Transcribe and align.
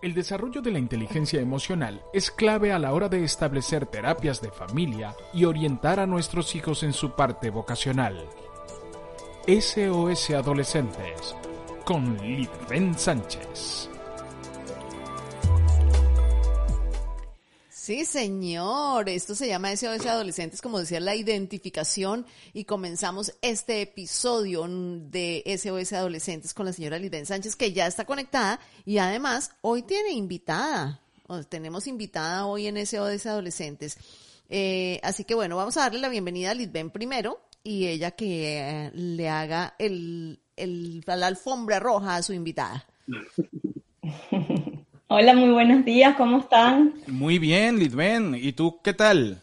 El 0.00 0.14
desarrollo 0.14 0.62
de 0.62 0.70
la 0.70 0.78
inteligencia 0.78 1.40
emocional 1.40 2.04
es 2.12 2.30
clave 2.30 2.72
a 2.72 2.78
la 2.78 2.92
hora 2.92 3.08
de 3.08 3.24
establecer 3.24 3.84
terapias 3.84 4.40
de 4.40 4.52
familia 4.52 5.16
y 5.34 5.44
orientar 5.44 5.98
a 5.98 6.06
nuestros 6.06 6.54
hijos 6.54 6.84
en 6.84 6.92
su 6.92 7.16
parte 7.16 7.50
vocacional. 7.50 8.28
SOS 9.48 10.30
Adolescentes 10.30 11.34
con 11.84 12.16
Lidven 12.18 12.96
Sánchez. 12.96 13.90
Sí, 17.88 18.04
señor. 18.04 19.08
Esto 19.08 19.34
se 19.34 19.48
llama 19.48 19.74
SOS 19.74 20.04
Adolescentes, 20.04 20.60
como 20.60 20.78
decía, 20.78 21.00
la 21.00 21.16
identificación. 21.16 22.26
Y 22.52 22.64
comenzamos 22.64 23.32
este 23.40 23.80
episodio 23.80 24.66
de 24.68 25.42
SOS 25.46 25.94
Adolescentes 25.94 26.52
con 26.52 26.66
la 26.66 26.74
señora 26.74 26.98
Lidén 26.98 27.24
Sánchez, 27.24 27.56
que 27.56 27.72
ya 27.72 27.86
está 27.86 28.04
conectada 28.04 28.60
y 28.84 28.98
además 28.98 29.52
hoy 29.62 29.84
tiene 29.84 30.10
invitada. 30.10 31.00
tenemos 31.48 31.86
invitada 31.86 32.44
hoy 32.44 32.66
en 32.66 32.76
SOS 32.76 33.24
Adolescentes. 33.24 33.96
Eh, 34.50 35.00
así 35.02 35.24
que 35.24 35.34
bueno, 35.34 35.56
vamos 35.56 35.78
a 35.78 35.84
darle 35.84 36.00
la 36.00 36.10
bienvenida 36.10 36.50
a 36.50 36.54
Lidben 36.54 36.90
primero 36.90 37.40
y 37.64 37.86
ella 37.86 38.10
que 38.10 38.90
le 38.92 39.30
haga 39.30 39.76
el, 39.78 40.38
el, 40.56 41.02
la 41.06 41.26
alfombra 41.26 41.80
roja 41.80 42.16
a 42.16 42.22
su 42.22 42.34
invitada. 42.34 42.86
Hola, 45.10 45.34
muy 45.34 45.48
buenos 45.48 45.86
días, 45.86 46.16
¿cómo 46.16 46.40
están? 46.40 46.92
Muy 47.06 47.38
bien, 47.38 47.78
Lidben. 47.78 48.34
¿Y 48.34 48.52
tú 48.52 48.78
qué 48.84 48.92
tal? 48.92 49.40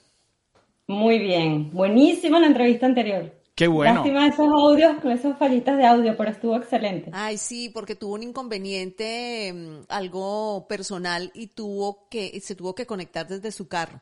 Muy 0.85 1.17
bien, 1.17 1.71
buenísima 1.71 2.39
la 2.39 2.45
entrevista 2.45 2.85
anterior. 2.85 3.33
Qué 3.55 3.67
bueno. 3.67 3.95
Lástima 3.95 4.27
esos 4.27 4.47
audios, 4.47 4.97
con 5.01 5.11
esas 5.11 5.39
fallitas 5.39 5.75
de 5.75 5.87
audio, 5.87 6.15
pero 6.15 6.29
estuvo 6.29 6.55
excelente. 6.55 7.09
Ay, 7.13 7.37
sí, 7.37 7.69
porque 7.69 7.95
tuvo 7.95 8.13
un 8.13 8.21
inconveniente, 8.21 9.51
mm, 9.55 9.85
algo 9.89 10.67
personal 10.69 11.31
y 11.33 11.47
tuvo 11.47 12.09
que, 12.11 12.39
se 12.41 12.53
tuvo 12.53 12.75
que 12.75 12.85
conectar 12.85 13.27
desde 13.27 13.51
su 13.51 13.67
carro. 13.67 14.01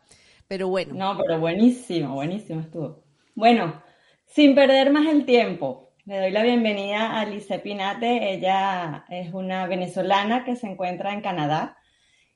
Pero 0.50 0.68
bueno. 0.68 0.94
No, 0.94 1.18
pero 1.18 1.40
buenísimo, 1.40 2.16
buenísimo 2.16 2.60
estuvo. 2.60 3.06
Bueno, 3.36 3.82
sin 4.26 4.54
perder 4.54 4.92
más 4.92 5.08
el 5.08 5.24
tiempo, 5.24 5.93
le 6.06 6.20
doy 6.20 6.32
la 6.32 6.44
bienvenida 6.44 7.18
a 7.20 7.26
Lice 7.26 7.60
Pinate. 7.60 8.34
Ella 8.34 9.06
es 9.10 9.34
una 9.34 9.68
venezolana 9.68 10.44
que 10.44 10.58
se 10.58 10.68
encuentra 10.68 11.14
en 11.14 11.22
Canadá. 11.22 11.78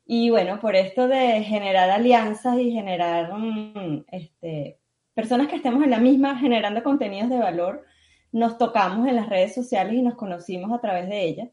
Y 0.05 0.29
bueno, 0.29 0.61
por 0.61 0.77
esto 0.77 1.07
de 1.09 1.43
generar 1.43 1.89
alianzas 1.89 2.57
y 2.59 2.71
generar 2.71 3.33
mm, 3.33 4.05
este, 4.09 4.79
personas 5.13 5.47
que 5.47 5.57
estemos 5.57 5.83
en 5.83 5.89
la 5.89 5.99
misma 5.99 6.37
generando 6.37 6.81
contenidos 6.81 7.29
de 7.29 7.39
valor, 7.39 7.83
nos 8.31 8.57
tocamos 8.57 9.05
en 9.05 9.17
las 9.17 9.27
redes 9.27 9.53
sociales 9.53 9.95
y 9.95 10.01
nos 10.01 10.15
conocimos 10.15 10.71
a 10.71 10.79
través 10.79 11.09
de 11.09 11.23
ella. 11.25 11.49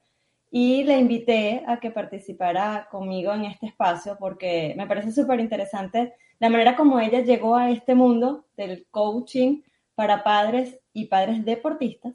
Y 0.52 0.84
le 0.84 0.98
invité 0.98 1.64
a 1.66 1.80
que 1.80 1.90
participara 1.90 2.86
conmigo 2.92 3.32
en 3.34 3.46
este 3.46 3.66
espacio 3.66 4.16
porque 4.20 4.72
me 4.76 4.86
parece 4.86 5.10
súper 5.10 5.40
interesante 5.40 6.14
la 6.38 6.48
manera 6.48 6.76
como 6.76 7.00
ella 7.00 7.20
llegó 7.20 7.56
a 7.56 7.70
este 7.70 7.96
mundo 7.96 8.44
del 8.56 8.86
coaching 8.92 9.62
para 9.94 10.24
padres 10.24 10.80
y 10.92 11.06
padres 11.06 11.44
deportistas. 11.44 12.14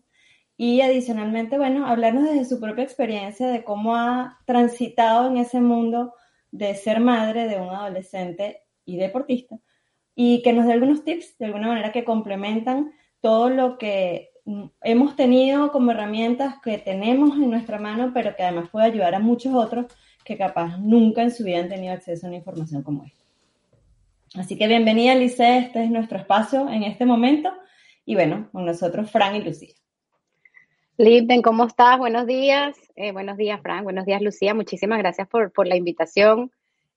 Y 0.57 0.81
adicionalmente, 0.81 1.57
bueno, 1.57 1.87
hablarnos 1.87 2.25
desde 2.25 2.45
su 2.45 2.59
propia 2.59 2.83
experiencia 2.83 3.47
de 3.47 3.63
cómo 3.63 3.95
ha 3.95 4.39
transitado 4.45 5.27
en 5.29 5.37
ese 5.37 5.61
mundo 5.61 6.13
de 6.51 6.75
ser 6.75 6.99
madre 6.99 7.47
de 7.47 7.57
un 7.61 7.69
adolescente 7.69 8.63
y 8.83 8.97
deportista. 8.97 9.57
Y 10.15 10.41
que 10.41 10.51
nos 10.51 10.65
dé 10.65 10.73
algunos 10.73 11.05
tips, 11.05 11.37
de 11.37 11.45
alguna 11.45 11.69
manera, 11.69 11.93
que 11.93 12.03
complementan 12.03 12.91
todo 13.21 13.49
lo 13.49 13.77
que 13.77 14.31
hemos 14.81 15.15
tenido 15.15 15.71
como 15.71 15.91
herramientas 15.91 16.55
que 16.63 16.77
tenemos 16.77 17.37
en 17.37 17.49
nuestra 17.49 17.79
mano, 17.79 18.11
pero 18.13 18.35
que 18.35 18.43
además 18.43 18.69
puede 18.69 18.87
ayudar 18.87 19.15
a 19.15 19.19
muchos 19.19 19.53
otros 19.53 19.85
que 20.25 20.37
capaz 20.37 20.77
nunca 20.77 21.21
en 21.21 21.31
su 21.31 21.43
vida 21.43 21.59
han 21.59 21.69
tenido 21.69 21.93
acceso 21.93 22.25
a 22.25 22.29
una 22.29 22.37
información 22.37 22.83
como 22.83 23.05
esta. 23.05 23.23
Así 24.35 24.57
que 24.57 24.67
bienvenida, 24.67 25.15
Lice, 25.15 25.57
este 25.57 25.83
es 25.83 25.89
nuestro 25.89 26.19
espacio 26.19 26.69
en 26.69 26.83
este 26.83 27.05
momento 27.05 27.51
y 28.09 28.15
bueno, 28.15 28.49
con 28.51 28.65
nosotros 28.65 29.11
Fran 29.11 29.35
y 29.35 29.41
Lucía. 29.43 29.75
Linden, 30.97 31.43
¿cómo 31.43 31.67
estás? 31.67 31.99
Buenos 31.99 32.25
días. 32.25 32.75
Eh, 32.95 33.11
buenos 33.11 33.37
días, 33.37 33.61
Fran. 33.61 33.83
Buenos 33.83 34.07
días, 34.07 34.19
Lucía. 34.19 34.55
Muchísimas 34.55 34.97
gracias 34.97 35.27
por, 35.27 35.67
la 35.67 35.75
invitación. 35.75 36.51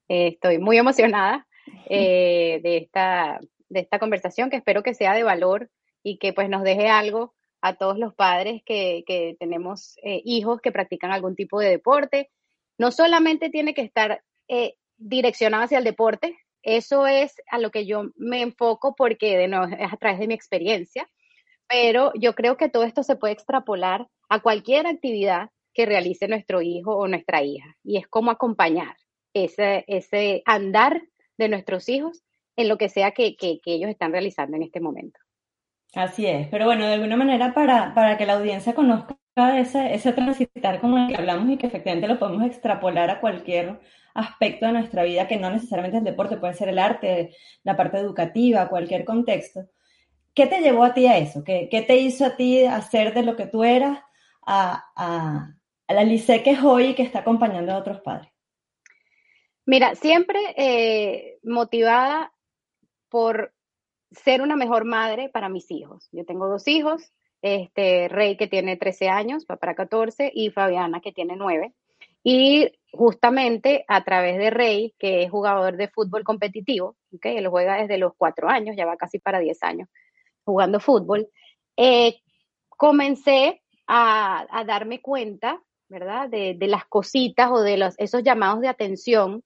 Eh, 0.09 0.29
estoy 0.29 0.57
muy 0.57 0.79
emocionada 0.79 1.47
eh, 1.91 2.61
de, 2.63 2.79
esta, 2.79 3.41
de 3.69 3.81
esta 3.81 3.99
conversación 3.99 4.49
que 4.49 4.57
espero 4.57 4.83
que 4.83 4.95
sea 4.95 5.13
de 5.13 5.23
valor 5.23 5.69
y 6.03 6.17
que 6.17 6.33
pues 6.33 6.49
nos 6.49 6.63
deje 6.63 6.89
algo 6.89 7.35
a 7.61 7.75
todos 7.75 7.99
los 7.99 8.15
padres 8.15 8.63
que, 8.65 9.05
que 9.07 9.37
tenemos 9.39 9.97
hijos 10.03 10.63
que 10.63 10.73
practican 10.73 11.13
algún 11.13 11.37
tipo 11.37 11.61
de 11.61 11.69
deporte. 11.69 12.31
No 12.79 12.91
solamente 12.91 13.51
tiene 13.51 13.75
que 13.75 13.83
estar 13.83 14.23
direccionado 14.97 15.65
hacia 15.65 15.77
el 15.77 15.85
deporte, 15.85 16.39
eso 16.63 17.07
es 17.07 17.35
a 17.51 17.59
lo 17.59 17.71
que 17.71 17.87
yo 17.87 18.11
me 18.17 18.43
enfoco 18.43 18.95
porque 18.95 19.37
de 19.37 19.49
nuevo, 19.49 19.67
es 19.79 19.93
a 19.93 19.97
través 19.97 20.19
de 20.21 20.29
mi 20.29 20.35
experiencia, 20.35 21.09
pero 21.69 22.13
yo 22.15 22.35
creo 22.35 22.57
que 22.57 22.69
todo 22.69 22.85
esto 22.85 23.03
se 23.03 23.17
puede 23.17 23.35
extrapolar 23.35 24.07
a 24.29 24.41
cualquier 24.41 24.87
actividad 24.87 25.51
que 25.75 25.87
realice 25.87 26.29
nuestro 26.29 26.61
hijo 26.61 26.97
o 26.97 27.09
nuestra 27.09 27.43
hija 27.43 27.77
y 27.83 27.97
es 27.97 28.07
como 28.07 28.31
acompañar 28.31 28.97
ese, 29.35 29.85
ese 29.87 30.43
andar 30.45 31.03
de 31.39 31.49
nuestros 31.49 31.89
hijos 31.89 32.23
en 32.57 32.69
lo 32.69 32.77
que 32.77 32.89
sea 32.89 33.13
que, 33.13 33.37
que, 33.37 33.61
ellos 33.65 33.89
están 33.89 34.13
realizando 34.13 34.57
en 34.57 34.63
este 34.63 34.81
momento. 34.81 35.19
Así 35.95 36.27
es, 36.27 36.49
pero 36.49 36.67
bueno, 36.67 36.87
de 36.87 36.95
alguna 36.95 37.17
manera 37.17 37.55
para, 37.55 37.95
para 37.95 38.19
que 38.19 38.27
la 38.27 38.35
audiencia 38.35 38.75
conozca 38.75 39.17
ese, 39.59 39.95
ese 39.95 40.13
transitar 40.13 40.81
como 40.81 40.99
el 40.99 41.09
que 41.09 41.17
hablamos 41.17 41.51
y 41.51 41.57
que 41.57 41.67
efectivamente 41.67 42.09
lo 42.09 42.19
podemos 42.19 42.45
extrapolar 42.45 43.11
a 43.11 43.21
cualquier 43.21 43.81
aspecto 44.15 44.67
de 44.67 44.73
nuestra 44.73 45.03
vida 45.03 45.29
que 45.29 45.37
no 45.37 45.51
necesariamente 45.51 45.97
es 45.99 46.01
el 46.01 46.11
deporte, 46.11 46.37
puede 46.37 46.55
ser 46.55 46.69
el 46.69 46.79
arte, 46.79 47.35
la 47.63 47.77
parte 47.77 47.99
educativa, 47.99 48.69
cualquier 48.69 49.05
contexto. 49.05 49.69
¿Qué 50.35 50.47
te 50.47 50.61
llevó 50.61 50.85
a 50.85 50.95
ti 50.95 51.07
a 51.07 51.19
eso? 51.19 51.45
¿Qué, 51.45 51.69
qué 51.71 51.83
te 51.83 51.97
hizo 51.97 52.25
a 52.25 52.37
ti 52.37 52.65
hacer 52.65 53.13
de 53.15 53.23
lo 53.23 53.37
que 53.37 53.47
tú 53.47 53.65
eras 53.65 53.99
a, 54.47 54.85
a, 54.97 55.55
la 55.89 56.05
Lice 56.05 56.43
que 56.43 56.53
es 56.53 56.63
hoy 56.63 56.87
y 56.87 56.95
que 56.95 57.03
está 57.03 57.21
acompañando 57.21 57.73
a 57.73 57.79
otros 57.79 58.01
padres? 58.01 58.31
Mira, 59.67 59.95
siempre 59.95 60.41
eh, 60.57 61.39
motivada 61.43 62.33
por 63.09 63.53
ser 64.11 64.43
una 64.43 64.57
mejor 64.57 64.85
madre 64.85 65.29
para 65.29 65.49
mis 65.49 65.71
hijos. 65.71 66.09
Yo 66.13 66.25
tengo 66.25 66.49
dos 66.49 66.67
hijos, 66.67 67.13
este 67.43 68.09
Rey 68.09 68.37
que 68.37 68.49
tiene 68.49 68.77
13 68.77 69.09
años, 69.09 69.45
para 69.45 69.75
14, 69.75 70.31
y 70.35 70.51
Fabiana 70.51 71.01
que 71.01 71.13
tiene 71.13 71.37
9. 71.37 71.73
Y 72.23 72.71
justamente 72.93 73.85
a 73.89 74.05
través 74.05 74.39
de 74.39 74.51
Rey, 74.51 74.95
que 74.99 75.25
es 75.25 75.31
jugador 75.31 75.77
de 75.77 75.89
fútbol 75.89 76.25
competitivo, 76.25 76.97
¿okay? 77.15 77.37
él 77.37 77.49
juega 77.49 77.77
desde 77.77 77.99
los 77.99 78.13
4 78.17 78.49
años, 78.49 78.77
ya 78.77 78.87
va 78.87 78.97
casi 78.97 79.19
para 79.19 79.39
10 79.39 79.63
años 79.63 79.89
jugando 80.45 80.81
fútbol, 80.81 81.29
eh, 81.77 82.21
comencé 82.69 83.63
a, 83.87 84.65
darme 84.67 85.01
cuenta, 85.01 85.61
¿verdad? 85.89 86.29
De, 86.29 86.57
las 86.61 86.85
cositas 86.87 87.51
o 87.51 87.61
de 87.61 87.77
los, 87.77 87.95
esos 87.99 88.23
llamados 88.23 88.61
de 88.61 88.69
atención 88.69 89.43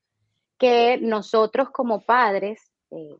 que 0.58 0.98
nosotros 0.98 1.70
como 1.70 2.00
padres, 2.00 2.70
eh, 2.90 3.16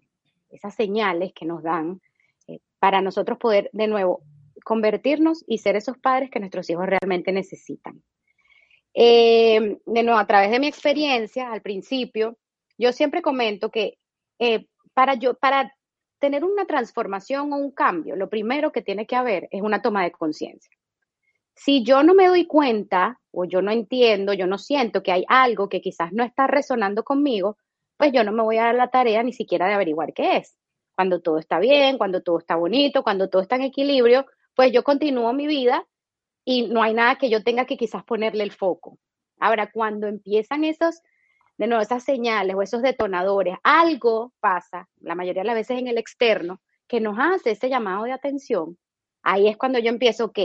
esas 0.51 0.75
señales 0.75 1.33
que 1.35 1.45
nos 1.45 1.63
dan, 1.63 2.01
eh, 2.49 2.61
para 2.79 3.03
nosotros 3.03 3.39
poder 3.39 3.69
de 3.73 3.89
nuevo 3.89 4.23
convertirnos 4.65 5.45
y 5.47 5.59
ser 5.59 5.77
esos 5.77 5.99
padres 5.99 6.31
que 6.31 6.41
nuestros 6.41 6.69
hijos 6.71 6.87
realmente 6.87 7.31
necesitan. 7.31 8.03
Eh, 8.99 9.79
de 9.85 10.03
nuevo, 10.03 10.19
a 10.19 10.27
través 10.27 10.51
de 10.51 10.59
mi 10.59 10.67
experiencia, 10.69 11.53
al 11.53 11.61
principio, 11.61 12.39
yo 12.79 12.93
siempre 12.93 13.21
comento 13.21 13.71
que 13.71 13.99
eh, 14.39 14.69
para, 14.95 15.15
yo, 15.15 15.35
para 15.35 15.75
tener 16.19 16.45
una 16.45 16.65
transformación 16.65 17.53
o 17.53 17.57
un 17.57 17.73
cambio, 17.73 18.17
lo 18.17 18.31
primero 18.31 18.73
que 18.73 18.81
tiene 18.81 19.07
que 19.07 19.15
haber 19.15 19.49
es 19.51 19.61
una 19.61 19.83
toma 19.83 20.03
de 20.03 20.13
conciencia. 20.13 20.75
Si 21.55 21.85
yo 21.85 22.03
no 22.03 22.15
me 22.15 22.27
doy 22.27 22.47
cuenta 22.47 23.21
o 23.33 23.45
yo 23.45 23.61
no 23.61 23.71
entiendo, 23.71 24.33
yo 24.33 24.47
no 24.47 24.57
siento 24.57 25.03
que 25.03 25.13
hay 25.13 25.27
algo 25.29 25.69
que 25.69 25.83
quizás 25.83 26.11
no 26.15 26.25
está 26.25 26.47
resonando 26.47 27.05
conmigo, 27.05 27.59
pues 27.99 28.13
yo 28.13 28.25
no 28.25 28.33
me 28.33 28.43
voy 28.43 28.57
a 28.57 28.65
dar 28.65 28.75
la 28.77 28.89
tarea 28.89 29.23
ni 29.23 29.35
siquiera 29.35 29.67
de 29.67 29.75
averiguar 29.75 30.15
qué 30.15 30.39
es. 30.39 30.57
Cuando 30.95 31.21
todo 31.21 31.39
está 31.39 31.59
bien, 31.59 31.99
cuando 31.99 32.23
todo 32.23 32.39
está 32.39 32.57
bonito, 32.57 33.03
cuando 33.03 33.29
todo 33.29 33.43
está 33.43 33.57
en 33.57 33.63
equilibrio, 33.63 34.25
pues 34.55 34.73
yo 34.73 34.83
continúo 34.83 35.35
mi 35.35 35.47
vida 35.47 35.87
y 36.49 36.69
no 36.69 36.81
hay 36.81 36.95
nada 36.95 37.17
que 37.17 37.29
yo 37.29 37.43
tenga 37.43 37.67
que 37.67 37.77
quizás 37.77 38.05
ponerle 38.05 38.45
el 38.45 38.53
foco. 38.53 38.99
Ahora, 39.41 39.71
cuando 39.71 40.07
empiezan 40.07 40.63
esos, 40.63 41.03
de 41.59 41.67
nuevo, 41.67 41.83
esas 41.83 42.05
señales 42.05 42.55
o 42.55 42.63
esos 42.63 42.83
detonadores, 42.83 43.57
algo 43.65 44.33
pasa, 44.39 44.89
la 45.01 45.17
mayoría 45.17 45.43
de 45.43 45.49
las 45.49 45.57
veces 45.57 45.79
en 45.79 45.89
el 45.89 45.99
externo, 45.99 46.63
que 46.87 47.01
nos 47.01 47.19
hace 47.19 47.51
ese 47.51 47.69
llamado 47.69 48.05
de 48.05 48.13
atención, 48.13 48.79
ahí 49.23 49.49
es 49.49 49.57
cuando 49.57 49.81
yo 49.81 49.89
empiezo, 49.89 50.27
ok, 50.27 50.39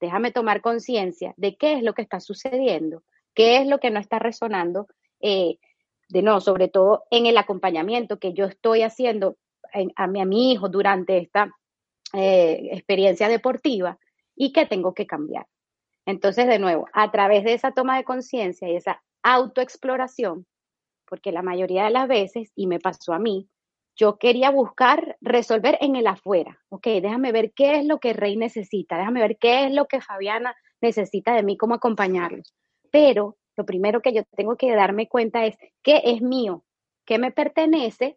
déjame 0.00 0.30
tomar 0.30 0.60
conciencia 0.60 1.34
de 1.36 1.56
qué 1.56 1.74
es 1.74 1.82
lo 1.82 1.94
que 1.94 2.02
está 2.02 2.20
sucediendo, 2.20 3.02
qué 3.34 3.56
es 3.56 3.66
lo 3.66 3.80
que 3.80 3.90
no 3.90 3.98
está 3.98 4.20
resonando, 4.20 4.86
eh, 5.20 5.58
de 6.08 6.22
nuevo, 6.22 6.40
sobre 6.40 6.68
todo 6.68 7.02
en 7.10 7.26
el 7.26 7.36
acompañamiento 7.36 8.20
que 8.20 8.34
yo 8.34 8.44
estoy 8.44 8.82
haciendo 8.82 9.36
a, 9.96 10.06
mi, 10.06 10.20
a 10.20 10.24
mi 10.24 10.52
hijo 10.52 10.68
durante 10.68 11.18
esta 11.18 11.52
eh, 12.12 12.68
experiencia 12.72 13.28
deportiva 13.28 13.98
y 14.40 14.54
que 14.54 14.64
tengo 14.64 14.94
que 14.94 15.06
cambiar. 15.06 15.46
Entonces, 16.06 16.46
de 16.46 16.58
nuevo, 16.58 16.88
a 16.94 17.10
través 17.10 17.44
de 17.44 17.52
esa 17.52 17.72
toma 17.72 17.98
de 17.98 18.04
conciencia 18.04 18.66
y 18.70 18.74
esa 18.74 19.02
autoexploración, 19.22 20.46
porque 21.06 21.30
la 21.30 21.42
mayoría 21.42 21.84
de 21.84 21.90
las 21.90 22.08
veces, 22.08 22.50
y 22.54 22.66
me 22.66 22.78
pasó 22.78 23.12
a 23.12 23.18
mí, 23.18 23.50
yo 23.96 24.16
quería 24.16 24.50
buscar 24.50 25.18
resolver 25.20 25.76
en 25.82 25.94
el 25.94 26.06
afuera. 26.06 26.58
Ok, 26.70 26.86
déjame 27.02 27.32
ver 27.32 27.52
qué 27.52 27.80
es 27.80 27.84
lo 27.84 27.98
que 27.98 28.14
Rey 28.14 28.38
necesita, 28.38 28.96
déjame 28.96 29.20
ver 29.20 29.36
qué 29.36 29.66
es 29.66 29.72
lo 29.72 29.84
que 29.84 30.00
Fabiana 30.00 30.56
necesita 30.80 31.34
de 31.34 31.42
mí, 31.42 31.58
cómo 31.58 31.74
acompañarlos. 31.74 32.54
Pero 32.90 33.36
lo 33.58 33.66
primero 33.66 34.00
que 34.00 34.14
yo 34.14 34.22
tengo 34.34 34.56
que 34.56 34.74
darme 34.74 35.06
cuenta 35.06 35.44
es 35.44 35.58
qué 35.82 36.00
es 36.02 36.22
mío, 36.22 36.64
qué 37.04 37.18
me 37.18 37.30
pertenece, 37.30 38.16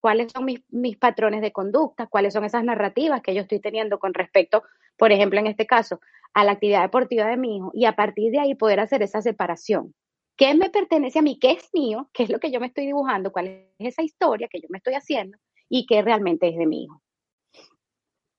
cuáles 0.00 0.32
son 0.32 0.46
mis, 0.46 0.64
mis 0.68 0.96
patrones 0.96 1.42
de 1.42 1.52
conducta, 1.52 2.08
cuáles 2.08 2.34
son 2.34 2.44
esas 2.44 2.64
narrativas 2.64 3.22
que 3.22 3.36
yo 3.36 3.42
estoy 3.42 3.60
teniendo 3.60 4.00
con 4.00 4.14
respecto, 4.14 4.64
por 4.96 5.12
ejemplo, 5.12 5.38
en 5.38 5.46
este 5.46 5.66
caso, 5.66 6.00
a 6.34 6.44
la 6.44 6.52
actividad 6.52 6.82
deportiva 6.82 7.26
de 7.26 7.36
mi 7.36 7.56
hijo 7.56 7.70
y 7.74 7.84
a 7.84 7.96
partir 7.96 8.32
de 8.32 8.40
ahí 8.40 8.54
poder 8.54 8.80
hacer 8.80 9.02
esa 9.02 9.22
separación. 9.22 9.94
¿Qué 10.36 10.52
me 10.54 10.68
pertenece 10.68 11.20
a 11.20 11.22
mí? 11.22 11.38
¿Qué 11.38 11.52
es 11.52 11.70
mío? 11.72 12.10
¿Qué 12.12 12.24
es 12.24 12.30
lo 12.30 12.40
que 12.40 12.50
yo 12.50 12.58
me 12.58 12.66
estoy 12.66 12.86
dibujando? 12.86 13.30
¿Cuál 13.30 13.46
es 13.46 13.68
esa 13.78 14.02
historia 14.02 14.48
que 14.50 14.60
yo 14.60 14.66
me 14.68 14.78
estoy 14.78 14.94
haciendo? 14.94 15.38
¿Y 15.68 15.86
qué 15.86 16.02
realmente 16.02 16.48
es 16.48 16.56
de 16.56 16.66
mi 16.66 16.84
hijo? 16.84 17.00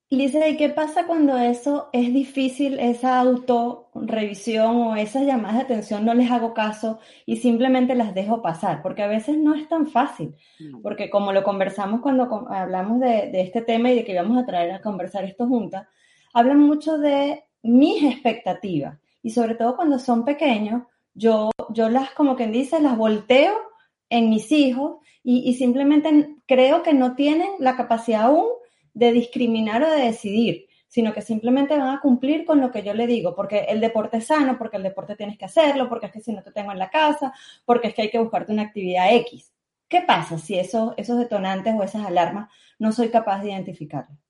Lisa, 0.09 0.47
¿y 0.47 0.55
qué 0.55 0.69
pasa 0.69 1.07
cuando 1.07 1.35
eso 1.35 1.89
es 1.91 2.13
difícil, 2.13 2.79
esa 2.79 3.19
autorrevisión 3.19 4.75
o 4.77 4.95
esas 4.95 5.25
llamadas 5.25 5.57
de 5.57 5.63
atención 5.63 6.05
no 6.05 6.13
les 6.13 6.29
hago 6.29 6.53
caso 6.53 6.99
y 7.25 7.37
simplemente 7.37 7.95
las 7.95 8.13
dejo 8.13 8.41
pasar? 8.41 8.83
Porque 8.83 9.01
a 9.01 9.07
veces 9.07 9.37
no 9.37 9.55
es 9.55 9.67
tan 9.67 9.87
fácil, 9.87 10.35
porque 10.83 11.09
como 11.09 11.33
lo 11.33 11.43
conversamos 11.43 12.01
cuando 12.01 12.47
hablamos 12.49 12.99
de, 12.99 13.31
de 13.31 13.41
este 13.41 13.61
tema 13.61 13.91
y 13.91 13.95
de 13.95 14.05
que 14.05 14.11
íbamos 14.11 14.37
a 14.37 14.45
traer 14.45 14.73
a 14.73 14.81
conversar 14.81 15.23
esto 15.23 15.47
juntas, 15.47 15.87
hablan 16.35 16.59
mucho 16.59 16.97
de 16.97 17.45
mis 17.63 18.03
expectativas 18.03 18.99
y 19.23 19.31
sobre 19.31 19.55
todo 19.55 19.75
cuando 19.75 19.97
son 19.97 20.25
pequeños, 20.25 20.83
yo, 21.13 21.49
yo 21.69 21.89
las, 21.89 22.11
como 22.11 22.35
quien 22.35 22.51
dice, 22.51 22.79
las 22.81 22.97
volteo 22.97 23.55
en 24.09 24.29
mis 24.29 24.51
hijos 24.51 24.97
y, 25.23 25.49
y 25.49 25.53
simplemente 25.55 26.35
creo 26.45 26.83
que 26.83 26.93
no 26.93 27.15
tienen 27.15 27.47
la 27.59 27.77
capacidad 27.77 28.23
aún 28.23 28.45
de 28.93 29.13
discriminar 29.13 29.81
o 29.83 29.89
de 29.89 30.01
decidir, 30.01 30.67
sino 30.89 31.13
que 31.13 31.21
simplemente 31.21 31.77
van 31.77 31.95
a 31.95 32.01
cumplir 32.01 32.45
con 32.45 32.59
lo 32.59 32.69
que 32.69 32.83
yo 32.83 32.93
le 32.93 33.07
digo, 33.07 33.33
porque 33.33 33.65
el 33.69 33.79
deporte 33.79 34.17
es 34.17 34.27
sano, 34.27 34.57
porque 34.57 34.75
el 34.77 34.83
deporte 34.83 35.15
tienes 35.15 35.37
que 35.37 35.45
hacerlo, 35.45 35.87
porque 35.87 36.07
es 36.07 36.11
que 36.11 36.21
si 36.21 36.33
no 36.33 36.43
te 36.43 36.51
tengo 36.51 36.73
en 36.73 36.79
la 36.79 36.89
casa, 36.89 37.33
porque 37.63 37.87
es 37.87 37.93
que 37.93 38.03
hay 38.03 38.11
que 38.11 38.19
buscarte 38.19 38.51
una 38.51 38.63
actividad 38.63 39.13
X. 39.15 39.53
¿Qué 39.87 40.01
pasa 40.01 40.37
si 40.37 40.59
esos, 40.59 40.93
esos 40.97 41.17
detonantes 41.17 41.73
o 41.73 41.83
esas 41.83 42.05
alarmas 42.05 42.49
no 42.77 42.91
soy 42.91 43.09
capaz 43.09 43.41
de 43.41 43.51
identificarlos? 43.51 44.24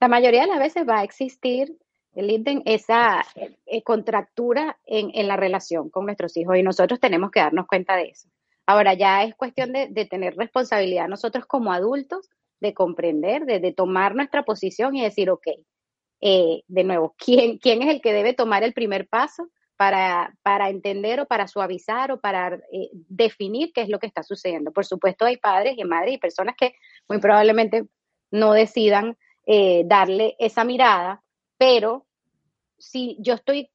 La 0.00 0.08
mayoría 0.08 0.42
de 0.42 0.48
las 0.48 0.58
veces 0.58 0.88
va 0.88 1.00
a 1.00 1.04
existir 1.04 1.76
esa 2.64 3.24
eh, 3.66 3.82
contractura 3.82 4.78
en, 4.86 5.28
la 5.28 5.36
relación 5.36 5.88
con 5.90 6.04
nuestros 6.06 6.36
hijos 6.36 6.56
y 6.56 6.62
nosotros 6.62 6.98
tenemos 6.98 7.30
que 7.30 7.40
darnos 7.40 7.66
cuenta 7.66 7.96
de 7.96 8.08
eso. 8.08 8.28
Ahora 8.66 8.94
ya 8.94 9.22
es 9.22 9.34
cuestión 9.34 9.72
de, 9.72 10.06
tener 10.10 10.36
responsabilidad 10.36 11.08
nosotros 11.08 11.46
como 11.46 11.72
adultos, 11.72 12.28
de 12.60 12.74
comprender, 12.74 13.44
de, 13.44 13.60
de, 13.60 13.72
tomar 13.72 14.14
nuestra 14.14 14.42
posición 14.42 14.96
y 14.96 15.02
decir, 15.02 15.30
ok, 15.30 15.46
eh, 16.20 16.62
de 16.66 16.84
nuevo, 16.84 17.14
¿quién, 17.24 17.58
¿quién 17.58 17.82
es 17.82 17.88
el 17.88 18.00
que 18.00 18.12
debe 18.12 18.34
tomar 18.34 18.64
el 18.64 18.72
primer 18.72 19.08
paso 19.08 19.48
para, 19.76 20.34
para 20.42 20.70
entender 20.70 21.20
o 21.20 21.26
para 21.26 21.46
suavizar 21.46 22.10
o 22.10 22.20
para 22.20 22.56
eh, 22.72 22.90
definir 22.92 23.72
qué 23.72 23.82
es 23.82 23.88
lo 23.88 24.00
que 24.00 24.08
está 24.08 24.22
sucediendo? 24.22 24.72
Por 24.72 24.84
supuesto, 24.84 25.24
hay 25.24 25.36
padres 25.36 25.74
y 25.76 25.84
madres 25.84 26.14
y 26.14 26.18
personas 26.18 26.56
que 26.58 26.74
muy 27.08 27.20
probablemente 27.20 27.84
no 28.30 28.52
decidan 28.52 29.16
eh, 29.50 29.84
darle 29.86 30.36
esa 30.38 30.62
mirada, 30.62 31.22
pero 31.56 32.06
si 32.76 33.16
yo 33.18 33.32
estoy 33.32 33.70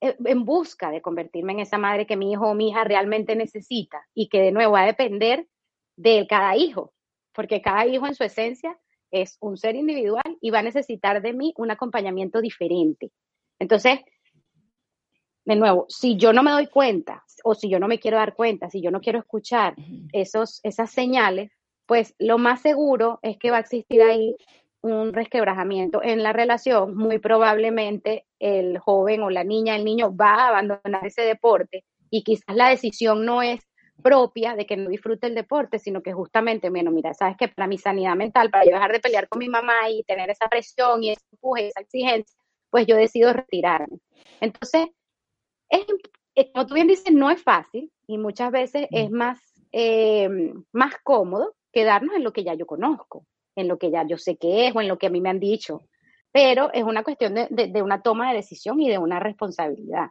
eh, 0.00 0.14
en 0.24 0.44
busca 0.44 0.92
de 0.92 1.02
convertirme 1.02 1.52
en 1.52 1.58
esa 1.58 1.78
madre 1.78 2.06
que 2.06 2.16
mi 2.16 2.30
hijo 2.30 2.48
o 2.48 2.54
mi 2.54 2.68
hija 2.68 2.84
realmente 2.84 3.34
necesita 3.34 4.06
y 4.14 4.28
que 4.28 4.40
de 4.40 4.52
nuevo 4.52 4.74
va 4.74 4.82
a 4.82 4.86
depender 4.86 5.48
de 5.96 6.28
cada 6.28 6.56
hijo, 6.56 6.92
porque 7.32 7.60
cada 7.60 7.84
hijo 7.88 8.06
en 8.06 8.14
su 8.14 8.22
esencia 8.22 8.78
es 9.10 9.36
un 9.40 9.56
ser 9.56 9.74
individual 9.74 10.38
y 10.40 10.50
va 10.50 10.60
a 10.60 10.62
necesitar 10.62 11.20
de 11.22 11.32
mí 11.32 11.52
un 11.56 11.72
acompañamiento 11.72 12.40
diferente. 12.40 13.10
Entonces, 13.58 13.98
de 15.44 15.56
nuevo, 15.56 15.86
si 15.88 16.16
yo 16.16 16.32
no 16.32 16.44
me 16.44 16.52
doy 16.52 16.68
cuenta 16.68 17.24
o 17.42 17.56
si 17.56 17.68
yo 17.68 17.80
no 17.80 17.88
me 17.88 17.98
quiero 17.98 18.18
dar 18.18 18.36
cuenta, 18.36 18.70
si 18.70 18.80
yo 18.80 18.92
no 18.92 19.00
quiero 19.00 19.18
escuchar 19.18 19.74
esos, 20.12 20.60
esas 20.62 20.92
señales, 20.92 21.50
pues 21.84 22.14
lo 22.20 22.38
más 22.38 22.62
seguro 22.62 23.18
es 23.22 23.38
que 23.38 23.50
va 23.50 23.56
a 23.56 23.60
existir 23.60 24.00
ahí 24.02 24.36
un 24.84 25.14
resquebrajamiento 25.14 26.02
en 26.02 26.22
la 26.22 26.34
relación, 26.34 26.94
muy 26.94 27.18
probablemente 27.18 28.26
el 28.38 28.78
joven 28.78 29.22
o 29.22 29.30
la 29.30 29.42
niña, 29.42 29.76
el 29.76 29.84
niño 29.84 30.14
va 30.14 30.34
a 30.34 30.48
abandonar 30.48 31.06
ese 31.06 31.22
deporte 31.22 31.84
y 32.10 32.22
quizás 32.22 32.54
la 32.54 32.68
decisión 32.68 33.24
no 33.24 33.40
es 33.40 33.60
propia 34.02 34.54
de 34.54 34.66
que 34.66 34.76
no 34.76 34.90
disfrute 34.90 35.26
el 35.26 35.34
deporte, 35.34 35.78
sino 35.78 36.02
que 36.02 36.12
justamente, 36.12 36.68
bueno, 36.68 36.90
mira, 36.90 37.14
sabes 37.14 37.38
que 37.38 37.48
para 37.48 37.66
mi 37.66 37.78
sanidad 37.78 38.14
mental, 38.14 38.50
para 38.50 38.66
yo 38.66 38.72
dejar 38.72 38.92
de 38.92 39.00
pelear 39.00 39.26
con 39.26 39.38
mi 39.38 39.48
mamá 39.48 39.88
y 39.88 40.02
tener 40.02 40.28
esa 40.28 40.48
presión 40.48 41.02
y 41.02 41.12
ese 41.12 41.24
empuje, 41.32 41.68
esa 41.68 41.80
exigencia, 41.80 42.38
pues 42.68 42.86
yo 42.86 42.96
decido 42.96 43.32
retirarme. 43.32 44.00
Entonces, 44.40 44.88
es, 45.70 45.86
como 46.52 46.66
tú 46.66 46.74
bien 46.74 46.88
dices, 46.88 47.10
no 47.10 47.30
es 47.30 47.42
fácil 47.42 47.90
y 48.06 48.18
muchas 48.18 48.50
veces 48.50 48.86
es 48.90 49.10
más, 49.10 49.40
eh, 49.72 50.28
más 50.72 50.94
cómodo 51.02 51.54
quedarnos 51.72 52.14
en 52.16 52.24
lo 52.24 52.34
que 52.34 52.44
ya 52.44 52.52
yo 52.52 52.66
conozco 52.66 53.24
en 53.56 53.68
lo 53.68 53.78
que 53.78 53.90
ya 53.90 54.06
yo 54.06 54.18
sé 54.18 54.36
que 54.36 54.66
es 54.66 54.76
o 54.76 54.80
en 54.80 54.88
lo 54.88 54.98
que 54.98 55.06
a 55.06 55.10
mí 55.10 55.20
me 55.20 55.30
han 55.30 55.40
dicho, 55.40 55.82
pero 56.32 56.72
es 56.72 56.82
una 56.82 57.04
cuestión 57.04 57.34
de, 57.34 57.48
de, 57.48 57.82
una 57.82 58.02
toma 58.02 58.30
de 58.30 58.36
decisión 58.36 58.80
y 58.80 58.88
de 58.88 58.98
una 58.98 59.20
responsabilidad. 59.20 60.08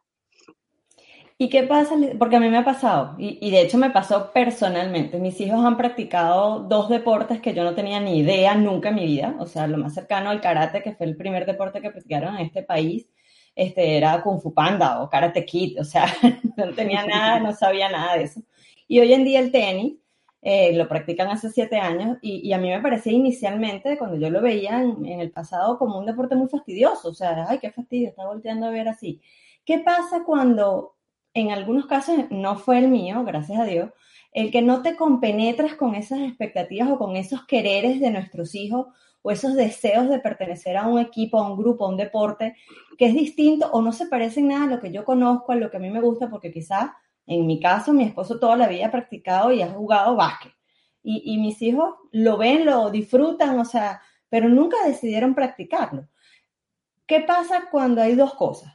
¿Y 1.38 1.50
qué 1.50 1.64
pasa? 1.64 1.96
Porque 2.18 2.38
a 2.38 2.40
mí 2.40 2.48
me 2.48 2.58
ha 2.58 2.64
pasado, 2.64 3.16
y, 3.18 3.40
y, 3.46 3.52
de 3.52 3.62
hecho 3.62 3.78
me 3.78 3.90
pasó 3.90 4.32
personalmente. 4.32 5.20
Mis 5.20 5.42
hijos 5.42 5.66
han 5.66 5.76
practicado 5.76 6.60
dos 6.60 6.88
deportes 6.88 7.42
que 7.42 7.54
yo 7.54 7.64
no 7.64 7.76
tenía 7.76 8.00
ni 8.00 8.20
idea 8.20 8.56
nunca 8.56 8.90
en 8.90 8.96
mi 8.96 9.06
vida. 9.06 9.36
O 9.40 9.48
sea, 9.48 9.68
lo 9.68 9.78
más 9.78 9.96
cercano 9.96 10.30
al 10.30 10.40
karate, 10.40 10.82
que 10.82 10.94
fue 10.94 11.08
el 11.08 11.18
primer 11.18 11.46
deporte 11.46 11.82
que 11.82 11.90
practicaron 11.90 12.38
en 12.38 12.46
este 12.46 12.64
país, 12.64 13.10
este, 13.56 13.98
era 13.98 14.22
Kung 14.22 14.42
Fu 14.42 14.54
Panda 14.54 15.02
o 15.02 15.10
Karate 15.10 15.44
Kid. 15.44 15.80
O 15.82 15.84
sea, 15.84 16.06
no 16.56 16.74
tenía 16.74 17.06
nada, 17.06 17.40
no 17.40 17.52
sabía 17.52 17.90
nada 17.90 18.16
de 18.16 18.24
eso. 18.24 18.42
Y 18.88 19.00
hoy 19.00 19.12
en 19.14 19.26
día 19.26 19.40
el 19.40 19.52
tenis, 19.52 19.96
eh, 20.46 20.74
lo 20.76 20.90
practican 20.90 21.30
hace 21.30 21.50
siete 21.50 21.78
años 21.78 22.18
y, 22.22 22.52
a 22.52 22.58
mí 22.58 22.70
me 22.70 22.82
parecía 22.82 23.14
inicialmente, 23.14 23.98
cuando 23.98 24.18
yo 24.18 24.30
lo 24.30 24.42
veía 24.42 24.82
en, 24.82 25.06
el 25.06 25.32
pasado, 25.32 25.78
como 25.78 25.98
un 25.98 26.06
deporte 26.06 26.36
muy 26.36 26.50
fastidioso, 26.50 27.10
o 27.10 27.14
sea, 27.14 27.46
ay, 27.48 27.60
qué 27.60 27.72
fastidio, 27.72 28.10
está 28.10 28.26
volteando 28.26 28.68
a 28.68 28.70
ver 28.70 28.90
así. 28.90 29.22
¿Qué 29.64 29.80
pasa 29.80 30.26
cuando, 30.26 30.98
en 31.34 31.52
algunos 31.52 31.86
casos, 31.86 32.26
no 32.30 32.58
fue 32.58 32.80
el 32.80 32.90
mío, 32.90 33.24
gracias 33.24 33.58
a 33.58 33.64
Dios, 33.64 33.92
el 34.34 34.52
que 34.52 34.62
no 34.62 34.82
te 34.82 34.98
compenetras 34.98 35.76
con 35.76 35.96
esas 35.96 36.20
expectativas 36.20 36.90
o 36.90 36.98
con 36.98 37.16
esos 37.16 37.46
quereres 37.46 38.02
de 38.02 38.12
nuestros 38.12 38.54
hijos 38.54 38.88
o 39.22 39.32
esos 39.32 39.56
deseos 39.56 40.10
de 40.10 40.20
pertenecer 40.20 40.76
a 40.76 40.88
un 40.88 41.00
equipo, 41.00 41.38
a 41.38 41.50
un 41.50 41.58
grupo, 41.58 41.86
a 41.86 41.90
un 41.90 41.96
deporte, 41.96 42.58
que 42.98 43.06
es 43.06 43.14
distinto 43.14 43.70
o 43.72 43.82
no 43.82 43.94
se 43.94 44.08
parece 44.08 44.42
en 44.42 44.50
nada 44.50 44.66
a 44.66 44.76
lo 44.76 44.82
que 44.82 44.92
yo 44.92 45.06
conozco, 45.06 45.54
a 45.54 45.56
lo 45.56 45.72
que 45.72 45.78
a 45.78 45.80
mí 45.80 45.90
me 45.90 46.02
gusta, 46.02 46.30
porque 46.30 46.52
quizás 46.52 46.90
en 47.26 47.48
mi 47.48 47.60
caso, 47.60 47.94
mi 47.94 48.04
esposo 48.04 48.40
toda 48.40 48.58
la 48.58 48.68
vida 48.68 48.88
ha 48.88 48.92
practicado 48.92 49.52
y 49.52 49.62
ha 49.62 49.72
jugado 49.72 50.16
básquet. 50.16 50.54
Y, 51.06 51.38
mis 51.38 51.62
hijos 51.62 51.96
lo 52.12 52.38
ven, 52.38 52.66
lo 52.66 52.90
disfrutan, 52.90 53.60
o 53.60 53.66
sea, 53.66 54.02
pero 54.30 54.48
nunca 54.48 54.78
decidieron 54.86 55.36
practicarlo. 55.36 56.08
¿Qué 57.06 57.20
pasa 57.20 57.66
cuando 57.70 58.02
hay 58.02 58.16
dos 58.16 58.36
cosas? 58.36 58.74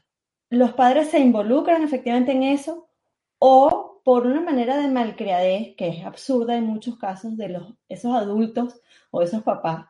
Los 0.50 0.75
padres 0.75 1.09
se 1.09 1.21
involucran 1.21 1.83
efectivamente 1.83 2.33
en 2.33 2.43
eso 2.43 2.90
o 3.38 4.02
por 4.05 4.26
una 4.26 4.43
manera 4.43 4.76
de 4.76 4.88
malcriadez, 4.88 5.75
que 5.76 5.88
es 5.88 6.05
absurda 6.05 6.57
en 6.57 6.67
muchos 6.67 6.99
casos 6.99 7.35
de 7.38 7.49
los, 7.49 7.75
esos 7.88 8.14
adultos 8.14 8.78
o 9.11 9.23
esos 9.23 9.43
papás 9.43 9.87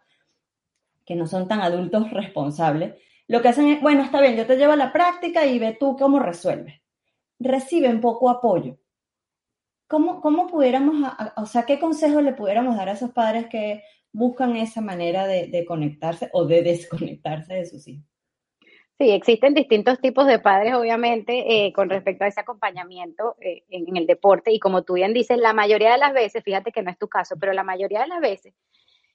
que 1.05 1.17
no 1.17 1.27
son 1.27 1.49
tan 1.49 1.61
adultos 1.61 2.11
responsables, 2.11 2.95
lo 3.27 3.43
que 3.43 3.49
hacen 3.49 3.69
es, 3.69 3.81
bueno, 3.81 4.03
está 4.03 4.21
bien, 4.21 4.37
yo 4.37 4.47
te 4.47 4.57
llevo 4.57 4.73
a 4.73 4.77
la 4.77 4.93
práctica 4.93 5.45
y 5.47 5.59
ve 5.59 5.77
tú 5.79 5.97
cómo 5.97 6.19
resuelves 6.21 6.81
reciben 7.38 8.00
poco 8.00 8.30
apoyo. 8.30 8.78
¿Cómo, 9.88 10.21
cómo 10.21 10.47
pudiéramos, 10.47 11.11
o 11.37 11.47
sea, 11.47 11.64
qué 11.64 11.78
consejo 11.78 12.21
le 12.21 12.35
pudiéramos 12.35 12.76
dar 12.76 12.88
a 12.88 12.92
esos 12.92 13.11
padres 13.11 13.47
que 13.47 13.83
buscan 14.12 14.57
esa 14.57 14.80
manera 14.80 15.26
de, 15.26 15.64
conectarse 15.66 16.28
o 16.33 16.45
de 16.45 16.62
desconectarse 16.62 17.54
de 17.54 17.66
sus 17.66 17.88
hijos? 17.88 18.04
Sí, 18.99 19.11
existen 19.11 19.54
distintos 19.54 20.00
tipos 20.00 20.26
de 20.26 20.40
padres, 20.40 20.75
obviamente, 20.75 21.66
eh, 21.66 21.73
con 21.73 21.88
respecto 21.88 22.25
a 22.25 22.26
ese 22.26 22.40
acompañamiento 22.40 23.37
eh, 23.40 23.62
en, 23.68 23.97
el 23.97 24.07
deporte. 24.07 24.52
Y 24.52 24.59
como 24.59 24.83
tú 24.83 24.95
bien 24.95 25.14
dices, 25.14 25.38
la 25.38 25.52
mayoría 25.52 25.92
de 25.92 25.99
las 25.99 26.12
veces, 26.12 26.42
fíjate 26.42 26.73
que 26.73 26.83
no 26.83 26.90
es 26.90 26.99
tu 26.99 27.09
caso, 27.09 27.37
pero 27.38 27.52
la 27.52 27.62
mayoría 27.62 28.00
de 28.00 28.09
las 28.09 28.21
veces, 28.21 28.54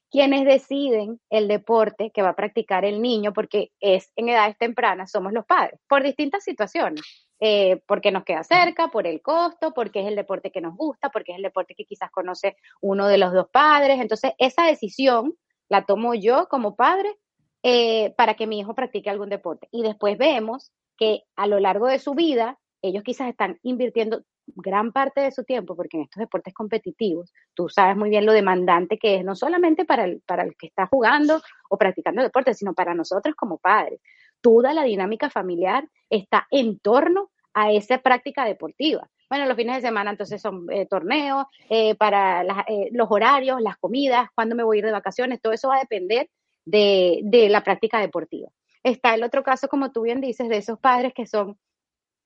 quienes 0.09 0.45
deciden 0.45 1.19
el 1.29 1.49
deporte 1.49 2.11
que 2.11 2.21
va 2.21 2.29
a 2.29 2.35
practicar 2.35 2.85
el 2.85 3.01
niño, 3.01 3.33
porque 3.33 3.71
es 3.81 4.13
en 4.15 4.29
edades 4.29 4.57
tempranas, 4.57 5.11
somos 5.11 5.33
los 5.33 5.45
padres, 5.45 5.79
por 5.89 6.01
distintas 6.01 6.45
situaciones. 6.45 7.01
Eh, 7.45 7.81
porque 7.87 8.09
nos 8.09 8.23
queda 8.23 8.41
cerca, 8.45 8.87
por 8.87 9.05
el 9.05 9.21
costo, 9.21 9.73
porque 9.73 9.99
es 9.99 10.07
el 10.07 10.15
deporte 10.15 10.49
que 10.49 10.61
nos 10.61 10.77
gusta, 10.77 11.09
porque 11.09 11.33
es 11.33 11.39
el 11.39 11.43
deporte 11.43 11.75
que 11.75 11.83
quizás 11.83 12.09
conoce 12.09 12.55
uno 12.79 13.05
de 13.09 13.17
los 13.17 13.33
dos 13.33 13.49
padres. 13.49 13.99
Entonces, 13.99 14.31
esa 14.37 14.63
decisión 14.65 15.33
la 15.67 15.85
tomo 15.85 16.13
yo 16.13 16.47
como 16.47 16.77
padre 16.77 17.13
eh, 17.61 18.13
para 18.15 18.35
que 18.35 18.47
mi 18.47 18.61
hijo 18.61 18.75
practique 18.75 19.09
algún 19.09 19.27
deporte. 19.27 19.67
Y 19.73 19.83
después 19.83 20.17
vemos 20.17 20.71
que 20.95 21.23
a 21.35 21.45
lo 21.45 21.59
largo 21.59 21.87
de 21.87 21.99
su 21.99 22.13
vida 22.13 22.57
ellos 22.81 23.03
quizás 23.03 23.27
están 23.27 23.59
invirtiendo 23.61 24.23
gran 24.47 24.93
parte 24.93 25.19
de 25.19 25.31
su 25.31 25.43
tiempo, 25.43 25.75
porque 25.75 25.97
en 25.97 26.03
estos 26.03 26.21
deportes 26.21 26.53
competitivos, 26.53 27.33
tú 27.53 27.67
sabes 27.67 27.97
muy 27.97 28.09
bien 28.09 28.25
lo 28.25 28.31
demandante 28.31 28.97
que 28.97 29.15
es, 29.15 29.25
no 29.25 29.35
solamente 29.35 29.83
para 29.83 30.05
el, 30.05 30.21
para 30.25 30.43
el 30.43 30.55
que 30.55 30.67
está 30.67 30.87
jugando 30.87 31.41
o 31.69 31.77
practicando 31.77 32.21
deporte, 32.21 32.53
sino 32.53 32.73
para 32.73 32.93
nosotros 32.93 33.35
como 33.35 33.57
padres. 33.57 33.99
Toda 34.39 34.73
la 34.73 34.83
dinámica 34.83 35.29
familiar 35.29 35.89
está 36.09 36.47
en 36.49 36.79
torno 36.79 37.31
a 37.53 37.71
esa 37.71 37.99
práctica 37.99 38.45
deportiva. 38.45 39.09
Bueno, 39.29 39.45
los 39.45 39.55
fines 39.55 39.75
de 39.75 39.81
semana 39.81 40.11
entonces 40.11 40.41
son 40.41 40.67
eh, 40.71 40.85
torneos, 40.85 41.45
eh, 41.69 41.95
para 41.95 42.43
eh, 42.67 42.89
los 42.91 43.09
horarios, 43.09 43.61
las 43.61 43.77
comidas, 43.77 44.29
cuándo 44.35 44.55
me 44.55 44.63
voy 44.63 44.77
a 44.77 44.79
ir 44.79 44.85
de 44.85 44.91
vacaciones, 44.91 45.41
todo 45.41 45.53
eso 45.53 45.69
va 45.69 45.77
a 45.77 45.81
depender 45.81 46.29
de, 46.65 47.21
de 47.23 47.49
la 47.49 47.63
práctica 47.63 47.99
deportiva. 47.99 48.49
Está 48.83 49.13
el 49.15 49.23
otro 49.23 49.43
caso, 49.43 49.67
como 49.67 49.91
tú 49.91 50.01
bien 50.01 50.21
dices, 50.21 50.49
de 50.49 50.57
esos 50.57 50.79
padres 50.79 51.13
que 51.13 51.25
son, 51.25 51.57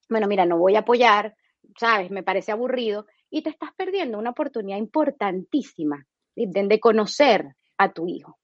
bueno, 0.08 0.26
mira, 0.26 0.44
no 0.44 0.58
voy 0.58 0.76
a 0.76 0.80
apoyar, 0.80 1.34
sabes, 1.78 2.10
me 2.10 2.22
parece 2.22 2.52
aburrido, 2.52 3.06
y 3.30 3.42
te 3.42 3.50
estás 3.50 3.70
perdiendo 3.76 4.18
una 4.18 4.30
oportunidad 4.30 4.78
importantísima 4.78 6.06
de, 6.34 6.80
conocer 6.80 7.54
a 7.76 7.92
tu 7.92 8.08
hijo. 8.08 8.38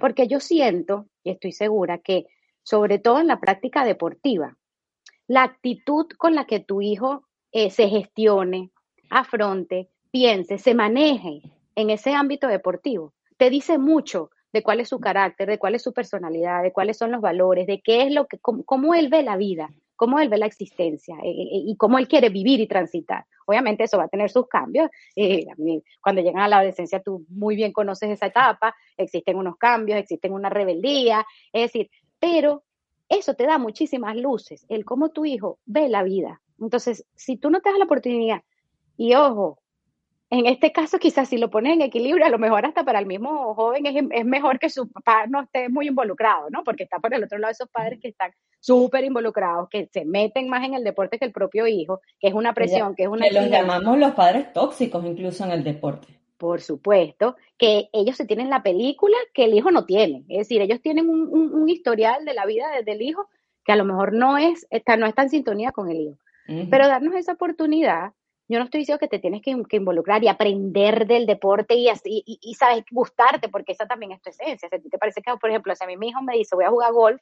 Porque 0.00 0.26
yo 0.26 0.40
siento, 0.40 1.06
y 1.22 1.30
estoy 1.30 1.52
segura, 1.52 1.98
que 1.98 2.26
sobre 2.62 2.98
todo 2.98 3.20
en 3.20 3.28
la 3.28 3.38
práctica 3.38 3.84
deportiva, 3.84 4.56
la 5.28 5.42
actitud 5.42 6.06
con 6.16 6.34
la 6.34 6.46
que 6.46 6.60
tu 6.60 6.80
hijo 6.80 7.24
eh, 7.52 7.70
se 7.70 7.88
gestione, 7.88 8.70
afronte, 9.10 9.88
piense, 10.10 10.58
se 10.58 10.74
maneje 10.74 11.42
en 11.74 11.90
ese 11.90 12.12
ámbito 12.12 12.48
deportivo, 12.48 13.12
te 13.36 13.50
dice 13.50 13.78
mucho 13.78 14.30
de 14.52 14.62
cuál 14.62 14.80
es 14.80 14.88
su 14.88 15.00
carácter, 15.00 15.48
de 15.48 15.58
cuál 15.58 15.74
es 15.74 15.82
su 15.82 15.92
personalidad, 15.92 16.62
de 16.62 16.72
cuáles 16.72 16.96
son 16.96 17.10
los 17.10 17.20
valores, 17.20 17.66
de 17.66 17.80
qué 17.82 18.02
es 18.02 18.12
lo 18.12 18.26
que, 18.26 18.38
cómo, 18.38 18.94
él 18.94 19.08
ve 19.08 19.22
la 19.22 19.36
vida, 19.36 19.68
cómo 19.96 20.18
él 20.18 20.28
ve 20.28 20.38
la 20.38 20.46
existencia 20.46 21.14
eh, 21.22 21.28
eh, 21.28 21.62
y 21.66 21.76
cómo 21.76 21.98
él 21.98 22.08
quiere 22.08 22.30
vivir 22.30 22.60
y 22.60 22.66
transitar. 22.66 23.26
Obviamente 23.46 23.84
eso 23.84 23.98
va 23.98 24.04
a 24.04 24.08
tener 24.08 24.30
sus 24.30 24.48
cambios. 24.48 24.88
cuando 26.00 26.22
llegan 26.22 26.42
a 26.42 26.48
la 26.48 26.56
adolescencia 26.56 27.00
tú 27.00 27.26
muy 27.28 27.54
bien 27.54 27.72
conoces 27.72 28.10
esa 28.10 28.26
etapa, 28.26 28.74
existen 28.96 29.36
unos 29.36 29.56
cambios, 29.56 29.98
existen 29.98 30.32
una 30.32 30.48
rebeldía, 30.48 31.26
es 31.52 31.62
decir, 31.64 31.90
pero 32.18 32.62
eso 33.08 33.34
te 33.34 33.46
da 33.46 33.58
muchísimas 33.58 34.16
luces, 34.16 34.66
el 34.68 34.84
cómo 34.84 35.10
tu 35.10 35.24
hijo 35.24 35.58
ve 35.64 35.88
la 35.88 36.02
vida. 36.02 36.40
Entonces, 36.60 37.06
si 37.14 37.36
tú 37.36 37.50
no 37.50 37.60
te 37.60 37.70
das 37.70 37.78
la 37.78 37.84
oportunidad, 37.84 38.42
y 38.96 39.14
ojo, 39.14 39.58
en 40.28 40.46
este 40.46 40.72
caso, 40.72 40.98
quizás 40.98 41.28
si 41.28 41.38
lo 41.38 41.50
pones 41.50 41.74
en 41.74 41.82
equilibrio, 41.82 42.26
a 42.26 42.30
lo 42.30 42.38
mejor 42.38 42.66
hasta 42.66 42.84
para 42.84 42.98
el 42.98 43.06
mismo 43.06 43.54
joven 43.54 43.86
es, 43.86 44.24
mejor 44.24 44.58
que 44.58 44.70
su 44.70 44.90
papá 44.90 45.26
no 45.28 45.42
esté 45.42 45.68
muy 45.68 45.86
involucrado, 45.86 46.50
¿no? 46.50 46.64
Porque 46.64 46.82
está 46.82 46.98
por 46.98 47.14
el 47.14 47.22
otro 47.22 47.38
lado 47.38 47.52
esos 47.52 47.68
padres 47.68 48.00
que 48.00 48.08
están 48.08 48.32
súper 48.58 49.04
involucrados, 49.04 49.68
que 49.68 49.88
se 49.92 50.04
meten 50.04 50.48
más 50.48 50.64
en 50.64 50.74
el 50.74 50.82
deporte 50.82 51.18
que 51.18 51.26
el 51.26 51.32
propio 51.32 51.68
hijo, 51.68 52.00
que 52.18 52.26
es 52.28 52.34
una 52.34 52.54
presión, 52.54 52.96
que 52.96 53.04
es 53.04 53.08
una... 53.08 53.28
Que 53.28 53.34
los 53.34 53.48
llamamos 53.48 53.98
los 53.98 54.12
padres 54.14 54.52
tóxicos 54.52 55.04
incluso 55.04 55.44
en 55.44 55.52
el 55.52 55.62
deporte. 55.62 56.15
Por 56.36 56.60
supuesto, 56.60 57.36
que 57.56 57.88
ellos 57.92 58.16
se 58.16 58.26
tienen 58.26 58.50
la 58.50 58.62
película 58.62 59.16
que 59.32 59.44
el 59.44 59.54
hijo 59.54 59.70
no 59.70 59.86
tiene. 59.86 60.24
Es 60.28 60.38
decir, 60.38 60.60
ellos 60.60 60.80
tienen 60.82 61.08
un, 61.08 61.68
historial 61.68 62.24
de 62.24 62.34
la 62.34 62.46
vida 62.46 62.66
del 62.84 63.02
hijo 63.02 63.28
que 63.64 63.72
a 63.72 63.76
lo 63.76 63.84
mejor 63.84 64.12
no 64.12 64.38
es, 64.38 64.66
está, 64.70 64.96
no 64.96 65.06
está 65.06 65.22
en 65.22 65.30
sintonía 65.30 65.72
con 65.72 65.90
el 65.90 66.00
hijo. 66.00 66.18
Pero 66.70 66.86
darnos 66.86 67.14
esa 67.14 67.32
oportunidad 67.32 68.12
yo 68.48 68.58
no 68.58 68.64
estoy 68.64 68.80
diciendo 68.80 69.00
que 69.00 69.08
te 69.08 69.18
tienes 69.18 69.42
que, 69.42 69.76
involucrar 69.76 70.22
y 70.22 70.28
aprender 70.28 71.06
del 71.06 71.26
deporte 71.26 71.74
y, 71.74 71.88
así, 71.88 72.22
y, 72.24 72.54
sabes, 72.54 72.84
gustarte, 72.90 73.48
porque 73.48 73.72
esa 73.72 73.86
también 73.86 74.12
es 74.12 74.22
tu 74.22 74.30
esencia. 74.30 74.68
Si 74.70 74.88
te 74.88 74.98
parece 74.98 75.20
que, 75.20 75.36
por 75.36 75.50
ejemplo, 75.50 75.74
si 75.74 75.82
a 75.82 75.86
mí 75.86 75.96
mi 75.96 76.08
hijo 76.08 76.22
me 76.22 76.36
dice 76.36 76.54
voy 76.54 76.64
a 76.64 76.70
jugar 76.70 76.92
golf, 76.92 77.20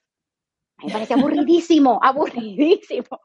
me 0.83 0.92
parece 0.92 1.14
aburridísimo, 1.14 1.99
aburridísimo. 2.02 3.21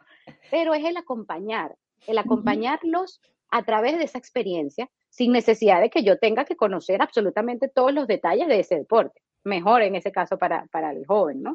Pero 0.49 0.73
es 0.73 0.85
el 0.85 0.95
acompañar, 0.95 1.75
el 2.07 2.17
acompañarlos 2.17 3.19
a 3.49 3.63
través 3.63 3.97
de 3.97 4.05
esa 4.05 4.17
experiencia, 4.17 4.89
sin 5.09 5.31
necesidad 5.31 5.81
de 5.81 5.89
que 5.89 6.03
yo 6.03 6.17
tenga 6.17 6.45
que 6.45 6.55
conocer 6.55 7.01
absolutamente 7.01 7.67
todos 7.67 7.93
los 7.93 8.07
detalles 8.07 8.47
de 8.47 8.59
ese 8.59 8.75
deporte. 8.75 9.21
Mejor 9.43 9.81
en 9.81 9.95
ese 9.95 10.11
caso 10.11 10.37
para, 10.37 10.65
para 10.67 10.91
el 10.91 11.05
joven, 11.05 11.41
¿no? 11.41 11.53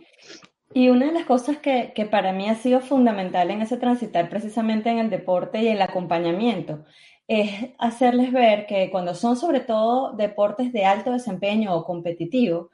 Y 0.72 0.88
una 0.88 1.06
de 1.06 1.12
las 1.12 1.24
cosas 1.24 1.58
que, 1.58 1.92
que, 1.94 2.06
para 2.06 2.32
mí 2.32 2.48
ha 2.48 2.56
sido 2.56 2.80
fundamental 2.80 3.50
en 3.50 3.62
ese 3.62 3.76
transitar 3.76 4.28
precisamente 4.28 4.90
en 4.90 4.98
el 4.98 5.10
deporte 5.10 5.62
y 5.62 5.68
el 5.68 5.80
acompañamiento 5.80 6.84
es 7.28 7.70
hacerles 7.78 8.32
ver 8.32 8.66
que 8.66 8.90
cuando 8.90 9.14
son 9.14 9.36
sobre 9.36 9.60
todo 9.60 10.12
deportes 10.14 10.72
de 10.72 10.84
alto 10.84 11.12
desempeño 11.12 11.74
o 11.74 11.84
competitivo, 11.84 12.70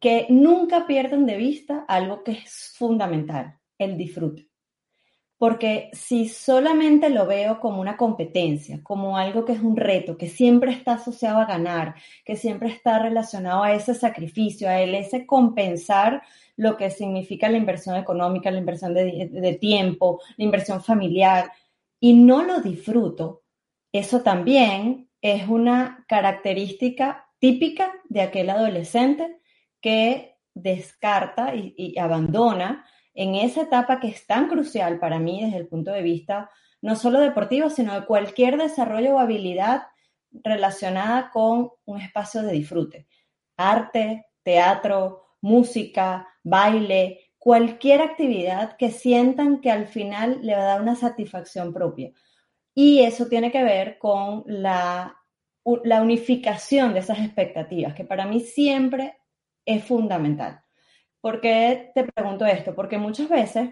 que 0.00 0.26
nunca 0.30 0.86
pierdan 0.86 1.26
de 1.26 1.36
vista 1.36 1.84
algo 1.86 2.24
que 2.24 2.32
es 2.32 2.72
fundamental, 2.76 3.58
el 3.78 3.96
disfrute 3.96 4.51
porque 5.42 5.90
si 5.92 6.28
solamente 6.28 7.10
lo 7.10 7.26
veo 7.26 7.58
como 7.58 7.80
una 7.80 7.96
competencia, 7.96 8.78
como 8.84 9.16
algo 9.16 9.44
que 9.44 9.54
es 9.54 9.60
un 9.60 9.76
reto, 9.76 10.16
que 10.16 10.28
siempre 10.28 10.70
está 10.70 10.92
asociado 10.92 11.40
a 11.40 11.46
ganar, 11.46 11.96
que 12.24 12.36
siempre 12.36 12.68
está 12.68 13.00
relacionado 13.00 13.64
a 13.64 13.72
ese 13.72 13.92
sacrificio, 13.92 14.68
a 14.68 14.80
él, 14.80 14.94
ese 14.94 15.26
compensar 15.26 16.22
lo 16.54 16.76
que 16.76 16.90
significa 16.90 17.48
la 17.48 17.56
inversión 17.56 17.96
económica, 17.96 18.52
la 18.52 18.60
inversión 18.60 18.94
de, 18.94 19.58
tiempo, 19.60 20.20
la 20.36 20.44
inversión 20.44 20.80
familiar, 20.80 21.50
y 21.98 22.14
no 22.14 22.44
lo 22.44 22.60
disfruto, 22.60 23.42
eso 23.90 24.20
también 24.20 25.10
es 25.20 25.48
una 25.48 26.04
característica 26.06 27.28
típica 27.40 27.92
de 28.08 28.20
aquel 28.20 28.48
adolescente 28.48 29.40
que 29.80 30.36
descarta 30.54 31.52
y 31.56 31.98
abandona 31.98 32.86
en 33.14 33.34
esa 33.34 33.62
etapa 33.62 34.00
que 34.00 34.08
es 34.08 34.26
tan 34.26 34.48
crucial 34.48 34.98
para 34.98 35.18
mí 35.18 35.44
desde 35.44 35.58
el 35.58 35.68
punto 35.68 35.92
de 35.92 36.02
vista 36.02 36.50
no 36.80 36.96
solo 36.96 37.20
deportivo, 37.20 37.70
sino 37.70 37.94
de 37.94 38.06
cualquier 38.06 38.58
desarrollo 38.58 39.14
o 39.14 39.18
habilidad 39.18 39.84
relacionada 40.32 41.30
con 41.30 41.70
un 41.84 42.00
espacio 42.00 42.42
de 42.42 42.52
disfrute. 42.52 43.06
Arte, 43.56 44.26
teatro, 44.42 45.36
música, 45.40 46.26
baile, 46.42 47.32
cualquier 47.38 48.00
actividad 48.02 48.76
que 48.76 48.90
sientan 48.90 49.60
que 49.60 49.70
al 49.70 49.86
final 49.86 50.40
le 50.42 50.54
va 50.54 50.62
a 50.62 50.66
dar 50.66 50.82
una 50.82 50.96
satisfacción 50.96 51.72
propia. 51.72 52.12
Y 52.74 53.00
eso 53.00 53.26
tiene 53.26 53.52
que 53.52 53.62
ver 53.62 53.98
con 53.98 54.44
la, 54.46 55.16
la 55.84 56.02
unificación 56.02 56.94
de 56.94 57.00
esas 57.00 57.18
expectativas, 57.18 57.94
que 57.94 58.04
para 58.04 58.26
mí 58.26 58.40
siempre 58.40 59.18
es 59.64 59.84
fundamental. 59.84 60.61
¿Por 61.22 61.40
qué 61.40 61.92
te 61.94 62.02
pregunto 62.04 62.44
esto? 62.44 62.74
Porque 62.74 62.98
muchas 62.98 63.28
veces, 63.28 63.70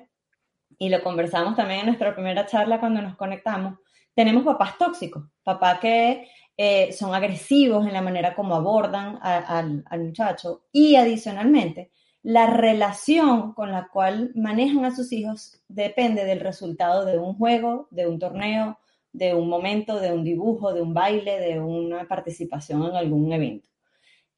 y 0.79 0.89
lo 0.89 1.03
conversamos 1.03 1.57
también 1.57 1.81
en 1.81 1.87
nuestra 1.87 2.15
primera 2.15 2.47
charla 2.47 2.79
cuando 2.79 3.03
nos 3.03 3.17
conectamos, 3.17 3.81
tenemos 4.15 4.45
papás 4.45 4.79
tóxicos, 4.79 5.25
papás 5.43 5.81
que 5.81 6.29
eh, 6.57 6.93
son 6.93 7.13
agresivos 7.13 7.87
en 7.87 7.93
la 7.93 8.03
manera 8.03 8.37
como 8.37 8.55
abordan 8.55 9.19
al, 9.21 9.83
al 9.85 10.01
muchacho 10.01 10.63
y 10.71 10.95
adicionalmente 10.95 11.91
la 12.23 12.47
relación 12.47 13.53
con 13.55 13.73
la 13.73 13.89
cual 13.89 14.31
manejan 14.37 14.85
a 14.85 14.95
sus 14.95 15.11
hijos 15.13 15.61
depende 15.67 16.25
del 16.25 16.39
resultado 16.39 17.05
de 17.05 17.19
un 17.19 17.35
juego, 17.35 17.89
de 17.91 18.07
un 18.07 18.21
torneo, 18.21 18.79
de 19.13 19.35
un 19.35 19.49
momento, 19.49 19.99
de 19.99 20.13
un 20.13 20.23
dibujo, 20.23 20.73
de 20.73 20.83
un 20.83 20.95
baile, 20.95 21.41
de 21.41 21.59
una 21.59 22.07
participación 22.07 22.85
en 22.85 22.95
algún 22.95 23.33
evento. 23.33 23.70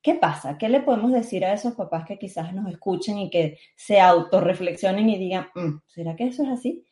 ¿Qué 0.02 0.16
pasa? 0.16 0.58
¿Qué 0.58 0.68
le 0.68 0.80
podemos 0.80 1.12
decir 1.12 1.44
a 1.44 1.52
esos 1.52 1.74
papás 1.74 2.04
que 2.04 2.18
quizás 2.18 2.52
nos 2.52 2.68
escuchen 2.70 3.18
y 3.18 3.30
que 3.30 3.58
se 3.76 4.00
autorreflexionen 4.00 5.08
y 5.08 5.16
digan, 5.16 5.46
mm, 5.54 5.78
¿será 5.86 6.16
que 6.16 6.24
eso 6.24 6.42
es 6.42 6.48
así? 6.48 6.84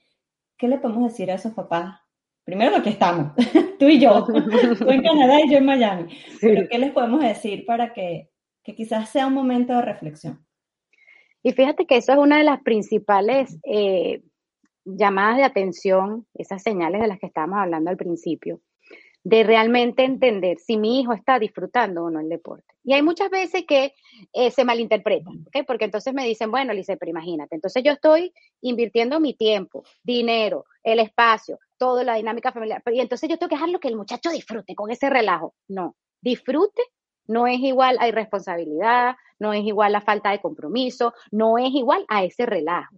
¿Qué 0.57 0.69
le 0.69 0.79
podemos 0.79 1.11
decir 1.11 1.31
a 1.31 1.35
esos 1.35 1.53
papás? 1.53 2.01
Primero 2.45 2.77
lo 2.77 2.83
que 2.83 2.91
estamos, 2.91 3.33
tú 3.81 3.87
y 3.89 3.99
yo, 3.99 4.25
tú 4.79 4.91
en 4.91 5.03
Canadá 5.03 5.41
y 5.41 5.51
yo 5.51 5.59
en 5.59 5.67
Miami. 5.67 6.17
Pero 6.41 6.69
¿qué 6.69 6.79
les 6.79 6.93
podemos 6.93 7.21
decir 7.21 7.67
para 7.67 7.93
que, 7.93 8.31
que 8.63 8.75
quizás 8.77 9.09
sea 9.09 9.27
un 9.27 9.35
momento 9.35 9.75
de 9.75 9.83
reflexión? 9.83 10.47
Y 11.43 11.53
fíjate 11.53 11.87
que 11.87 11.97
eso 11.97 12.13
es 12.13 12.19
una 12.19 12.39
de 12.39 12.45
las 12.45 12.63
principales 12.63 13.59
eh, 13.65 14.23
llamadas 14.85 15.39
de 15.39 15.45
atención, 15.45 16.27
esas 16.35 16.63
señales 16.63 17.01
de 17.01 17.09
las 17.09 17.19
que 17.19 17.27
estábamos 17.27 17.59
hablando 17.59 17.91
al 17.91 17.97
principio, 17.97 18.61
de 19.23 19.43
realmente 19.43 20.05
entender 20.05 20.59
si 20.59 20.77
mi 20.77 21.01
hijo 21.01 21.13
está 21.13 21.39
disfrutando 21.39 22.05
o 22.05 22.11
no 22.11 22.21
el 22.21 22.29
deporte. 22.29 22.75
Y 22.83 22.95
hay 22.95 23.03
muchas 23.03 23.31
veces 23.31 23.65
que 23.67 23.95
eh, 24.33 24.51
se 24.51 24.65
malinterpretan, 24.65 25.45
¿ok? 25.47 25.67
Porque 25.67 25.85
entonces 25.85 26.15
me 26.15 26.25
dicen, 26.25 26.51
bueno, 26.51 26.73
Lice, 26.73 26.97
pero 26.97 27.11
imagínate, 27.11 27.55
entonces 27.55 27.83
yo 27.83 27.93
estoy 27.93 28.33
invirtiendo 28.63 29.21
mi 29.21 29.35
tiempo, 29.35 29.85
dinero, 30.03 30.65
el 30.83 31.01
espacio, 31.01 31.59
toda 31.77 32.03
la 32.05 32.15
dinámica 32.15 32.53
familiar, 32.53 32.83
y 32.93 33.01
entonces 33.01 33.29
yo 33.29 33.37
tengo 33.37 33.51
que 33.51 33.57
dejarlo 33.57 33.81
que 33.81 33.89
el 33.89 33.97
muchacho 33.97 34.31
disfrute 34.31 34.75
con 34.75 34.91
ese 34.91 35.11
relajo. 35.11 35.55
No, 35.69 35.97
disfrute 36.23 36.83
no 37.31 37.47
es 37.47 37.61
igual 37.61 37.97
a 38.01 38.09
irresponsabilidad, 38.09 39.15
no 39.39 39.53
es 39.53 39.65
igual 39.65 39.95
a 39.95 40.01
falta 40.01 40.33
de 40.33 40.41
compromiso, 40.41 41.15
no 41.31 41.59
es 41.59 41.71
igual 41.73 42.05
a 42.09 42.25
ese 42.25 42.45
relajo. 42.45 42.97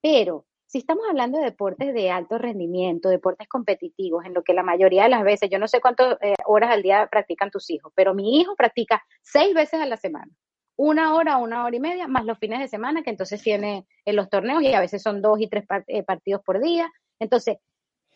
Pero 0.00 0.46
si 0.72 0.78
estamos 0.78 1.04
hablando 1.06 1.36
de 1.36 1.44
deportes 1.44 1.92
de 1.92 2.10
alto 2.10 2.38
rendimiento, 2.38 3.10
deportes 3.10 3.46
competitivos, 3.46 4.24
en 4.24 4.32
lo 4.32 4.42
que 4.42 4.54
la 4.54 4.62
mayoría 4.62 5.02
de 5.02 5.10
las 5.10 5.22
veces, 5.22 5.50
yo 5.50 5.58
no 5.58 5.68
sé 5.68 5.82
cuántas 5.82 6.16
eh, 6.22 6.32
horas 6.46 6.70
al 6.70 6.80
día 6.80 7.08
practican 7.12 7.50
tus 7.50 7.68
hijos, 7.68 7.92
pero 7.94 8.14
mi 8.14 8.40
hijo 8.40 8.56
practica 8.56 9.04
seis 9.20 9.52
veces 9.52 9.82
a 9.82 9.86
la 9.86 9.98
semana. 9.98 10.32
Una 10.76 11.14
hora, 11.14 11.36
una 11.36 11.66
hora 11.66 11.76
y 11.76 11.80
media, 11.80 12.08
más 12.08 12.24
los 12.24 12.38
fines 12.38 12.58
de 12.58 12.68
semana, 12.68 13.02
que 13.02 13.10
entonces 13.10 13.42
tiene 13.42 13.86
en 14.06 14.16
los 14.16 14.30
torneos 14.30 14.62
y 14.62 14.72
a 14.72 14.80
veces 14.80 15.02
son 15.02 15.20
dos 15.20 15.38
y 15.42 15.46
tres 15.46 15.64
eh, 15.88 16.04
partidos 16.04 16.40
por 16.42 16.58
día. 16.58 16.90
Entonces, 17.18 17.58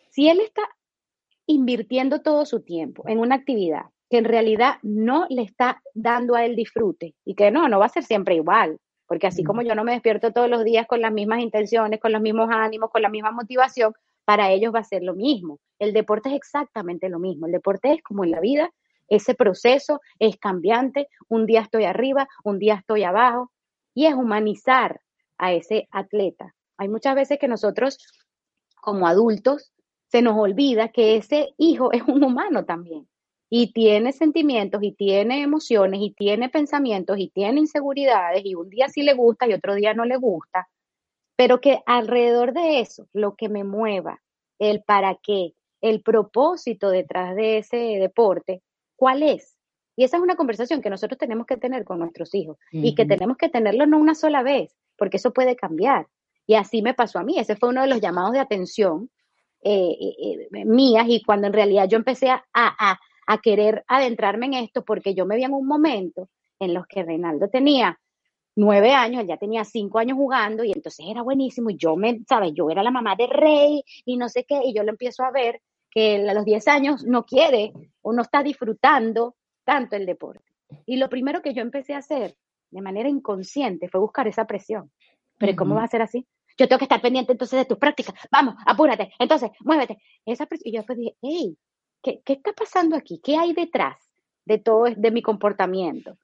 si 0.09 0.31
él 0.31 0.41
está 0.41 0.63
invirtiendo 1.45 2.23
todo 2.23 2.47
su 2.47 2.63
tiempo 2.63 3.07
en 3.07 3.19
una 3.19 3.35
actividad 3.35 3.83
que 4.09 4.17
en 4.17 4.25
realidad 4.25 4.77
no 4.81 5.27
le 5.29 5.43
está 5.43 5.83
dando 5.93 6.35
a 6.35 6.47
él 6.47 6.57
disfrute 6.57 7.15
y 7.23 7.35
que 7.35 7.51
no, 7.51 7.69
no 7.69 7.79
va 7.81 7.85
a 7.85 7.91
ser 7.91 8.03
siempre 8.03 8.35
igual, 8.35 8.79
porque 9.07 9.27
así 9.27 9.45
como 9.45 9.63
yo 9.63 9.75
no 9.75 9.85
me 9.85 9.93
despierto 9.93 10.33
todos 10.33 10.51
los 10.51 10.65
días 10.65 10.87
con 10.87 11.01
las 11.01 11.13
mismas 11.13 11.41
intenciones, 11.41 12.01
con 12.01 12.13
los 12.13 12.21
mismos 12.21 12.49
ánimos, 12.51 12.91
con 12.91 13.03
la 13.03 13.09
misma 13.09 13.31
motivación, 13.31 13.95
para 14.25 14.51
ellos 14.51 14.75
va 14.75 14.81
a 14.81 14.85
ser 14.85 15.03
lo 15.03 15.15
mismo. 15.15 15.61
El 15.79 15.93
deporte 15.93 16.31
es 16.31 16.35
exactamente 16.35 17.09
lo 17.09 17.19
mismo. 17.19 17.47
El 17.47 17.53
deporte 17.53 17.93
es 17.93 18.03
como 18.03 18.25
en 18.25 18.33
la 18.33 18.41
vida, 18.41 18.71
ese 19.09 19.35
proceso 19.35 20.01
es 20.19 20.37
cambiante, 20.37 21.09
un 21.29 21.47
día 21.47 21.61
estoy 21.61 21.85
arriba, 21.85 22.29
un 22.43 22.59
día 22.59 22.75
estoy 22.75 23.05
abajo, 23.05 23.53
y 23.95 24.07
es 24.07 24.15
humanizar 24.15 25.01
a 25.39 25.53
ese 25.53 25.89
atleta. 25.93 26.55
Hay 26.77 26.89
muchas 26.89 27.15
veces 27.15 27.39
que 27.39 27.49
nosotros, 27.49 27.99
como 28.81 29.07
adultos, 29.07 29.73
se 30.09 30.23
nos 30.23 30.37
olvida 30.37 30.89
que 30.89 31.17
ese 31.17 31.55
hijo 31.57 31.93
es 31.93 32.03
un 32.03 32.23
humano 32.25 32.65
también 32.65 33.09
y 33.59 33.73
tiene 33.73 34.13
sentimientos 34.13 34.83
y 34.83 34.93
tiene 34.93 35.41
emociones 35.41 36.01
y 36.03 36.11
tiene 36.11 36.51
pensamientos 36.51 37.17
y 37.19 37.29
tiene 37.29 37.61
inseguridades 37.61 38.45
y 38.45 38.55
un 38.55 38.69
día 38.69 38.91
sí 38.91 39.03
le 39.03 39.15
gusta 39.15 39.49
y 39.49 39.55
otro 39.55 39.75
día 39.75 39.95
no 39.95 40.05
le 40.05 40.19
gusta, 40.19 40.69
pero 41.37 41.59
que 41.59 41.81
alrededor 41.87 42.53
de 42.53 42.81
eso, 42.81 43.09
lo 43.15 43.35
que 43.35 43.49
me 43.49 43.65
mueva, 43.65 44.21
el 44.59 44.83
para 44.83 45.17
qué, 45.23 45.55
el 45.81 46.03
propósito 46.03 46.91
detrás 46.91 47.35
de 47.35 47.57
ese 47.57 47.79
deporte, 47.79 48.61
¿cuál 48.95 49.23
es? 49.23 49.57
Y 49.97 50.05
esa 50.05 50.19
es 50.19 50.23
una 50.23 50.37
conversación 50.37 50.83
que 50.83 50.91
nosotros 50.91 51.17
tenemos 51.17 51.47
que 51.47 51.57
tener 51.57 51.87
con 51.87 52.01
nuestros 52.01 52.35
hijos 52.35 52.59
y 52.71 52.95
que 52.95 53.07
tenemos 53.07 53.39
que 53.39 53.49
tenerlo 53.49 53.87
no 53.87 53.97
una 53.97 54.15
sola 54.15 54.43
vez, 54.43 54.77
porque 54.99 55.17
eso 55.17 55.33
puede 55.33 55.57
cambiar. 55.57 56.09
Y 56.47 56.57
así 56.57 56.83
me 56.83 56.93
pasó 56.93 57.21
a 57.21 57.25
mí, 57.25 57.39
ese 57.39 57.57
fue 57.57 57.71
uno 57.71 57.81
de 57.81 57.89
los 57.89 58.03
llamados 58.03 58.33
de 58.33 58.41
atención 58.41 59.09
eh, 59.63 59.97
eh, 59.99 60.49
eh, 60.53 60.65
mías 60.67 61.07
y 61.09 61.23
cuando 61.23 61.47
en 61.47 61.55
realidad 61.55 61.89
yo 61.89 61.97
empecé 61.97 62.29
a, 62.29 62.45
a, 62.53 63.01
a, 63.27 63.39
querer 63.39 63.85
adentrarme 63.89 64.47
en 64.47 64.55
esto 64.55 64.85
porque 64.85 65.15
yo 65.15 65.27
me 65.27 65.37
vi 65.37 65.45
en 65.45 65.53
un 65.53 65.67
momento 65.67 66.29
en 66.59 66.75
los 66.75 66.87
que 66.87 67.03
Reinaldo 67.03 67.49
tenía 67.49 67.99
nueve 68.55 68.93
años, 68.93 69.23
él 69.23 69.29
ya 69.29 69.37
tenía 69.37 69.65
cinco 69.65 69.99
años 69.99 70.17
jugando 70.17 70.65
y 70.65 70.73
entonces 70.73 71.07
era 71.09 71.23
buenísimo 71.23 71.71
y 71.71 71.77
yo 71.77 71.97
me, 71.97 72.21
sabes, 72.29 72.53
yo 72.55 72.71
era 72.71 72.83
la 72.83 72.91
mamá 72.91 73.15
de 73.15 73.27
Rey 73.27 73.83
y 74.05 74.17
no 74.17 74.29
sé 74.29 74.45
qué 74.45 74.61
y 74.65 74.75
yo 74.75 74.83
lo 74.83 74.91
empiezo 74.91 75.25
a 75.25 75.31
ver 75.31 75.61
que 75.91 76.29
a 76.29 76.35
los 76.35 76.45
diez 76.45 76.67
años 76.69 77.05
no 77.05 77.25
quiere 77.25 77.73
o 78.03 78.13
no 78.13 78.23
está 78.23 78.43
disfrutando 78.43 79.37
tanto 79.65 79.97
el 79.97 80.07
deporte. 80.07 80.45
Y 80.85 80.97
lo 80.97 81.09
primero 81.09 81.43
que 81.43 81.55
yo 81.55 81.63
empecé 81.63 81.95
a 81.95 81.99
hacer 81.99 82.37
de 82.71 82.83
manera 82.83 83.09
inconsciente 83.09 83.89
fue 83.89 84.01
buscar 84.01 84.27
esa 84.29 84.47
presión. 84.47 84.91
Pero 85.39 85.55
¿cómo 85.55 85.75
va 85.75 85.85
a 85.85 85.89
ser 85.89 86.03
así? 86.03 86.27
Yo 86.59 86.69
tengo 86.69 86.79
que 86.79 86.87
estar 86.87 87.03
pendiente 87.03 87.33
entonces 87.33 87.59
de 87.59 87.65
tus 87.67 87.79
prácticas. 87.79 88.15
Vamos, 88.31 88.55
apúrate. 88.65 89.13
Entonces, 89.19 89.51
muévete. 89.61 89.99
Esa 90.25 90.47
y 90.65 90.73
yo 90.73 90.79
después 90.79 90.99
dije, 90.99 91.17
hey, 91.21 91.57
¿qué, 92.03 92.21
¿qué 92.25 92.35
está 92.35 92.53
pasando 92.53 92.97
aquí? 92.97 93.21
¿Qué 93.23 93.37
hay 93.37 93.53
detrás 93.53 93.97
de 94.45 94.59
todo, 94.59 94.85
de 94.85 95.11
mi 95.11 95.23
comportamiento? 95.23 96.17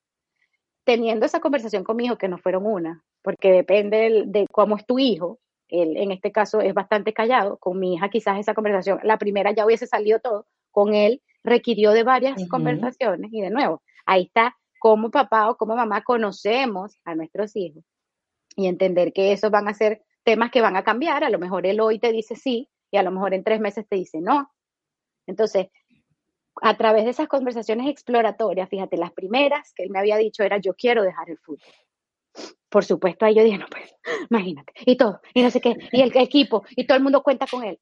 Teniendo 0.84 1.26
esa 1.26 1.40
conversación 1.40 1.84
con 1.84 1.96
mi 1.96 2.06
hijo, 2.06 2.18
que 2.18 2.28
no 2.28 2.38
fueron 2.38 2.66
una, 2.66 3.04
porque 3.22 3.52
depende 3.52 4.24
de, 4.26 4.46
cómo 4.50 4.76
es 4.76 4.86
tu 4.86 4.98
hijo, 4.98 5.38
él 5.68 5.96
en 5.96 6.12
este 6.12 6.32
caso 6.32 6.60
es 6.60 6.74
bastante 6.74 7.12
callado, 7.12 7.56
con 7.56 7.78
mi 7.78 7.94
hija 7.94 8.08
quizás 8.10 8.38
esa 8.38 8.54
conversación, 8.54 8.98
la 9.02 9.18
primera 9.18 9.52
ya 9.52 9.64
hubiese 9.64 9.86
salido 9.86 10.18
todo, 10.18 10.46
con 10.70 10.94
él 10.94 11.22
requirió 11.44 11.92
de 11.92 12.02
varias 12.02 12.46
conversaciones 12.48 13.32
y 13.32 13.40
de 13.40 13.50
nuevo, 13.50 13.82
ahí 14.06 14.24
está 14.24 14.56
cómo 14.78 15.10
papá 15.10 15.48
o 15.48 15.56
como 15.56 15.76
mamá 15.76 16.02
conocemos 16.02 16.98
a 17.04 17.14
nuestros 17.14 17.54
hijos 17.56 17.84
y 18.56 18.66
entender 18.66 19.12
que 19.12 19.32
esos 19.32 19.50
van 19.50 19.68
a 19.68 19.74
ser 19.74 20.02
temas 20.24 20.50
que 20.50 20.60
van 20.60 20.76
a 20.76 20.84
cambiar. 20.84 21.24
A 21.24 21.30
lo 21.30 21.38
mejor 21.38 21.66
él 21.66 21.80
hoy 21.80 21.98
te 21.98 22.12
dice 22.12 22.36
sí 22.36 22.68
y 22.90 22.96
a 22.96 23.02
lo 23.02 23.10
mejor 23.10 23.34
en 23.34 23.44
tres 23.44 23.60
meses 23.60 23.86
te 23.88 23.96
dice 23.96 24.20
no. 24.20 24.50
Entonces, 25.32 25.68
a 26.60 26.76
través 26.76 27.04
de 27.04 27.10
esas 27.10 27.26
conversaciones 27.26 27.88
exploratorias, 27.88 28.68
fíjate, 28.68 28.96
las 28.98 29.12
primeras 29.12 29.72
que 29.74 29.82
él 29.82 29.90
me 29.90 29.98
había 29.98 30.18
dicho 30.18 30.42
era 30.42 30.58
yo 30.58 30.74
quiero 30.74 31.02
dejar 31.02 31.30
el 31.30 31.38
fútbol. 31.38 31.60
Por 32.68 32.84
supuesto, 32.84 33.24
ahí 33.24 33.34
yo 33.34 33.42
dije, 33.42 33.58
no, 33.58 33.66
pues, 33.70 33.94
imagínate, 34.30 34.72
y 34.86 34.96
todo, 34.96 35.20
y 35.34 35.42
no 35.42 35.50
sé 35.50 35.60
qué, 35.60 35.76
y 35.90 36.00
el 36.02 36.16
equipo, 36.16 36.64
y 36.76 36.86
todo 36.86 36.96
el 36.96 37.02
mundo 37.02 37.22
cuenta 37.22 37.46
con 37.50 37.64
él. 37.64 37.78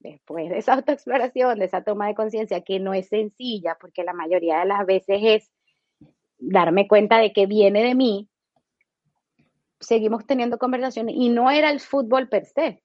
Después 0.00 0.48
de 0.48 0.58
esa 0.58 0.74
autoexploración, 0.74 1.58
de 1.58 1.64
esa 1.66 1.82
toma 1.82 2.06
de 2.08 2.14
conciencia, 2.14 2.62
que 2.62 2.80
no 2.80 2.94
es 2.94 3.08
sencilla, 3.08 3.76
porque 3.80 4.04
la 4.04 4.12
mayoría 4.12 4.60
de 4.60 4.66
las 4.66 4.86
veces 4.86 5.18
es 5.22 5.50
darme 6.38 6.86
cuenta 6.88 7.18
de 7.18 7.32
que 7.32 7.46
viene 7.46 7.82
de 7.82 7.94
mí, 7.94 8.28
seguimos 9.80 10.26
teniendo 10.26 10.58
conversaciones 10.58 11.14
y 11.16 11.28
no 11.28 11.50
era 11.50 11.70
el 11.70 11.80
fútbol 11.80 12.28
per 12.28 12.46
se, 12.46 12.82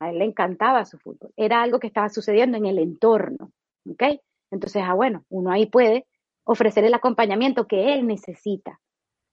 a 0.00 0.10
él 0.10 0.18
le 0.18 0.24
encantaba 0.24 0.84
su 0.84 0.98
fútbol, 0.98 1.32
era 1.36 1.62
algo 1.62 1.78
que 1.78 1.86
estaba 1.86 2.08
sucediendo 2.08 2.56
en 2.56 2.66
el 2.66 2.78
entorno, 2.78 3.52
¿ok? 3.88 4.20
Entonces, 4.50 4.82
ah, 4.84 4.94
bueno, 4.94 5.24
uno 5.28 5.50
ahí 5.50 5.66
puede 5.66 6.06
ofrecer 6.44 6.84
el 6.84 6.94
acompañamiento 6.94 7.66
que 7.66 7.94
él 7.94 8.06
necesita. 8.06 8.80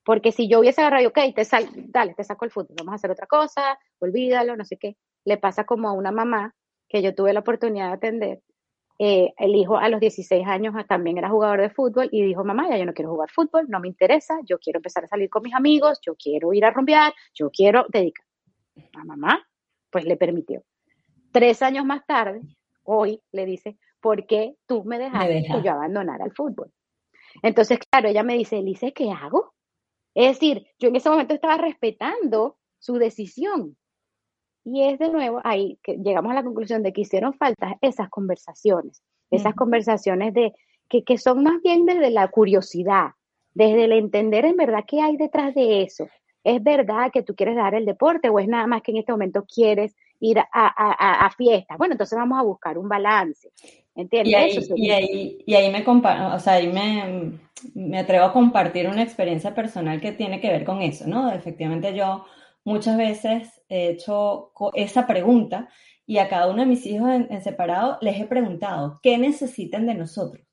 Porque 0.04 0.32
si 0.32 0.50
yo 0.50 0.60
hubiese 0.60 0.82
agarrado, 0.82 1.10
ok, 1.10 1.20
te 1.36 1.46
sal, 1.46 1.70
dale, 1.76 2.16
te 2.16 2.24
saco 2.24 2.46
el 2.46 2.52
fútbol, 2.52 2.76
vamos 2.78 2.94
a 2.94 2.96
hacer 2.96 3.12
otra 3.12 3.28
cosa, 3.28 3.78
olvídalo, 4.00 4.56
no 4.56 4.66
sé 4.66 4.78
qué. 4.78 4.98
Le 5.26 5.38
pasa 5.38 5.66
como 5.66 5.90
a 5.90 5.94
una 5.94 6.12
mamá 6.12 6.56
que 6.90 7.04
yo 7.04 7.14
tuve 7.14 7.34
la 7.34 7.42
oportunidad 7.42 7.88
de 7.88 7.94
atender, 7.94 8.42
eh, 9.04 9.34
el 9.40 9.56
hijo 9.56 9.78
a 9.78 9.90
los 9.90 10.00
16 10.00 10.46
años 10.46 10.76
también 10.88 11.18
era 11.18 11.28
jugador 11.28 11.60
de 11.62 11.72
fútbol 11.72 12.08
y 12.12 12.24
dijo, 12.24 12.44
mamá, 12.44 12.70
ya 12.70 12.78
yo 12.78 12.86
no 12.86 12.94
quiero 12.94 13.10
jugar 13.10 13.32
fútbol, 13.32 13.66
no 13.68 13.80
me 13.80 13.88
interesa, 13.88 14.40
yo 14.46 14.60
quiero 14.60 14.78
empezar 14.78 15.06
a 15.06 15.08
salir 15.08 15.28
con 15.28 15.42
mis 15.42 15.56
amigos, 15.56 16.00
yo 16.06 16.16
quiero 16.16 16.54
ir 16.54 16.66
a 16.66 16.70
rumbear, 16.70 17.12
yo 17.34 17.50
quiero 17.50 17.88
dedicar. 17.90 18.24
A 18.94 19.04
mamá, 19.04 19.44
pues 19.92 20.06
le 20.06 20.18
permitió. 20.18 20.64
Tres 21.32 21.62
años 21.62 21.86
más 21.86 22.06
tarde, 22.06 22.42
hoy 22.84 23.22
le 23.32 23.46
dice, 23.46 23.78
¿por 24.00 24.26
qué 24.26 24.56
tú 24.66 24.84
me 24.84 24.98
dejaste 24.98 25.44
que 25.44 25.62
yo 25.64 25.72
abandonara 25.72 26.26
el 26.26 26.34
fútbol? 26.34 26.72
Entonces, 27.44 27.80
claro, 27.90 28.10
ella 28.10 28.24
me 28.24 28.36
dice, 28.36 28.58
Elise, 28.58 28.94
¿qué 28.94 29.12
hago? 29.12 29.54
Es 30.14 30.40
decir, 30.40 30.68
yo 30.80 30.90
en 30.90 30.96
ese 30.96 31.10
momento 31.10 31.34
estaba 31.34 31.58
respetando 31.58 32.58
su 32.80 32.96
decisión, 32.96 33.78
y 34.64 34.84
es 34.84 35.00
de 35.00 35.10
nuevo 35.10 35.42
ahí 35.44 35.80
que 35.82 35.98
llegamos 35.98 36.32
a 36.32 36.36
la 36.36 36.44
conclusión 36.44 36.84
de 36.84 36.94
que 36.94 37.02
hicieron 37.02 37.34
falta 37.34 37.78
esas 37.82 38.10
conversaciones, 38.10 39.02
esas 39.32 39.56
conversaciones 39.56 40.34
de 40.34 40.54
que, 40.88 41.04
que, 41.04 41.18
son 41.18 41.44
más 41.44 41.62
bien 41.64 41.86
desde 41.86 42.12
la 42.12 42.28
curiosidad, 42.28 43.12
desde 43.54 43.86
el 43.86 43.94
entender 43.94 44.46
en 44.46 44.58
verdad 44.58 44.84
qué 44.86 45.02
hay 45.02 45.18
detrás 45.18 45.56
de 45.56 45.84
eso. 45.84 46.08
¿Es 46.44 46.62
verdad 46.64 47.12
que 47.12 47.24
tú 47.24 47.36
quieres 47.36 47.56
dar 47.56 47.76
el 47.76 47.86
deporte 47.86 48.30
o 48.30 48.40
es 48.40 48.48
nada 48.48 48.68
más 48.68 48.82
que 48.82 48.92
en 48.92 48.98
este 48.98 49.12
momento 49.12 49.46
quieres 49.46 49.96
ir 50.20 50.40
a, 50.40 50.46
a, 50.52 51.26
a, 51.26 51.32
fiestas? 51.32 51.78
Bueno, 51.78 51.94
entonces 51.94 52.18
vamos 52.18 52.40
a 52.40 52.44
buscar 52.44 52.78
un 52.78 52.90
balance. 52.90 53.50
¿Entiendes? 53.94 54.32
Y 54.32 54.36
ahí, 54.36 54.60
y 54.76 54.90
ahí, 54.90 55.44
y 55.46 55.54
ahí 55.56 55.72
me, 55.72 55.84
o 55.86 56.40
sea, 56.40 56.54
ahí 56.54 56.68
me, 56.68 57.40
me 57.74 58.00
atrevo 58.00 58.26
a 58.26 58.34
compartir 58.34 58.88
una 58.88 59.04
experiencia 59.04 59.54
personal 59.54 60.00
que 60.00 60.14
tiene 60.14 60.40
que 60.40 60.50
ver 60.50 60.64
con 60.64 60.82
eso, 60.82 61.08
¿no? 61.08 61.32
Efectivamente 61.32 61.94
yo 61.94 62.26
muchas 62.64 62.98
veces 62.98 63.62
he 63.70 63.90
hecho 63.90 64.52
esa 64.74 65.08
pregunta 65.08 65.70
y 66.06 66.18
a 66.18 66.30
cada 66.30 66.50
uno 66.50 66.62
de 66.62 66.68
mis 66.68 66.86
hijos 66.86 67.10
en, 67.10 67.42
separado 67.42 67.98
les 68.02 68.20
he 68.20 68.26
preguntado, 68.26 69.00
¿qué 69.02 69.18
necesitan 69.18 69.86
de 69.86 69.96
nosotros? 69.96 70.46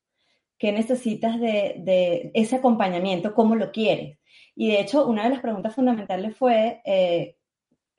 ¿Qué 0.58 0.72
necesitas 0.72 1.40
de, 1.40 2.30
ese 2.34 2.56
acompañamiento? 2.56 3.34
¿Cómo 3.34 3.54
lo 3.54 3.70
quieres? 3.70 4.17
Y 4.60 4.72
de 4.72 4.80
hecho, 4.80 5.06
una 5.06 5.22
de 5.22 5.30
las 5.30 5.38
preguntas 5.38 5.72
fundamentales 5.72 6.36
fue, 6.36 6.82
eh, 6.84 7.36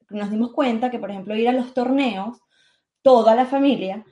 nos 0.10 0.30
dimos 0.30 0.52
cuenta 0.52 0.92
que, 0.92 1.00
por 1.00 1.10
ejemplo, 1.10 1.34
ir 1.34 1.48
a 1.48 1.54
los 1.54 1.74
torneos, 1.74 2.38
toda 3.02 3.34
la 3.34 3.46
familia, 3.46 4.04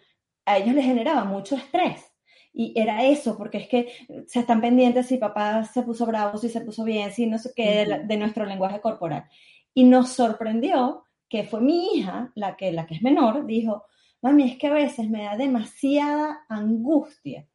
a 0.45 0.57
ellos 0.57 0.73
les 0.73 0.85
generaba 0.85 1.25
mucho 1.25 1.57
estrés. 1.57 2.05
Y 2.53 2.71
era 2.79 3.03
eso, 3.03 3.37
porque 3.37 3.57
es 3.57 3.67
que 3.67 3.91
se 4.27 4.39
están 4.39 4.61
pendientes 4.61 5.07
si 5.07 5.17
papá 5.17 5.65
se 5.65 5.81
puso 5.83 6.05
bravo, 6.05 6.37
si 6.37 6.47
se 6.47 6.61
puso 6.61 6.85
bien, 6.85 7.11
si 7.11 7.27
no 7.27 7.37
sé 7.37 7.51
qué, 7.53 7.85
de 8.05 8.17
nuestro 8.17 8.45
lenguaje 8.45 8.79
corporal. 8.79 9.25
Y 9.73 9.83
nos 9.83 10.07
sorprendió 10.11 11.03
que 11.27 11.43
fue 11.43 11.59
mi 11.59 11.97
hija, 11.97 12.31
la 12.33 12.55
que, 12.55 12.71
la 12.71 12.85
que 12.85 12.95
es 12.95 13.01
menor, 13.01 13.45
dijo, 13.45 13.83
mami, 14.21 14.51
es 14.51 14.57
que 14.57 14.67
a 14.67 14.73
veces 14.73 15.09
me 15.09 15.23
da 15.23 15.35
demasiada 15.35 16.45
angustia 16.47 17.45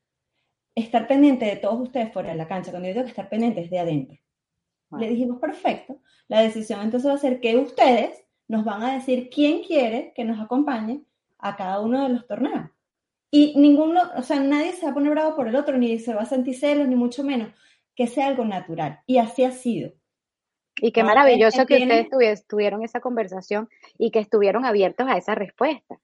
estar 0.75 1.07
pendiente 1.07 1.47
de 1.47 1.57
todos 1.57 1.81
ustedes 1.81 2.13
fuera 2.13 2.33
de 2.33 2.37
la 2.37 2.47
cancha. 2.47 2.71
Cuando 2.71 2.89
yo 2.89 2.95
digo 2.95 3.05
que 3.05 3.11
estar 3.11 3.31
pendiente 3.31 3.63
es 3.63 3.71
de 3.71 3.79
adentro. 3.79 4.22
Le 4.99 5.09
dijimos, 5.09 5.41
perfecto, 5.41 6.01
la 6.29 6.41
decisión 6.41 6.81
entonces 6.83 7.11
va 7.11 7.15
a 7.15 7.19
ser 7.19 7.41
que 7.41 7.57
ustedes 7.57 8.25
nos 8.49 8.65
van 8.65 8.83
a 8.83 8.95
decir 8.95 9.31
quién 9.31 9.63
quiere 9.63 10.13
que 10.15 10.25
nos 10.25 10.41
acompañe 10.41 11.05
a 11.39 11.57
cada 11.57 11.81
uno 11.81 12.03
de 12.03 12.11
los 12.11 12.27
torneos. 12.27 12.71
Y 13.31 13.55
ninguno, 13.57 14.03
o 14.15 14.23
sea, 14.23 14.41
nadie 14.41 14.73
se 14.73 14.85
va 14.85 14.91
a 14.91 14.95
poner 14.95 15.11
bravo 15.13 15.35
por 15.35 15.49
el 15.49 15.57
otro, 15.57 15.79
ni 15.79 15.99
se 15.99 16.13
va 16.13 16.23
a 16.23 16.27
sentir 16.27 16.59
celos, 16.59 16.87
ni 16.87 16.97
mucho 16.97 17.25
menos, 17.25 17.49
que 17.97 18.07
sea 18.07 18.27
algo 18.27 18.45
natural. 18.45 19.01
Y 19.07 19.19
así 19.19 19.45
ha 19.45 19.53
sido. 19.53 19.93
Y 20.77 20.93
qué 20.93 21.03
maravilloso 21.03 21.65
que 21.65 21.83
ustedes 21.83 22.47
tuvieron 22.47 22.83
esa 22.83 23.01
conversación 23.01 23.69
y 23.99 24.11
que 24.11 24.19
estuvieron 24.19 24.65
abiertos 24.65 25.07
a 25.09 25.17
esa 25.17 25.35
respuesta. 25.35 25.99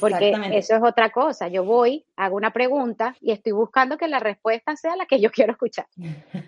Porque 0.00 0.32
eso 0.52 0.74
es 0.74 0.82
otra 0.82 1.10
cosa. 1.10 1.48
Yo 1.48 1.64
voy, 1.64 2.06
hago 2.16 2.36
una 2.36 2.52
pregunta 2.52 3.14
y 3.20 3.32
estoy 3.32 3.52
buscando 3.52 3.98
que 3.98 4.08
la 4.08 4.18
respuesta 4.18 4.74
sea 4.74 4.96
la 4.96 5.06
que 5.06 5.20
yo 5.20 5.30
quiero 5.32 5.52
escuchar. 5.52 5.86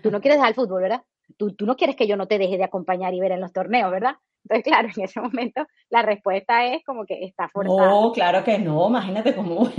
Tú 0.01 0.11
no 0.11 0.19
quieres 0.19 0.37
dejar 0.37 0.49
el 0.49 0.55
fútbol, 0.55 0.81
¿verdad? 0.81 1.03
Tú, 1.37 1.53
tú 1.53 1.65
no 1.65 1.75
quieres 1.75 1.95
que 1.95 2.07
yo 2.07 2.17
no 2.17 2.27
te 2.27 2.37
deje 2.37 2.57
de 2.57 2.63
acompañar 2.63 3.13
y 3.13 3.19
ver 3.19 3.31
en 3.31 3.41
los 3.41 3.53
torneos, 3.53 3.91
¿verdad? 3.91 4.15
Entonces, 4.43 4.63
claro, 4.71 4.89
en 4.95 5.03
ese 5.03 5.21
momento 5.21 5.65
la 5.89 6.01
respuesta 6.01 6.65
es 6.65 6.83
como 6.83 7.05
que 7.05 7.23
está 7.23 7.47
forzada. 7.49 7.89
No, 7.89 8.11
claro 8.11 8.43
que 8.43 8.59
no, 8.59 8.87
imagínate 8.87 9.35
cómo. 9.35 9.69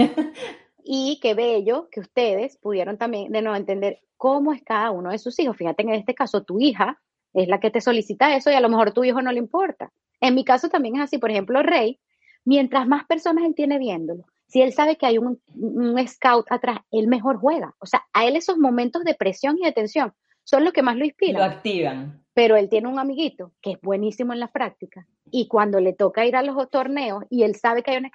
y 0.84 1.18
qué 1.20 1.34
bello 1.34 1.88
que 1.90 2.00
ustedes 2.00 2.58
pudieron 2.58 2.98
también 2.98 3.32
de 3.32 3.42
nuevo 3.42 3.56
entender 3.56 4.00
cómo 4.16 4.52
es 4.52 4.62
cada 4.62 4.90
uno 4.90 5.10
de 5.10 5.18
sus 5.18 5.38
hijos. 5.38 5.56
Fíjate, 5.56 5.82
en 5.82 5.90
este 5.90 6.14
caso, 6.14 6.42
tu 6.42 6.60
hija 6.60 7.00
es 7.32 7.48
la 7.48 7.60
que 7.60 7.70
te 7.70 7.80
solicita 7.80 8.34
eso 8.34 8.50
y 8.50 8.54
a 8.54 8.60
lo 8.60 8.68
mejor 8.68 8.92
tu 8.92 9.04
hijo 9.04 9.22
no 9.22 9.32
le 9.32 9.38
importa. 9.38 9.90
En 10.20 10.34
mi 10.34 10.44
caso 10.44 10.68
también 10.68 10.96
es 10.96 11.02
así. 11.02 11.18
Por 11.18 11.30
ejemplo, 11.30 11.62
Rey, 11.62 12.00
mientras 12.44 12.86
más 12.86 13.06
personas 13.06 13.44
él 13.44 13.54
tiene 13.54 13.78
viéndolo, 13.78 14.24
si 14.46 14.62
él 14.62 14.72
sabe 14.72 14.96
que 14.96 15.06
hay 15.06 15.16
un, 15.16 15.40
un 15.54 16.08
scout 16.08 16.44
atrás, 16.50 16.78
él 16.90 17.06
mejor 17.06 17.38
juega. 17.38 17.74
O 17.78 17.86
sea, 17.86 18.04
a 18.12 18.26
él 18.26 18.34
esos 18.34 18.58
momentos 18.58 19.04
de 19.04 19.14
presión 19.14 19.56
y 19.58 19.64
de 19.64 19.72
tensión 19.72 20.12
son 20.44 20.64
los 20.64 20.72
que 20.72 20.82
más 20.82 20.96
lo 20.96 21.04
inspiran. 21.04 21.40
Lo 21.40 21.44
activan. 21.44 22.24
Pero 22.34 22.56
él 22.56 22.68
tiene 22.68 22.88
un 22.88 22.98
amiguito 22.98 23.52
que 23.60 23.72
es 23.72 23.80
buenísimo 23.80 24.32
en 24.32 24.40
la 24.40 24.48
práctica 24.48 25.06
y 25.30 25.48
cuando 25.48 25.80
le 25.80 25.92
toca 25.92 26.26
ir 26.26 26.36
a 26.36 26.42
los 26.42 26.70
torneos 26.70 27.24
y 27.30 27.42
él 27.42 27.56
sabe 27.56 27.82
que 27.82 27.92
hay 27.92 27.96
una... 27.98 28.10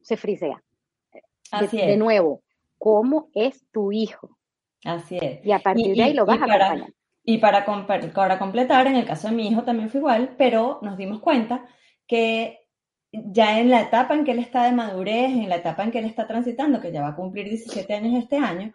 se 0.00 0.16
frisea. 0.16 0.62
Así 1.50 1.76
de, 1.76 1.82
es. 1.82 1.88
de 1.90 1.96
nuevo, 1.96 2.42
¿cómo 2.78 3.28
es 3.34 3.64
tu 3.70 3.92
hijo? 3.92 4.38
Así 4.84 5.18
es. 5.20 5.44
Y 5.44 5.52
a 5.52 5.58
partir 5.58 5.94
de 5.96 6.02
ahí 6.02 6.14
lo 6.14 6.26
vas 6.26 6.40
a 6.40 6.46
para, 6.46 6.66
acompañar. 6.66 6.92
Y 7.24 7.38
para, 7.38 7.66
para 8.14 8.38
completar, 8.38 8.86
en 8.86 8.96
el 8.96 9.06
caso 9.06 9.28
de 9.28 9.34
mi 9.34 9.48
hijo 9.48 9.62
también 9.62 9.90
fue 9.90 10.00
igual, 10.00 10.34
pero 10.38 10.78
nos 10.82 10.96
dimos 10.96 11.20
cuenta 11.20 11.66
que 12.06 12.66
ya 13.12 13.58
en 13.60 13.70
la 13.70 13.82
etapa 13.82 14.14
en 14.14 14.24
que 14.24 14.32
él 14.32 14.38
está 14.38 14.64
de 14.64 14.72
madurez, 14.72 15.30
en 15.30 15.48
la 15.48 15.56
etapa 15.56 15.84
en 15.84 15.90
que 15.90 15.98
él 15.98 16.04
está 16.04 16.26
transitando, 16.26 16.80
que 16.80 16.92
ya 16.92 17.02
va 17.02 17.08
a 17.08 17.16
cumplir 17.16 17.48
17 17.48 17.94
años 17.94 18.22
este 18.22 18.36
año, 18.36 18.72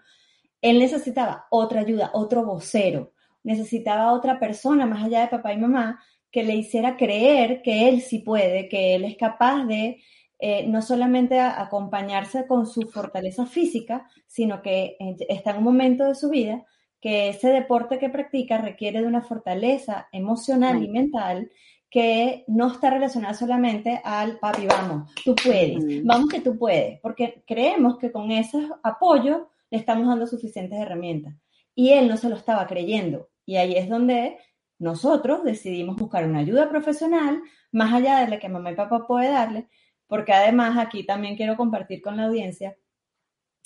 él 0.64 0.80
necesitaba 0.80 1.46
otra 1.52 1.82
ayuda, 1.82 2.10
otro 2.14 2.46
vocero, 2.46 3.12
necesitaba 3.44 4.14
otra 4.14 4.40
persona 4.40 4.86
más 4.86 5.04
allá 5.04 5.22
de 5.22 5.28
papá 5.28 5.54
y 5.54 5.58
mamá 5.58 6.00
que 6.32 6.44
le 6.44 6.56
hiciera 6.56 6.96
creer 6.96 7.62
que 7.62 7.90
él 7.90 8.02
sí 8.02 8.20
puede, 8.20 8.70
que 8.70 8.96
él 8.96 9.04
es 9.04 9.18
capaz 9.18 9.66
de 9.66 10.02
eh, 10.40 10.66
no 10.68 10.82
solamente 10.82 11.38
a, 11.40 11.62
acompañarse 11.62 12.48
con 12.48 12.66
su 12.66 12.84
fortaleza 12.84 13.46
física, 13.46 14.08
sino 14.26 14.62
que 14.62 14.96
eh, 15.00 15.16
está 15.28 15.52
en 15.52 15.58
un 15.58 15.66
momento 15.66 16.06
de 16.06 16.16
su 16.16 16.30
vida 16.30 16.66
que 17.02 17.30
ese 17.30 17.50
deporte 17.50 18.00
que 18.00 18.10
practica 18.10 18.58
requiere 18.58 19.02
de 19.02 19.08
una 19.08 19.22
fortaleza 19.22 20.08
emocional 20.14 20.82
y 20.82 20.88
mental 20.88 21.52
que 21.90 22.46
no 22.48 22.72
está 22.72 22.90
relacionada 22.90 23.34
solamente 23.34 24.02
al 24.04 24.40
papi, 24.40 24.66
vamos, 24.66 25.14
tú 25.26 25.36
puedes, 25.36 26.04
vamos 26.06 26.30
que 26.30 26.40
tú 26.40 26.58
puedes, 26.58 27.02
porque 27.02 27.44
creemos 27.46 27.98
que 27.98 28.14
con 28.14 28.32
ese 28.32 28.70
apoyo 28.82 29.50
le 29.74 29.80
estamos 29.80 30.08
dando 30.08 30.28
suficientes 30.28 30.80
herramientas. 30.80 31.34
Y 31.74 31.94
él 31.94 32.08
no 32.08 32.18
se 32.18 32.30
lo 32.30 32.36
estaba 32.36 32.68
creyendo. 32.68 33.30
Y 33.44 33.56
ahí 33.56 33.76
es 33.76 33.90
donde 33.90 34.38
nosotros 34.78 35.44
decidimos 35.44 35.96
buscar 35.96 36.26
una 36.26 36.40
ayuda 36.40 36.70
profesional, 36.70 37.42
más 37.72 37.92
allá 37.92 38.20
de 38.20 38.28
la 38.28 38.38
que 38.38 38.50
mamá 38.50 38.72
y 38.72 38.76
papá 38.76 39.08
puede 39.08 39.32
darle, 39.32 39.68
porque 40.06 40.32
además 40.32 40.78
aquí 40.78 41.06
también 41.06 41.36
quiero 41.36 41.58
compartir 41.58 42.04
con 42.04 42.18
la 42.18 42.26
audiencia, 42.26 42.78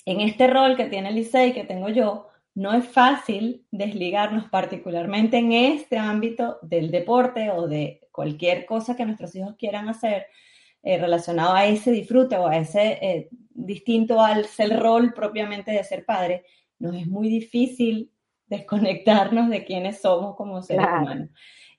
en 0.06 0.22
este 0.22 0.46
rol 0.46 0.76
que 0.78 0.86
tiene 0.86 1.12
Licey, 1.12 1.52
que 1.52 1.64
tengo 1.64 1.90
yo, 1.90 2.28
no 2.54 2.72
es 2.72 2.88
fácil 2.88 3.66
desligarnos 3.70 4.48
particularmente 4.48 5.36
en 5.36 5.52
este 5.52 5.98
ámbito 5.98 6.58
del 6.62 6.90
deporte 6.90 7.50
o 7.50 7.68
de 7.68 8.08
cualquier 8.10 8.64
cosa 8.64 8.96
que 8.96 9.04
nuestros 9.04 9.34
hijos 9.36 9.56
quieran 9.58 9.90
hacer 9.90 10.26
eh, 10.82 10.98
relacionado 10.98 11.54
a 11.54 11.66
ese 11.66 11.90
disfrute 11.90 12.36
o 12.36 12.46
a 12.46 12.56
ese 12.56 12.98
eh, 13.02 13.28
distinto 13.50 14.20
al 14.20 14.44
ser 14.46 14.78
rol 14.78 15.12
propiamente 15.12 15.70
de 15.72 15.82
ser 15.84 16.04
padre, 16.04 16.44
nos 16.78 16.94
es 16.94 17.06
muy 17.06 17.28
difícil 17.28 18.12
desconectarnos 18.46 19.50
de 19.50 19.64
quiénes 19.64 20.00
somos 20.00 20.36
como 20.36 20.62
seres 20.62 20.86
Claro. 20.86 21.02
humanos. 21.02 21.30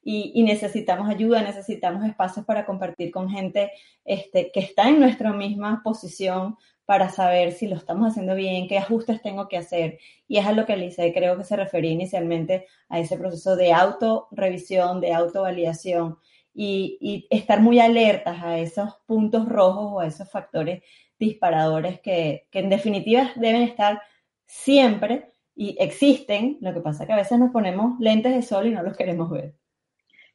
Y, 0.01 0.31
y 0.33 0.43
necesitamos 0.43 1.09
ayuda, 1.09 1.41
necesitamos 1.41 2.05
espacios 2.05 2.45
para 2.45 2.65
compartir 2.65 3.11
con 3.11 3.29
gente 3.29 3.71
este, 4.05 4.49
que 4.51 4.61
está 4.61 4.87
en 4.89 4.99
nuestra 4.99 5.33
misma 5.33 5.81
posición 5.83 6.55
para 6.85 7.09
saber 7.09 7.51
si 7.51 7.67
lo 7.67 7.75
estamos 7.75 8.09
haciendo 8.09 8.33
bien, 8.33 8.67
qué 8.67 8.77
ajustes 8.79 9.21
tengo 9.21 9.47
que 9.47 9.57
hacer. 9.57 9.99
Y 10.27 10.37
es 10.37 10.45
a 10.47 10.53
lo 10.53 10.65
que 10.65 10.75
Lice 10.75 11.13
creo 11.13 11.37
que 11.37 11.43
se 11.43 11.55
refería 11.55 11.91
inicialmente 11.91 12.65
a 12.87 12.99
ese 12.99 13.17
proceso 13.17 13.55
de 13.55 13.73
autorrevisión, 13.73 14.99
de 14.99 15.13
autovalidación 15.13 16.17
y, 16.61 16.97
y 16.99 17.27
estar 17.29 17.61
muy 17.61 17.79
alertas 17.79 18.43
a 18.43 18.57
esos 18.59 18.95
puntos 19.05 19.47
rojos 19.47 19.93
o 19.93 19.99
a 20.01 20.07
esos 20.07 20.29
factores 20.29 20.83
disparadores 21.17 22.01
que, 22.01 22.47
que 22.51 22.59
en 22.59 22.69
definitiva 22.69 23.31
deben 23.35 23.61
estar 23.61 24.01
siempre 24.45 25.31
y 25.55 25.77
existen. 25.79 26.57
Lo 26.59 26.73
que 26.73 26.81
pasa 26.81 27.03
es 27.03 27.07
que 27.07 27.13
a 27.13 27.17
veces 27.23 27.39
nos 27.39 27.51
ponemos 27.51 27.97
lentes 27.99 28.33
de 28.35 28.41
sol 28.41 28.67
y 28.67 28.71
no 28.71 28.83
los 28.83 28.97
queremos 28.97 29.29
ver. 29.29 29.53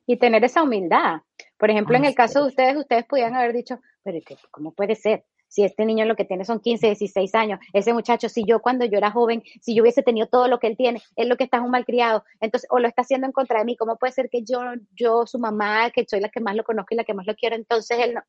Y 0.06 0.16
tener 0.16 0.42
esa 0.44 0.62
humildad. 0.62 1.20
Por 1.58 1.70
ejemplo, 1.70 1.96
en 1.96 2.04
el 2.06 2.14
caso 2.14 2.40
de 2.40 2.46
es. 2.46 2.52
ustedes, 2.52 2.76
ustedes 2.76 3.04
pudieran 3.04 3.34
haber 3.34 3.52
dicho, 3.52 3.80
pero 4.02 4.18
¿qué- 4.24 4.36
¿cómo 4.50 4.72
puede 4.72 4.94
ser? 4.94 5.24
Si 5.54 5.62
este 5.62 5.86
niño 5.86 6.04
lo 6.04 6.16
que 6.16 6.24
tiene 6.24 6.44
son 6.44 6.58
15, 6.58 6.88
16 6.88 7.32
años, 7.36 7.60
ese 7.72 7.92
muchacho, 7.92 8.28
si 8.28 8.44
yo 8.44 8.60
cuando 8.60 8.84
yo 8.86 8.98
era 8.98 9.12
joven, 9.12 9.40
si 9.60 9.72
yo 9.72 9.84
hubiese 9.84 10.02
tenido 10.02 10.26
todo 10.26 10.48
lo 10.48 10.58
que 10.58 10.66
él 10.66 10.76
tiene, 10.76 11.00
él 11.14 11.28
lo 11.28 11.36
que 11.36 11.44
está 11.44 11.58
es 11.58 11.62
un 11.62 11.70
malcriado, 11.70 12.24
entonces, 12.40 12.68
o 12.72 12.80
lo 12.80 12.88
está 12.88 13.02
haciendo 13.02 13.28
en 13.28 13.32
contra 13.32 13.60
de 13.60 13.64
mí, 13.64 13.76
¿cómo 13.76 13.96
puede 13.96 14.12
ser 14.12 14.28
que 14.28 14.42
yo, 14.42 14.58
yo, 14.96 15.28
su 15.28 15.38
mamá, 15.38 15.90
que 15.90 16.04
soy 16.08 16.18
la 16.18 16.28
que 16.28 16.40
más 16.40 16.56
lo 16.56 16.64
conozco 16.64 16.92
y 16.92 16.96
la 16.96 17.04
que 17.04 17.14
más 17.14 17.24
lo 17.24 17.36
quiero, 17.36 17.54
entonces 17.54 18.00
él 18.00 18.14
no? 18.14 18.22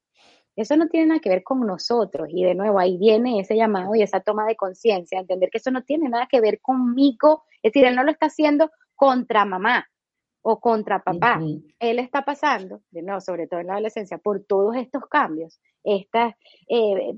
Eso 0.55 0.77
no 0.77 0.87
tiene 0.87 1.07
nada 1.07 1.19
que 1.19 1.29
ver 1.29 1.41
con 1.41 1.65
nosotros. 1.65 2.27
Y 2.29 2.43
de 2.43 2.53
nuevo, 2.53 2.77
ahí 2.77 2.95
viene 2.97 3.39
ese 3.39 3.55
llamado 3.55 3.95
y 3.95 4.03
esa 4.03 4.19
toma 4.19 4.45
de 4.45 4.55
conciencia, 4.55 5.19
entender 5.19 5.49
que 5.49 5.57
eso 5.57 5.71
no 5.71 5.83
tiene 5.83 6.09
nada 6.09 6.27
que 6.29 6.39
ver 6.41 6.61
conmigo. 6.61 7.43
Es 7.63 7.73
decir, 7.73 7.87
él 7.87 7.95
no 7.95 8.03
lo 8.03 8.11
está 8.11 8.27
haciendo 8.27 8.69
contra 8.95 9.45
mamá 9.45 9.87
o 10.47 10.59
contra 10.59 10.99
papá. 10.99 11.41
Él 11.79 11.97
está 11.97 12.23
pasando, 12.23 12.81
de 12.91 13.01
nuevo, 13.01 13.19
sobre 13.19 13.47
todo 13.47 13.61
en 13.61 13.67
la 13.67 13.73
adolescencia, 13.73 14.19
por 14.19 14.43
todos 14.43 14.75
estos 14.75 15.07
cambios. 15.07 15.59
Estas, 15.83 16.35
eh, 16.69 17.15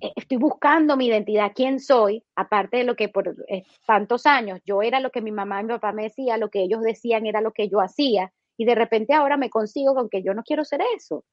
eh, 0.00 0.12
estoy 0.16 0.38
buscando 0.38 0.96
mi 0.96 1.08
identidad, 1.08 1.52
quién 1.54 1.80
soy, 1.80 2.24
aparte 2.34 2.78
de 2.78 2.84
lo 2.84 2.96
que 2.96 3.10
por 3.10 3.36
eh, 3.48 3.64
tantos 3.86 4.24
años 4.24 4.58
yo 4.64 4.80
era 4.80 5.00
lo 5.00 5.10
que 5.10 5.20
mi 5.20 5.32
mamá 5.32 5.60
y 5.60 5.64
mi 5.64 5.68
papá 5.74 5.92
me 5.92 6.04
decía, 6.04 6.38
lo 6.38 6.48
que 6.48 6.62
ellos 6.62 6.80
decían 6.80 7.26
era 7.26 7.42
lo 7.42 7.52
que 7.52 7.68
yo 7.68 7.78
hacía, 7.82 8.32
y 8.56 8.64
de 8.64 8.74
repente 8.74 9.12
ahora 9.12 9.36
me 9.36 9.50
consigo 9.50 9.94
con 9.94 10.08
que 10.08 10.22
yo 10.22 10.32
no 10.32 10.42
quiero 10.42 10.64
ser 10.64 10.80
eso. 10.96 11.26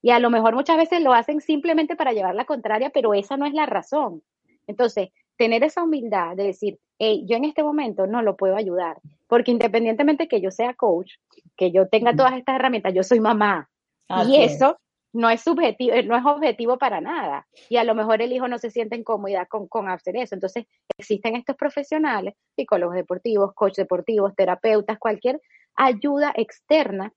Y 0.00 0.10
a 0.12 0.20
lo 0.20 0.30
mejor 0.30 0.54
muchas 0.54 0.78
veces 0.78 1.02
lo 1.02 1.12
hacen 1.12 1.42
simplemente 1.42 1.96
para 1.96 2.14
llevar 2.14 2.34
la 2.34 2.46
contraria, 2.46 2.88
pero 2.88 3.12
esa 3.12 3.36
no 3.36 3.44
es 3.44 3.52
la 3.52 3.66
razón. 3.66 4.22
Entonces, 4.66 5.10
tener 5.38 5.64
esa 5.64 5.82
humildad 5.82 6.36
de 6.36 6.44
decir, 6.44 6.78
hey, 6.98 7.24
yo 7.26 7.36
en 7.36 7.44
este 7.44 7.62
momento 7.62 8.06
no 8.06 8.20
lo 8.22 8.36
puedo 8.36 8.56
ayudar, 8.56 8.98
porque 9.26 9.52
independientemente 9.52 10.28
que 10.28 10.40
yo 10.40 10.50
sea 10.50 10.74
coach, 10.74 11.12
que 11.56 11.70
yo 11.70 11.88
tenga 11.88 12.14
todas 12.14 12.34
estas 12.34 12.56
herramientas, 12.56 12.92
yo 12.92 13.02
soy 13.02 13.20
mamá. 13.20 13.70
Así 14.08 14.32
y 14.32 14.42
es. 14.42 14.56
eso 14.56 14.78
no 15.12 15.30
es 15.30 15.40
subjetivo, 15.40 15.94
no 16.04 16.16
es 16.16 16.24
objetivo 16.26 16.76
para 16.76 17.00
nada. 17.00 17.46
Y 17.68 17.76
a 17.76 17.84
lo 17.84 17.94
mejor 17.94 18.20
el 18.20 18.32
hijo 18.32 18.48
no 18.48 18.58
se 18.58 18.70
siente 18.70 18.96
en 18.96 19.04
comodidad 19.04 19.48
con, 19.48 19.68
con 19.68 19.88
hacer 19.88 20.16
eso. 20.16 20.34
Entonces, 20.34 20.66
existen 20.98 21.36
estos 21.36 21.56
profesionales, 21.56 22.34
psicólogos 22.56 22.96
deportivos, 22.96 23.54
coach 23.54 23.76
deportivos, 23.76 24.34
terapeutas, 24.34 24.98
cualquier 24.98 25.40
ayuda 25.74 26.32
externa 26.36 27.12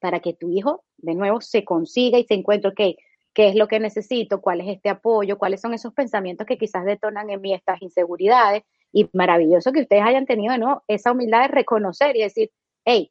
para 0.00 0.20
que 0.20 0.34
tu 0.34 0.50
hijo, 0.50 0.84
de 0.98 1.14
nuevo, 1.14 1.40
se 1.40 1.64
consiga 1.64 2.18
y 2.18 2.24
se 2.24 2.34
encuentre, 2.34 2.70
ok, 2.70 2.96
qué 3.34 3.48
es 3.48 3.54
lo 3.54 3.68
que 3.68 3.80
necesito, 3.80 4.40
cuál 4.40 4.60
es 4.60 4.68
este 4.68 4.88
apoyo, 4.88 5.38
cuáles 5.38 5.60
son 5.60 5.74
esos 5.74 5.92
pensamientos 5.92 6.46
que 6.46 6.58
quizás 6.58 6.84
detonan 6.84 7.30
en 7.30 7.40
mí 7.40 7.54
estas 7.54 7.80
inseguridades. 7.82 8.62
Y 8.92 9.08
maravilloso 9.14 9.72
que 9.72 9.80
ustedes 9.80 10.02
hayan 10.02 10.26
tenido, 10.26 10.58
¿no? 10.58 10.82
Esa 10.86 11.12
humildad 11.12 11.42
de 11.42 11.48
reconocer 11.48 12.14
y 12.16 12.22
decir, 12.22 12.50
hey, 12.84 13.10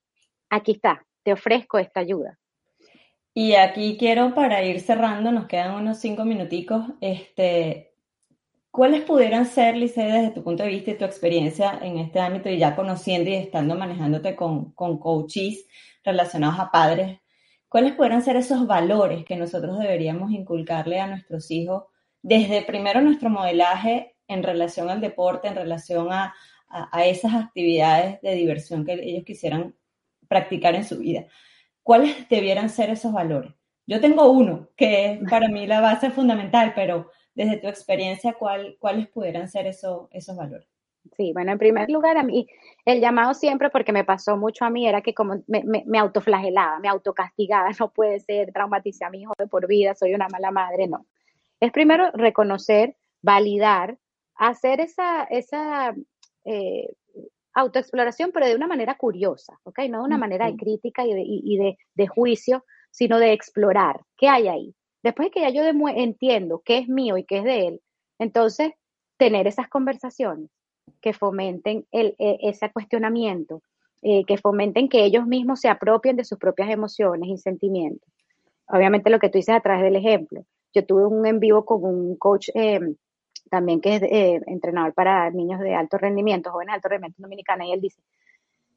aquí 0.50 0.74
está, 0.74 1.06
te 1.24 1.34
ofrezco 1.34 1.80
esta 1.80 2.02
ayuda. 2.02 2.38
Y 3.34 3.54
aquí 3.54 3.96
quiero, 3.98 4.36
para 4.36 4.64
ir 4.64 4.82
cerrando, 4.82 5.32
nos 5.32 5.48
quedan 5.48 5.76
unos 5.76 6.00
cinco 6.00 6.26
minuticos, 6.26 6.84
este, 7.00 7.94
¿cuáles 8.70 9.04
pudieran 9.04 9.46
ser, 9.46 9.78
Lice, 9.78 10.04
desde 10.04 10.32
tu 10.32 10.44
punto 10.44 10.64
de 10.64 10.70
vista 10.70 10.92
y 10.92 10.98
tu 10.98 11.06
experiencia 11.06 11.80
en 11.82 11.98
este 11.98 12.20
ámbito 12.20 12.50
y 12.50 12.58
ya 12.58 12.76
conociendo 12.76 13.30
y 13.30 13.36
estando 13.36 13.76
manejándote 13.76 14.36
con, 14.36 14.72
con 14.74 15.00
coaches 15.00 15.66
relacionados 16.04 16.60
a 16.60 16.72
padres, 16.72 17.21
cuáles 17.72 17.94
pudieran 17.94 18.22
ser 18.22 18.36
esos 18.36 18.68
valores 18.68 19.24
que 19.24 19.38
nosotros 19.38 19.80
deberíamos 19.80 20.32
inculcarle 20.32 21.00
a 21.00 21.08
nuestros 21.08 21.50
hijos 21.52 21.86
desde 22.22 22.64
primero 22.64 23.02
nuestro 23.02 23.30
modelaje 23.30 24.18
en 24.28 24.44
relación 24.44 24.90
al 24.90 25.00
deporte, 25.00 25.48
en 25.48 25.56
relación 25.56 26.12
a, 26.12 26.36
a, 26.68 27.06
esas 27.06 27.34
actividades 27.34 28.22
de 28.22 28.36
diversión 28.36 28.86
que 28.86 28.94
ellos 28.94 29.24
quisieran 29.24 29.74
practicar 30.28 30.76
en 30.76 30.84
su 30.84 31.00
vida? 31.00 31.26
¿cuáles 31.82 32.28
debieran 32.28 32.70
ser 32.70 32.90
esos 32.90 33.14
valores? 33.14 33.54
Yo 33.88 34.00
tengo 34.02 34.30
uno, 34.30 34.70
que 34.76 35.14
es 35.14 35.30
para 35.30 35.48
mí 35.48 35.66
la 35.66 35.82
base 35.82 36.12
fundamental, 36.12 36.74
pero 36.76 37.10
desde 37.34 37.58
tu 37.58 37.68
experiencia, 37.68 38.34
¿cuál, 38.34 38.78
¿cuáles 38.80 39.08
pudieran 39.08 39.50
ser 39.50 39.68
eso, 39.68 40.10
esos 40.12 40.36
valores? 40.36 40.68
Sí, 41.18 41.34
bueno, 41.34 41.52
en 41.52 41.58
primer 41.58 41.90
lugar, 41.90 42.18
a 42.18 42.24
mí, 42.24 42.48
el 42.86 43.02
llamado 43.02 43.34
siempre, 43.34 43.70
porque 43.70 43.92
me 43.92 44.04
pasó 44.04 44.38
mucho 44.38 44.66
a 44.66 44.70
mí, 44.70 44.88
era 44.88 45.02
que 45.02 45.14
como 45.14 45.44
me, 45.48 45.64
me, 45.64 45.84
me 45.86 45.98
autoflagelaba, 45.98 46.80
me 46.80 46.88
autocastigaba, 46.88 47.70
no 47.80 47.92
puede 47.92 48.20
ser, 48.20 48.52
traumaticé 48.54 49.06
a 49.06 49.10
mi 49.10 49.22
hijo 49.22 49.34
de 49.38 49.48
por 49.48 49.68
vida, 49.68 49.96
soy 49.96 50.14
una 50.14 50.28
mala 50.30 50.52
madre, 50.52 50.88
no. 50.88 51.06
Es 51.60 51.72
primero 51.72 52.12
reconocer, 52.14 52.96
validar, 53.22 53.98
hacer 54.36 54.80
esa, 54.80 55.24
esa 55.26 55.94
eh, 56.46 56.88
autoexploración, 57.54 58.32
pero 58.32 58.48
de 58.48 58.56
una 58.56 58.68
manera 58.68 58.96
curiosa, 58.96 59.60
¿ok? 59.64 59.80
No 59.90 60.00
de 60.00 60.06
una 60.06 60.18
manera 60.18 60.48
de 60.48 60.56
crítica 60.56 61.06
y, 61.06 61.58
de, 61.58 61.78
de, 61.94 62.08
juicio, 62.08 62.64
sino 62.90 63.20
de 63.20 63.34
explorar 63.34 64.02
qué 64.18 64.28
hay 64.28 64.48
ahí. 64.48 64.76
Después 65.04 65.28
de 65.28 65.32
que 65.32 65.42
ya 65.42 65.50
yo 65.50 65.64
entiendo 65.64 66.62
qué 66.64 66.80
es 66.80 66.88
mío 66.88 67.18
y 67.18 67.26
qué 67.26 67.40
es 67.40 67.44
de 67.44 67.68
él, 67.68 67.82
entonces 68.20 68.72
tener 69.18 69.48
esas 69.48 69.68
conversaciones 69.68 70.50
que 71.02 71.14
fomenten 71.14 71.86
el, 71.92 72.16
e, 72.20 72.38
ese 72.42 72.72
cuestionamiento, 72.72 73.62
eh, 74.02 74.24
que 74.26 74.38
fomenten 74.38 74.90
que 74.90 75.04
ellos 75.04 75.28
mismos 75.28 75.60
se 75.60 75.70
apropien 75.70 76.16
de 76.16 76.24
sus 76.24 76.38
propias 76.38 76.70
emociones 76.70 77.30
y 77.30 77.38
sentimientos. 77.38 78.10
Obviamente 78.68 79.10
lo 79.10 79.20
que 79.20 79.30
tú 79.30 79.38
dices 79.38 79.56
a 79.56 79.62
través 79.62 79.84
del 79.84 79.96
ejemplo. 79.96 80.46
Yo 80.74 80.86
tuve 80.86 81.06
un 81.06 81.26
en 81.26 81.40
vivo 81.40 81.66
con 81.66 81.84
un 81.84 82.16
coach 82.16 82.50
eh, 82.56 82.80
también 83.50 83.82
que 83.82 83.96
es 83.96 84.04
eh, 84.04 84.40
entrenador 84.48 84.94
para 84.94 85.30
niños 85.30 85.60
de 85.60 85.76
alto 85.76 85.98
rendimiento, 85.98 86.52
jóvenes 86.52 86.72
de 86.72 86.76
alto 86.76 86.90
rendimiento 86.90 87.22
dominicana, 87.22 87.66
y 87.66 87.74
él 87.74 87.82
dice, 87.82 88.02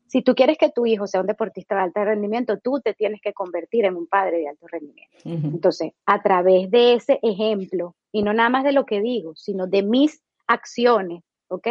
si 0.09 0.23
tú 0.23 0.35
quieres 0.35 0.59
que 0.59 0.71
tu 0.71 0.85
hijo 0.85 1.07
sea 1.07 1.21
un 1.21 1.27
deportista 1.27 1.77
de 1.77 1.83
alto 1.83 2.05
rendimiento, 2.05 2.59
tú 2.59 2.81
te 2.81 2.93
tienes 2.93 3.21
que 3.21 3.33
convertir 3.33 3.85
en 3.85 3.97
un 3.97 4.07
padre 4.07 4.39
de 4.39 4.49
alto 4.49 4.67
rendimiento. 4.67 5.17
Entonces, 5.25 5.93
a 6.07 6.23
través 6.23 6.71
de 6.71 6.95
ese 6.95 7.19
ejemplo, 7.23 7.95
y 8.13 8.23
no 8.23 8.33
nada 8.33 8.49
más 8.49 8.65
de 8.65 8.73
lo 8.73 8.85
que 8.85 9.01
digo, 9.01 9.35
sino 9.35 9.67
de 9.67 9.83
mis 9.83 10.23
acciones, 10.47 11.23
¿ok? 11.49 11.69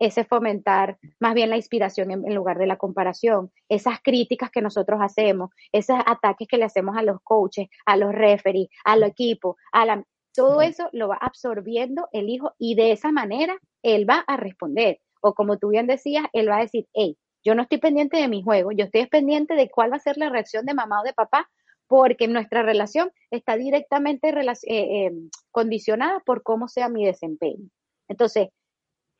Ese 0.00 0.24
fomentar 0.24 0.98
más 1.20 1.34
bien 1.34 1.50
la 1.50 1.56
inspiración 1.56 2.10
en, 2.10 2.34
lugar 2.34 2.58
de 2.58 2.66
la 2.66 2.76
comparación, 2.76 3.52
esas 3.68 4.00
críticas 4.02 4.50
que 4.50 4.62
nosotros 4.62 4.98
hacemos, 5.00 5.50
esos 5.70 5.98
ataques 6.06 6.48
que 6.48 6.56
le 6.56 6.64
hacemos 6.64 6.96
a 6.96 7.02
los 7.02 7.20
coaches, 7.22 7.68
a 7.86 7.96
los 7.96 8.12
referees, 8.12 8.68
al 8.84 9.04
equipo, 9.04 9.56
a 9.70 9.86
la, 9.86 10.04
todo 10.34 10.62
eso 10.62 10.88
lo 10.92 11.08
va 11.08 11.16
absorbiendo 11.16 12.08
el 12.12 12.28
hijo 12.28 12.54
y 12.58 12.74
de 12.74 12.92
esa 12.92 13.12
manera 13.12 13.56
él 13.82 14.08
va 14.08 14.24
a 14.26 14.36
responder. 14.36 15.00
O 15.20 15.34
como 15.34 15.58
tú 15.58 15.68
bien 15.68 15.86
decías, 15.86 16.24
él 16.32 16.48
va 16.48 16.56
a 16.56 16.62
decir, 16.62 16.88
hey, 16.94 17.16
yo 17.44 17.54
no 17.54 17.62
estoy 17.62 17.78
pendiente 17.78 18.16
de 18.16 18.28
mi 18.28 18.42
juego, 18.42 18.72
yo 18.72 18.86
estoy 18.86 19.06
pendiente 19.06 19.54
de 19.54 19.70
cuál 19.70 19.92
va 19.92 19.96
a 19.96 20.00
ser 20.00 20.16
la 20.16 20.30
reacción 20.30 20.66
de 20.66 20.74
mamá 20.74 21.00
o 21.00 21.04
de 21.04 21.12
papá, 21.12 21.50
porque 21.86 22.28
nuestra 22.28 22.62
relación 22.62 23.10
está 23.30 23.56
directamente 23.56 24.28
eh, 24.28 24.56
eh, 24.66 25.12
condicionada 25.50 26.20
por 26.20 26.42
cómo 26.42 26.68
sea 26.68 26.88
mi 26.88 27.04
desempeño. 27.04 27.68
Entonces, 28.08 28.48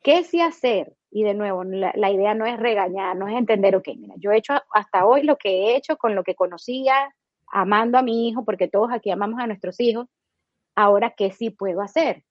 ¿qué 0.01 0.23
sí 0.23 0.41
hacer? 0.41 0.95
Y 1.09 1.23
de 1.23 1.33
nuevo, 1.33 1.63
la, 1.63 2.11
idea 2.11 2.33
no 2.33 2.45
es 2.45 2.57
regañar, 2.57 3.17
no 3.17 3.27
es 3.27 3.35
entender, 3.35 3.75
ok, 3.75 3.89
mira, 3.97 4.15
yo 4.17 4.31
he 4.31 4.37
hecho 4.37 4.53
hasta 4.73 5.05
hoy 5.05 5.23
lo 5.23 5.37
que 5.37 5.49
he 5.49 5.75
hecho 5.75 5.97
con 5.97 6.15
lo 6.15 6.23
que 6.23 6.35
conocía, 6.35 7.13
amando 7.47 7.97
a 7.97 8.01
mi 8.01 8.29
hijo, 8.29 8.45
porque 8.45 8.69
todos 8.69 8.91
aquí 8.91 9.11
amamos 9.11 9.39
a 9.39 9.47
nuestros 9.47 9.79
hijos, 9.79 10.07
ahora 10.75 11.13
qué 11.15 11.31
sí 11.31 11.49
puedo 11.49 11.81
hacer. 11.81 12.23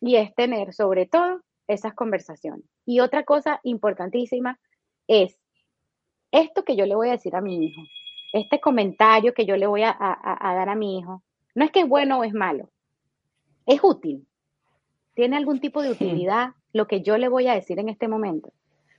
Y 0.00 0.16
es 0.16 0.34
tener 0.34 0.74
sobre 0.74 1.06
todo 1.06 1.40
esas 1.66 1.94
conversaciones. 1.94 2.64
Y 2.84 3.00
otra 3.00 3.24
cosa 3.24 3.60
importantísima 3.62 4.58
es 5.08 5.38
esto 6.30 6.64
que 6.64 6.76
yo 6.76 6.86
le 6.86 6.94
voy 6.94 7.08
a 7.08 7.12
decir 7.12 7.34
a 7.34 7.40
mi 7.40 7.66
hijo, 7.66 7.82
este 8.32 8.60
comentario 8.60 9.32
que 9.32 9.46
yo 9.46 9.56
le 9.56 9.66
voy 9.66 9.82
a, 9.82 9.96
dar 9.98 10.68
a 10.68 10.74
mi 10.74 10.98
hijo, 10.98 11.22
no 11.54 11.64
es 11.64 11.70
que 11.70 11.80
es 11.80 11.88
bueno 11.88 12.18
o 12.18 12.24
es 12.24 12.34
malo, 12.34 12.70
es 13.64 13.80
útil. 13.82 14.26
¿Tiene 15.16 15.38
algún 15.38 15.60
tipo 15.60 15.80
de 15.82 15.90
utilidad 15.90 16.50
lo 16.74 16.86
que 16.86 17.00
yo 17.00 17.16
le 17.16 17.28
voy 17.28 17.48
a 17.48 17.54
decir 17.54 17.78
en 17.78 17.88
este 17.88 18.06
momento? 18.06 18.52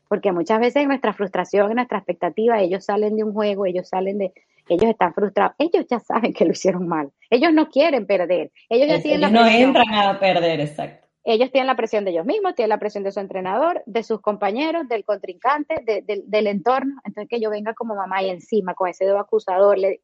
Porque 0.08 0.32
muchas 0.32 0.60
veces 0.60 0.82
en 0.82 0.88
nuestra 0.88 1.14
frustración, 1.14 1.70
en 1.70 1.76
nuestra 1.76 2.00
expectativa, 2.00 2.60
ellos 2.60 2.86
salen 2.86 3.16
de 3.16 3.24
un 3.24 3.34
juego, 3.34 3.68
ellos 3.68 3.88
salen 3.88 4.18
de, 4.18 4.34
ellos 4.68 4.90
están 4.90 5.14
frustrados, 5.14 5.56
ellos 5.60 5.86
ya 5.88 6.00
saben 6.00 6.34
que 6.34 6.44
lo 6.44 6.54
hicieron 6.54 6.88
mal, 6.88 7.12
ellos 7.30 7.54
no 7.54 7.70
quieren 7.70 8.08
perder, 8.08 8.52
ellos 8.68 8.88
ya 8.88 9.00
tienen 9.00 9.22
la 9.22 9.30
no 9.30 9.46
entran 9.46 9.94
a 9.94 10.20
perder, 10.20 10.60
exacto. 10.60 11.08
Ellos 11.24 11.52
tienen 11.52 11.68
la 11.68 11.76
presión 11.76 12.04
de 12.04 12.12
ellos 12.12 12.26
mismos, 12.26 12.56
tienen 12.56 12.70
la 12.70 12.80
presión 12.80 13.04
de 13.04 13.12
su 13.12 13.20
entrenador, 13.20 13.84
de 13.86 14.02
sus 14.02 14.20
compañeros, 14.20 14.88
del 14.88 15.04
contrincante, 15.04 15.76
del 15.86 16.48
entorno. 16.48 17.02
Entonces, 17.04 17.30
que 17.30 17.42
yo 17.42 17.50
venga 17.50 17.74
como 17.74 17.96
mamá 17.96 18.24
y 18.24 18.30
encima 18.30 18.74
con 18.76 18.88
ese 18.88 19.04
dedo 19.04 19.20
acusador, 19.20 19.78
él 19.78 20.00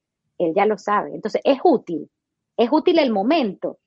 ya 0.54 0.66
lo 0.66 0.78
sabe. 0.78 1.16
Entonces, 1.16 1.40
es 1.46 1.60
útil, 1.64 2.10
es 2.58 2.70
útil 2.72 3.00
el 3.00 3.10
momento. 3.10 3.80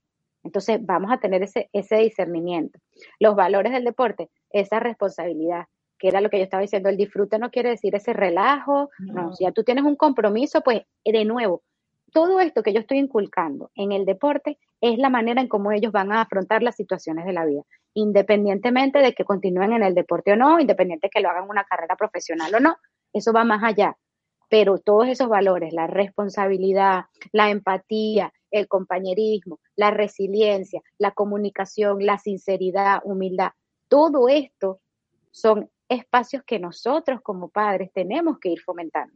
Entonces, 0.47 0.79
vamos 0.81 1.13
a 1.13 1.19
tener 1.19 1.43
ese, 1.43 1.69
ese 1.73 1.97
discernimiento. 1.97 2.79
Los 3.19 3.35
valores 3.35 3.73
del 3.73 3.85
deporte, 3.85 4.31
esa 4.51 4.81
responsabilidad, 4.81 5.67
que 5.99 6.09
era 6.09 6.21
lo 6.21 6.31
que 6.31 6.39
yo 6.39 6.45
estaba 6.45 6.63
diciendo, 6.63 6.89
el 6.89 6.97
disfrute 6.97 7.39
no 7.39 7.51
quiere 7.51 7.71
decir 7.71 7.95
ese 7.95 8.13
relajo, 8.13 8.91
no, 8.99 9.35
si 9.35 9.45
ya 9.45 9.53
tú 9.53 9.65
tienes 9.65 9.85
un 9.85 9.97
compromiso, 9.97 10.61
pues 10.63 10.83
de 11.05 11.25
nuevo, 11.25 11.63
todo 12.13 12.41
esto 12.41 12.63
que 12.63 12.73
yo 12.73 12.81
estoy 12.81 12.99
inculcando 12.99 13.71
en 13.75 13.93
el 13.93 14.05
deporte 14.05 14.59
es 14.81 14.99
la 14.99 15.11
manera 15.11 15.41
en 15.41 15.49
cómo 15.49 15.73
ellos 15.73 15.93
van 15.93 16.13
a 16.13 16.21
afrontar 16.23 16.63
las 16.63 16.77
situaciones 16.77 17.25
de 17.25 17.33
la 17.33 17.45
vida, 17.45 17.63
independientemente 17.95 19.01
de 19.01 19.15
que 19.15 19.25
continúen 19.25 19.73
en 19.73 19.83
el 19.83 19.95
deporte 19.95 20.33
o 20.33 20.37
no, 20.37 20.61
independiente 20.61 21.09
de 21.09 21.11
que 21.11 21.21
lo 21.21 21.29
hagan 21.29 21.49
una 21.49 21.65
carrera 21.65 21.97
profesional 21.97 22.55
o 22.55 22.61
no, 22.61 22.77
eso 23.13 23.33
va 23.33 23.45
más 23.45 23.63
allá. 23.65 23.97
Pero 24.49 24.79
todos 24.79 25.09
esos 25.09 25.29
valores, 25.29 25.73
la 25.73 25.87
responsabilidad, 25.87 27.07
la 27.33 27.51
empatía, 27.51 28.33
el 28.51 28.69
compañerismo, 28.69 29.61
la 29.75 29.91
resiliencia, 29.91 30.83
la 30.99 31.11
comunicación, 31.11 32.05
la 32.05 32.19
sinceridad, 32.19 33.01
humildad, 33.05 33.51
todo 33.89 34.29
esto 34.29 34.81
son 35.31 35.71
espacios 35.89 36.43
que 36.45 36.59
nosotros 36.59 37.21
como 37.23 37.49
padres 37.49 37.91
tenemos 37.93 38.39
que 38.39 38.51
ir 38.51 38.61
fomentando. 38.61 39.15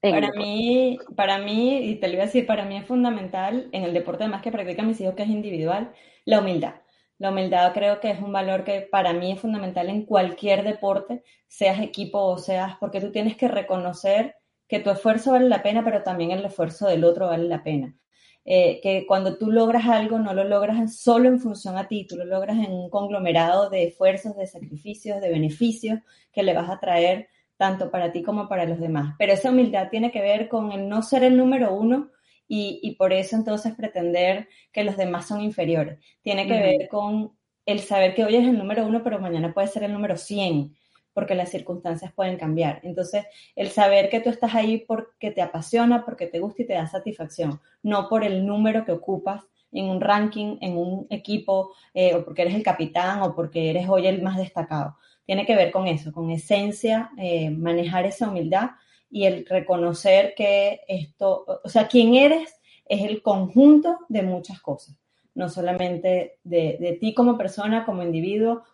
Para 0.00 0.32
mí, 0.32 0.98
para 1.14 1.38
mí, 1.38 1.90
y 1.90 1.94
te 1.94 2.08
lo 2.08 2.14
iba 2.14 2.24
a 2.24 2.26
decir, 2.26 2.44
para 2.44 2.64
mí 2.64 2.76
es 2.76 2.86
fundamental 2.86 3.68
en 3.70 3.84
el 3.84 3.94
deporte 3.94 4.24
además 4.24 4.42
que 4.42 4.50
practican 4.50 4.88
mis 4.88 5.00
hijos, 5.00 5.14
que 5.14 5.22
es 5.22 5.28
individual, 5.28 5.92
la 6.24 6.40
humildad. 6.40 6.74
La 7.22 7.30
humildad 7.30 7.72
creo 7.72 8.00
que 8.00 8.10
es 8.10 8.20
un 8.20 8.32
valor 8.32 8.64
que 8.64 8.80
para 8.80 9.12
mí 9.12 9.30
es 9.30 9.38
fundamental 9.38 9.88
en 9.88 10.04
cualquier 10.06 10.64
deporte, 10.64 11.22
seas 11.46 11.78
equipo 11.78 12.18
o 12.18 12.36
seas, 12.36 12.76
porque 12.80 13.00
tú 13.00 13.12
tienes 13.12 13.36
que 13.36 13.46
reconocer 13.46 14.34
que 14.66 14.80
tu 14.80 14.90
esfuerzo 14.90 15.30
vale 15.30 15.48
la 15.48 15.62
pena, 15.62 15.84
pero 15.84 16.02
también 16.02 16.32
el 16.32 16.44
esfuerzo 16.44 16.88
del 16.88 17.04
otro 17.04 17.28
vale 17.28 17.44
la 17.44 17.62
pena. 17.62 17.96
Eh, 18.44 18.80
que 18.82 19.06
cuando 19.06 19.38
tú 19.38 19.52
logras 19.52 19.86
algo 19.86 20.18
no 20.18 20.34
lo 20.34 20.42
logras 20.42 20.96
solo 20.96 21.28
en 21.28 21.38
función 21.38 21.78
a 21.78 21.86
ti, 21.86 22.08
tú 22.08 22.16
lo 22.16 22.24
logras 22.24 22.58
en 22.58 22.72
un 22.72 22.90
conglomerado 22.90 23.70
de 23.70 23.84
esfuerzos, 23.84 24.36
de 24.36 24.48
sacrificios, 24.48 25.20
de 25.20 25.30
beneficios 25.30 26.00
que 26.32 26.42
le 26.42 26.54
vas 26.54 26.70
a 26.70 26.80
traer 26.80 27.28
tanto 27.56 27.88
para 27.92 28.10
ti 28.10 28.24
como 28.24 28.48
para 28.48 28.64
los 28.64 28.80
demás. 28.80 29.14
Pero 29.16 29.34
esa 29.34 29.50
humildad 29.50 29.90
tiene 29.92 30.10
que 30.10 30.22
ver 30.22 30.48
con 30.48 30.72
el 30.72 30.88
no 30.88 31.02
ser 31.02 31.22
el 31.22 31.36
número 31.36 31.72
uno 31.72 32.10
y, 32.54 32.80
y 32.82 32.96
por 32.96 33.14
eso 33.14 33.34
entonces 33.34 33.74
pretender 33.74 34.46
que 34.72 34.84
los 34.84 34.98
demás 34.98 35.26
son 35.26 35.40
inferiores. 35.40 35.98
Tiene 36.20 36.46
que 36.46 36.52
ver 36.52 36.88
con 36.90 37.32
el 37.64 37.80
saber 37.80 38.14
que 38.14 38.24
hoy 38.24 38.36
es 38.36 38.44
el 38.46 38.58
número 38.58 38.84
uno, 38.84 39.02
pero 39.02 39.18
mañana 39.18 39.54
puede 39.54 39.68
ser 39.68 39.84
el 39.84 39.92
número 39.94 40.18
100 40.18 40.76
porque 41.14 41.34
las 41.34 41.48
circunstancias 41.48 42.12
pueden 42.12 42.36
cambiar. 42.36 42.80
Entonces, 42.82 43.24
el 43.56 43.68
saber 43.70 44.10
que 44.10 44.20
tú 44.20 44.28
estás 44.28 44.54
ahí 44.54 44.84
porque 44.86 45.30
te 45.30 45.40
apasiona, 45.40 46.04
porque 46.04 46.26
te 46.26 46.40
gusta 46.40 46.60
y 46.60 46.66
te 46.66 46.74
da 46.74 46.86
satisfacción, 46.86 47.58
no 47.82 48.10
por 48.10 48.22
el 48.22 48.44
número 48.44 48.84
que 48.84 48.92
ocupas 48.92 49.42
en 49.72 49.86
un 49.86 50.02
ranking, 50.02 50.58
en 50.60 50.76
un 50.76 51.06
equipo, 51.08 51.72
eh, 51.94 52.14
o 52.14 52.22
porque 52.22 52.42
eres 52.42 52.54
el 52.54 52.62
capitán 52.62 53.22
o 53.22 53.34
porque 53.34 53.70
eres 53.70 53.88
hoy 53.88 54.06
el 54.06 54.20
más 54.20 54.36
destacado. 54.36 54.98
Tiene 55.24 55.46
que 55.46 55.56
ver 55.56 55.72
con 55.72 55.86
eso, 55.86 56.12
con 56.12 56.30
esencia, 56.30 57.12
eh, 57.16 57.48
manejar 57.48 58.04
esa 58.04 58.28
humildad 58.28 58.72
y 59.12 59.26
el 59.26 59.46
reconocer 59.46 60.34
que 60.34 60.80
esto, 60.88 61.44
o 61.62 61.68
sea, 61.68 61.86
quién 61.86 62.14
eres 62.14 62.58
es 62.86 63.02
el 63.02 63.22
conjunto 63.22 63.98
de 64.08 64.22
muchas 64.22 64.60
cosas, 64.60 64.96
no 65.34 65.48
solamente 65.48 66.38
de, 66.42 66.78
de 66.80 66.98
ti 66.98 67.14
como 67.14 67.36
persona, 67.36 67.84
como 67.84 68.02
individuo, 68.02 68.64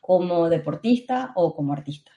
como 0.00 0.48
deportista 0.48 1.32
o 1.34 1.56
como 1.56 1.72
artista. 1.72 2.12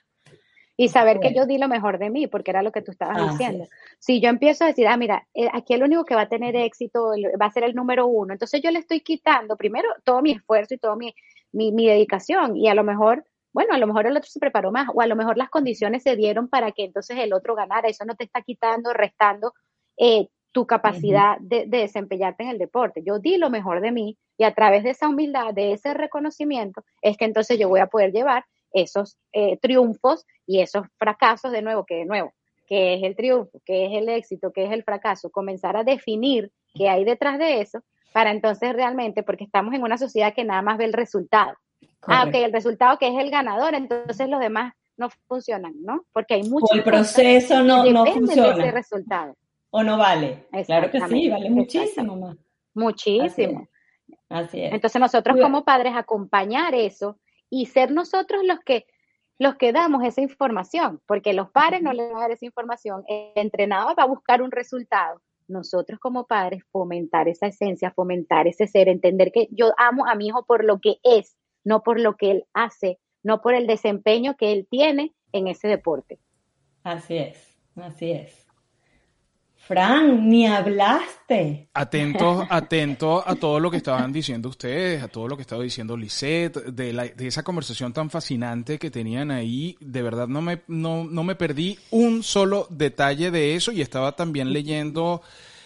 Y 0.78 0.90
saber 0.90 1.20
que 1.20 1.34
yo 1.34 1.46
di 1.46 1.58
lo 1.58 1.68
mejor 1.68 2.00
de 2.00 2.10
mí, 2.10 2.28
porque 2.28 2.52
era 2.52 2.64
lo 2.64 2.72
que 2.72 2.82
tú 2.82 2.92
estabas 2.92 3.32
diciendo. 3.32 3.68
Si 4.00 4.20
yo 4.20 4.30
empiezo 4.30 4.64
a 4.64 4.68
decir, 4.68 4.88
ah, 4.88 4.98
mira, 4.98 5.28
eh, 5.34 5.48
aquí 5.54 5.74
el 5.74 5.84
único 5.84 6.06
que 6.06 6.16
va 6.16 6.22
a 6.22 6.30
tener 6.30 6.56
éxito 6.56 7.12
va 7.40 7.46
a 7.46 7.52
ser 7.52 7.66
el 7.66 7.76
número 7.76 8.08
uno, 8.08 8.34
entonces 8.34 8.62
yo 8.64 8.72
le 8.72 8.80
estoy 8.80 9.02
quitando 9.02 9.56
primero 9.56 9.88
todo 10.04 10.22
mi 10.22 10.32
esfuerzo 10.32 10.74
y 10.74 10.80
toda 10.80 10.96
mi, 10.96 11.14
mi, 11.52 11.86
dedicación, 11.86 12.58
y 12.58 12.68
a 12.68 12.74
lo 12.74 12.84
mejor, 12.84 13.26
bueno, 13.54 13.74
a 13.74 13.78
lo 13.78 13.88
mejor 13.88 14.08
el 14.08 14.18
otro 14.18 14.30
se 14.30 14.40
preparó 14.40 14.72
más, 14.72 14.88
o 14.94 15.02
a 15.02 15.08
lo 15.08 15.16
mejor 15.16 15.38
las 15.38 15.50
condiciones 15.50 16.04
se 16.04 16.16
dieron 16.16 16.48
para 16.48 16.72
que 16.72 16.86
entonces 16.86 17.18
el 17.20 17.34
otro 17.34 17.56
ganara, 17.56 17.90
eso 17.90 18.06
no 18.06 18.16
te 18.16 18.24
está 18.24 18.42
quitando, 18.42 18.94
restando 18.94 19.54
eh, 19.98 20.28
tu 20.52 20.66
capacidad 20.66 21.38
de, 21.40 21.66
desempeñarte 21.68 22.44
en 22.44 22.50
el 22.50 22.58
deporte. 22.58 23.04
Yo 23.06 23.20
di 23.20 23.38
lo 23.38 23.50
mejor 23.50 23.82
de 23.82 23.92
mí 23.92 24.18
y 24.38 24.44
a 24.44 24.54
través 24.54 24.84
de 24.84 24.92
esa 24.92 25.08
humildad, 25.08 25.54
de 25.54 25.74
ese 25.74 25.94
reconocimiento, 25.94 26.84
es 27.02 27.18
que 27.18 27.26
entonces 27.26 27.58
yo 27.58 27.70
voy 27.70 27.80
a 27.80 27.88
poder 27.88 28.12
llevar 28.12 28.46
esos 28.74 29.18
eh, 29.34 29.58
triunfos 29.58 30.26
y 30.46 30.62
esos 30.62 30.88
fracasos 30.98 31.52
de 31.52 31.62
nuevo, 31.62 31.86
que 31.86 31.96
de 31.96 32.06
nuevo, 32.06 32.34
que 32.68 32.96
es 32.96 33.04
el 33.04 33.16
triunfo, 33.16 33.62
que 33.66 33.86
es 33.86 33.92
el 33.94 34.10
éxito, 34.10 34.52
que 34.52 34.66
es 34.66 34.72
el 34.72 34.84
fracaso, 34.84 35.30
comenzar 35.30 35.76
a 35.78 35.84
definir 35.84 36.52
qué 36.74 36.90
hay 36.90 37.04
detrás 37.04 37.38
de 37.38 37.62
eso 37.62 37.84
para 38.14 38.32
entonces 38.32 38.74
realmente, 38.74 39.24
porque 39.24 39.44
estamos 39.44 39.74
en 39.74 39.84
una 39.84 39.98
sociedad 39.98 40.34
que 40.34 40.44
nada 40.44 40.62
más 40.62 40.78
ve 40.78 40.86
el 40.86 40.94
resultado. 40.94 41.56
Ah, 42.08 42.26
ok, 42.28 42.34
el 42.36 42.54
resultado 42.54 42.98
que 42.98 43.08
es 43.08 43.18
el 43.18 43.30
ganador, 43.30 43.76
entonces 43.76 44.28
los 44.28 44.40
demás 44.40 44.74
no 44.98 45.10
funcionan, 45.28 45.74
¿no? 45.84 46.06
Porque 46.14 46.36
hay 46.36 46.44
mucho. 46.44 46.74
el 46.74 46.84
proceso 46.84 47.64
no, 47.64 47.86
no 47.86 48.06
funciona. 48.06 48.56
De 48.56 48.62
ese 48.62 48.72
resultado 48.72 49.36
o 49.72 49.84
no 49.84 49.98
vale. 49.98 50.48
Claro 50.66 50.92
que 50.92 51.02
sí, 51.08 51.30
vale 51.30 51.50
muchísimo 51.50 52.16
más. 52.16 52.38
Muchísimo. 52.74 53.68
Así 54.30 54.62
es. 54.62 54.74
Entonces 54.74 55.02
nosotros 55.02 55.38
como 55.42 55.64
padres 55.64 55.94
acompañar 55.96 56.76
eso 56.76 57.18
y 57.50 57.66
ser 57.66 57.92
nosotros 57.92 58.44
los 58.46 58.60
que 58.60 58.86
los 59.40 59.56
que 59.56 59.74
damos 59.74 60.04
esa 60.04 60.22
información, 60.22 61.02
porque 61.08 61.34
los 61.34 61.50
padres 61.50 61.82
no 61.82 61.94
les 61.94 62.08
van 62.10 62.18
a 62.18 62.22
dar 62.22 62.32
esa 62.32 62.46
información, 62.46 63.04
el 63.08 63.32
entrenador 63.34 63.98
va 63.98 64.04
a 64.04 64.08
buscar 64.08 64.44
un 64.44 64.52
resultado. 64.52 65.20
Nosotros 65.48 66.00
como 66.00 66.28
padres 66.28 66.64
fomentar 66.72 67.28
esa 67.28 67.48
esencia, 67.48 67.92
fomentar 67.92 68.46
ese 68.48 68.68
ser, 68.68 68.88
entender 68.88 69.32
que 69.32 69.48
yo 69.50 69.72
amo 69.78 70.06
a 70.06 70.14
mi 70.14 70.28
hijo 70.28 70.46
por 70.46 70.64
lo 70.64 70.80
que 70.80 70.98
es, 71.02 71.38
no 71.64 71.84
por 71.84 72.00
lo 72.00 72.16
que 72.16 72.32
él 72.32 72.46
hace, 72.54 73.00
no 73.24 73.42
por 73.42 73.54
el 73.54 73.68
desempeño 73.68 74.36
que 74.38 74.52
él 74.52 74.68
tiene 74.70 75.14
en 75.32 75.48
ese 75.48 75.68
deporte. 75.68 76.20
Así 76.84 77.18
es, 77.18 77.58
así 77.76 78.12
es. 78.12 78.42
Fran, 79.56 80.28
ni 80.28 80.48
hablaste. 80.48 81.70
Atento, 81.76 82.46
atento 82.50 83.24
a 83.26 83.36
todo 83.36 83.60
lo 83.60 83.70
que 83.70 83.78
estaban 83.78 84.12
diciendo 84.12 84.50
ustedes, 84.50 85.04
a 85.04 85.08
todo 85.08 85.28
lo 85.28 85.36
que 85.36 85.44
estaba 85.44 85.62
diciendo 85.62 85.96
Lisette, 85.96 86.58
de, 86.74 87.14
de 87.16 87.28
esa 87.28 87.44
conversación 87.44 87.94
tan 87.94 88.10
fascinante 88.10 88.80
que 88.80 88.90
tenían 88.90 89.30
ahí. 89.30 89.78
De 89.80 90.02
verdad 90.02 90.28
no 90.28 90.42
me, 90.42 90.64
no, 90.68 91.04
no 91.04 91.24
me 91.24 91.36
perdí 91.36 91.78
un 91.92 92.24
solo 92.24 92.66
detalle 92.72 93.30
de 93.30 93.56
eso 93.56 93.72
y 93.72 93.82
estaba 93.82 94.16
también 94.16 94.52
leyendo 94.52 95.22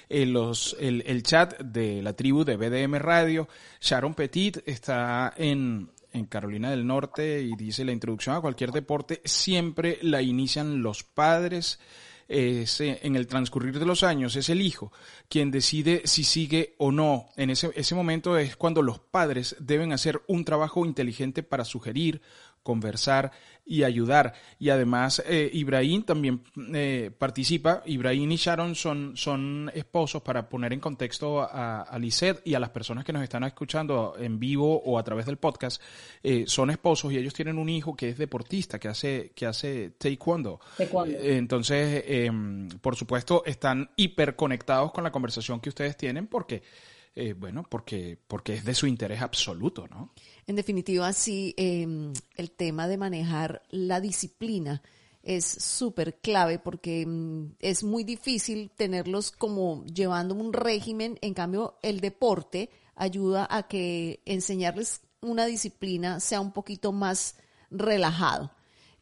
los, 0.10 0.76
el, 0.80 1.04
el, 1.06 1.24
chat 1.24 1.60
de 1.60 2.02
la 2.02 2.14
tribu 2.14 2.44
de 2.44 2.58
BDM 2.58 2.96
Radio. 2.96 3.48
Sharon 3.82 4.14
Petit 4.14 4.60
está 4.66 5.34
en, 5.38 5.90
en 6.14 6.26
Carolina 6.26 6.72
del 6.72 6.86
Norte 6.86 7.42
y 7.42 7.56
dice 7.56 7.86
la 7.86 7.92
introducción 7.92 8.36
a 8.36 8.42
cualquier 8.42 8.72
deporte 8.72 9.22
siempre 9.26 10.00
la 10.02 10.22
inician 10.22 10.82
los 10.82 11.04
padres 11.04 11.80
en 12.28 13.16
el 13.16 13.28
transcurrir 13.28 13.78
de 13.78 13.86
los 13.86 14.02
años 14.04 14.36
es 14.36 14.50
el 14.50 14.62
hijo 14.62 14.92
quien 15.30 15.52
decide 15.52 16.02
si 16.06 16.24
sigue 16.24 16.76
o 16.78 16.92
no. 16.92 17.28
En 17.36 17.50
ese, 17.50 17.72
ese 17.76 17.96
momento 17.96 18.38
es 18.38 18.56
cuando 18.56 18.82
los 18.82 19.00
padres 19.00 19.56
deben 19.60 19.94
hacer 19.94 20.22
un 20.28 20.44
trabajo 20.44 20.86
inteligente 20.86 21.44
para 21.44 21.66
sugerir, 21.66 22.22
conversar 22.66 23.32
y 23.64 23.84
ayudar. 23.84 24.34
Y 24.60 24.70
además, 24.70 25.24
eh, 25.28 25.50
Ibrahim 25.54 26.04
también 26.04 26.42
eh, 26.74 27.12
participa. 27.18 27.84
Ibrahim 27.86 28.32
y 28.32 28.36
Sharon 28.36 28.76
son, 28.76 29.16
son 29.16 29.72
esposos 29.74 30.22
para 30.24 30.50
poner 30.50 30.74
en 30.74 30.80
contexto 30.80 31.42
a, 31.42 31.82
a 31.84 32.00
Lisette 32.00 32.42
y 32.46 32.56
a 32.56 32.60
las 32.60 32.72
personas 32.72 33.06
que 33.06 33.14
nos 33.14 33.24
están 33.24 33.44
escuchando 33.44 34.16
en 34.18 34.40
vivo 34.40 34.82
o 34.84 34.98
a 34.98 35.04
través 35.04 35.26
del 35.28 35.38
podcast. 35.38 35.82
Eh, 36.24 36.46
son 36.48 36.72
esposos 36.72 37.14
y 37.14 37.18
ellos 37.18 37.34
tienen 37.34 37.58
un 37.58 37.70
hijo 37.70 37.96
que 37.96 38.10
es 38.10 38.18
deportista, 38.18 38.80
que 38.80 38.88
hace, 38.88 39.32
que 39.36 39.46
hace 39.46 39.92
taekwondo. 39.92 40.60
taekwondo. 40.78 41.16
Eh, 41.18 41.38
entonces, 41.38 42.04
em, 42.08 42.68
por 42.82 42.96
supuesto, 42.96 43.44
están 43.46 43.92
hiperconectados 43.96 44.92
con 44.92 45.04
la 45.04 45.12
conversación 45.12 45.60
que 45.60 45.70
ustedes 45.70 45.96
tienen 45.96 46.26
porque, 46.28 46.64
eh, 47.16 47.34
bueno, 47.34 47.64
porque, 47.70 48.18
porque 48.28 48.56
es 48.56 48.66
de 48.66 48.76
su 48.76 48.88
interés 48.88 49.22
absoluto, 49.22 49.88
¿no? 49.88 50.12
En 50.48 50.56
definitiva, 50.56 51.12
sí, 51.14 51.54
eh, 51.58 51.88
el 52.36 52.52
tema 52.52 52.88
de 52.88 52.98
manejar 52.98 53.64
la 53.70 54.02
disciplina 54.02 54.82
es 55.24 55.46
súper 55.46 56.20
clave 56.20 56.60
porque 56.60 57.06
mm, 57.06 57.56
es 57.60 57.84
muy 57.84 58.04
difícil 58.04 58.70
tenerlos 58.76 59.32
como 59.32 59.84
llevando 59.86 60.36
un 60.36 60.54
régimen. 60.54 61.18
En 61.22 61.34
cambio, 61.34 61.80
el 61.82 62.00
deporte 62.00 62.70
ayuda 62.96 63.48
a 63.50 63.68
que 63.68 64.22
enseñarles 64.26 65.02
una 65.22 65.46
disciplina 65.46 66.20
sea 66.20 66.42
un 66.42 66.52
poquito 66.52 66.92
más 66.92 67.38
relajado. 67.72 68.52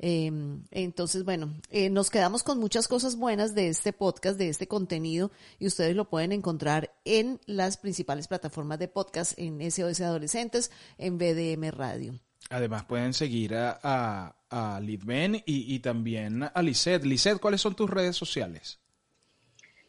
Em, 0.05 0.65
entonces, 0.71 1.23
bueno, 1.23 1.53
eh, 1.69 1.89
nos 1.89 2.09
quedamos 2.09 2.43
con 2.43 2.59
muchas 2.59 2.89
cosas 2.89 3.15
buenas 3.15 3.55
de 3.55 3.69
este 3.69 3.93
podcast, 3.93 4.37
de 4.37 4.49
este 4.49 4.67
contenido, 4.67 5.31
y 5.59 5.67
ustedes 5.67 5.95
lo 5.95 6.09
pueden 6.09 6.33
encontrar 6.33 6.93
en 7.05 7.39
las 7.45 7.77
principales 7.77 8.27
plataformas 8.27 8.79
de 8.79 8.89
podcast, 8.89 9.39
en 9.39 9.61
SOS 9.61 10.01
Adolescentes, 10.01 10.71
en 10.97 11.17
BDM 11.17 11.71
Radio. 11.71 12.19
Además, 12.49 12.83
pueden 12.83 13.13
seguir 13.13 13.55
a, 13.55 13.79
a, 13.81 14.35
a 14.49 14.81
Lidben 14.81 15.35
y, 15.35 15.73
y, 15.73 15.79
también 15.79 16.49
a 16.53 16.61
Lisette. 16.61 17.05
Lisette, 17.05 17.39
¿cuáles 17.39 17.61
son 17.61 17.73
tus 17.73 17.89
redes 17.89 18.17
sociales? 18.17 18.81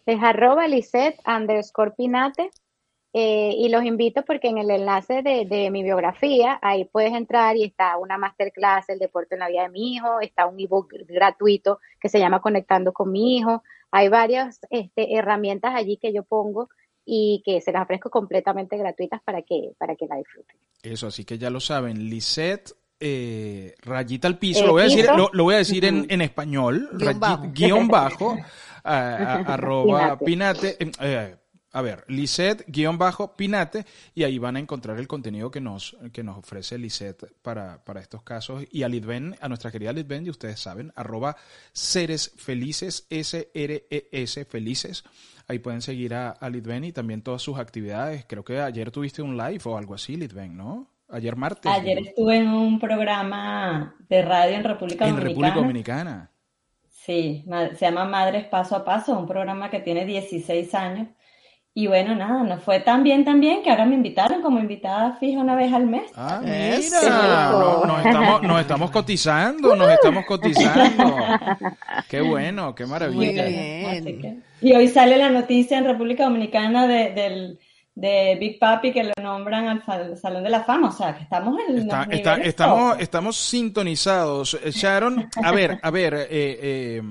Es 0.07 0.23
arroba 0.23 0.69
Lisette 0.69 1.19
underscore 1.27 1.91
Pinate. 1.97 2.51
Eh, 3.17 3.55
y 3.57 3.69
los 3.69 3.85
invito 3.85 4.25
porque 4.25 4.49
en 4.49 4.59
el 4.59 4.69
enlace 4.71 5.23
de, 5.23 5.45
de, 5.45 5.71
mi 5.71 5.85
biografía, 5.85 6.59
ahí 6.61 6.85
puedes 6.85 7.13
entrar 7.13 7.57
y 7.57 7.63
está 7.63 7.97
una 7.97 8.19
masterclass, 8.19 8.89
el 8.89 8.99
deporte 8.99 9.37
en 9.37 9.39
la 9.39 9.49
vida 9.49 9.63
de 9.63 9.69
mi 9.69 9.95
hijo, 9.95 10.21
está 10.21 10.47
un 10.47 10.59
ebook 10.59 10.93
gratuito 11.07 11.79
que 12.01 12.09
se 12.09 12.19
llama 12.19 12.41
Conectando 12.41 12.93
con 12.93 13.13
mi 13.13 13.37
hijo. 13.37 13.63
Hay 13.93 14.09
varias 14.09 14.59
este, 14.69 15.17
herramientas 15.17 15.77
allí 15.77 15.97
que 15.97 16.13
yo 16.13 16.25
pongo 16.25 16.69
y 17.05 17.41
que 17.45 17.61
se 17.61 17.71
las 17.71 17.85
ofrezco 17.85 18.11
completamente 18.11 18.77
gratuitas 18.77 19.23
para 19.23 19.43
que, 19.43 19.71
para 19.79 19.95
que 19.95 20.07
la 20.07 20.17
disfruten. 20.17 20.57
Eso, 20.83 21.07
así 21.07 21.25
que 21.25 21.39
ya 21.39 21.51
lo 21.51 21.61
saben, 21.61 22.11
Lisette 22.11 22.73
eh, 22.99 23.77
rayita 23.83 24.27
al 24.27 24.39
piso, 24.39 24.65
eh, 24.65 24.67
lo, 24.67 24.73
voy 24.73 24.81
a 24.83 24.85
decir, 24.87 25.07
lo, 25.17 25.31
lo, 25.33 25.45
voy 25.45 25.55
a 25.55 25.59
decir 25.59 25.85
en, 25.85 26.07
en 26.09 26.21
español, 26.21 26.89
guion 26.95 27.01
rayi, 27.01 27.19
bajo, 27.21 27.49
guion 27.53 27.89
bajo 27.89 28.37
a, 28.83 28.99
a, 28.99 29.35
arroba 29.55 30.19
pinate, 30.19 30.77
eh, 31.01 31.37
a 31.75 31.83
ver, 31.83 32.05
Lisette-Pinate, 32.07 33.85
y 34.15 34.23
ahí 34.23 34.39
van 34.39 34.55
a 34.55 34.61
encontrar 34.61 34.97
el 35.01 35.09
contenido 35.09 35.51
que 35.51 35.61
nos, 35.61 35.97
que 36.13 36.23
nos 36.23 36.39
ofrece 36.39 36.79
Lisette 36.79 37.35
para, 37.43 37.85
para 37.85 38.01
estos 38.01 38.23
casos. 38.23 38.65
Y 38.71 38.85
a 38.85 38.89
Lidben, 38.89 39.35
a 39.41 39.49
nuestra 39.49 39.73
querida 39.73 39.93
Lidben, 39.93 40.25
y 40.25 40.31
ustedes 40.31 40.61
saben, 40.61 40.93
arroba 40.95 41.35
seres 41.73 42.33
felices, 42.37 43.09
S-R-E-S, 43.11 44.45
felices. 44.45 45.03
Ahí 45.49 45.59
pueden 45.59 45.83
seguir 45.83 46.15
a, 46.15 46.31
a 46.31 46.49
Lidben 46.49 46.85
y 46.85 46.93
también 46.93 47.23
todas 47.23 47.43
sus 47.43 47.59
actividades. 47.59 48.25
Creo 48.29 48.45
que 48.45 48.61
ayer 48.61 48.93
tuviste 48.93 49.21
un 49.21 49.37
live 49.37 49.63
o 49.65 49.77
algo 49.77 49.95
así, 49.95 50.17
Lidben, 50.17 50.57
¿no? 50.57 50.89
Ayer 51.09 51.35
martes. 51.35 51.73
Ayer 51.73 51.99
estuve 51.99 52.37
en 52.37 52.51
un 52.51 52.79
programa 52.79 53.97
de 54.09 54.23
radio 54.23 54.55
en 54.55 54.63
República 54.63 55.09
en 55.09 55.17
Dominicana. 55.17 55.29
República 55.29 55.55
Dominicana. 55.57 56.31
Sí, 56.89 57.45
se 57.77 57.85
llama 57.85 58.05
Madres 58.05 58.47
Paso 58.47 58.77
a 58.77 58.85
Paso, 58.85 59.19
un 59.19 59.27
programa 59.27 59.71
que 59.71 59.81
tiene 59.81 60.07
16 60.07 60.73
años 60.77 61.09
y 61.77 61.89
bueno, 61.89 62.15
nada, 62.15 62.45
nos 62.45 62.63
fue 62.63 62.79
tan 62.79 63.03
bien, 63.03 63.25
tan 63.25 63.41
bien 63.41 63.65
que 63.65 63.71
ahora 63.71 63.85
me 63.85 63.97
invitaron 63.97 64.41
como 64.43 64.61
invitada 64.61 65.17
fija 65.19 65.41
una 65.41 65.57
vez 65.57 65.73
al 65.73 65.87
mes. 65.87 66.09
Ah, 66.15 66.41
mira, 66.41 67.51
no, 67.51 67.85
nos, 67.85 68.07
estamos, 68.07 68.43
nos 68.43 68.61
estamos 68.61 68.91
cotizando, 68.93 69.75
nos 69.75 69.91
estamos 69.91 70.25
cotizando. 70.25 71.17
Qué 72.09 72.21
bueno, 72.21 72.77
qué 72.77 72.87
maravilla. 72.87 73.43
Muy 73.43 74.01
bien. 74.03 74.21
Que, 74.21 74.39
y 74.61 74.73
hoy 74.73 74.87
sale 74.87 75.17
la 75.17 75.31
noticia 75.31 75.79
en 75.79 75.85
República 75.85 76.25
Dominicana 76.25 76.87
de, 76.87 77.11
del, 77.13 77.59
de 77.97 78.37
Big 78.39 78.61
Papi 78.61 78.93
que 78.93 79.03
lo 79.03 79.13
nombran 79.21 79.67
al 79.67 80.17
Salón 80.17 80.45
de 80.45 80.51
la 80.51 80.63
Fama, 80.63 80.91
o 80.91 80.93
sea, 80.93 81.17
que 81.17 81.25
estamos 81.25 81.59
en 81.69 81.79
está, 81.79 82.07
está, 82.09 82.37
estamos, 82.37 83.01
estamos 83.01 83.37
sintonizados. 83.37 84.57
Sharon, 84.71 85.29
a 85.43 85.51
ver, 85.51 85.81
a 85.83 85.91
ver, 85.91 86.15
eh, 86.15 86.29
eh, 86.31 87.03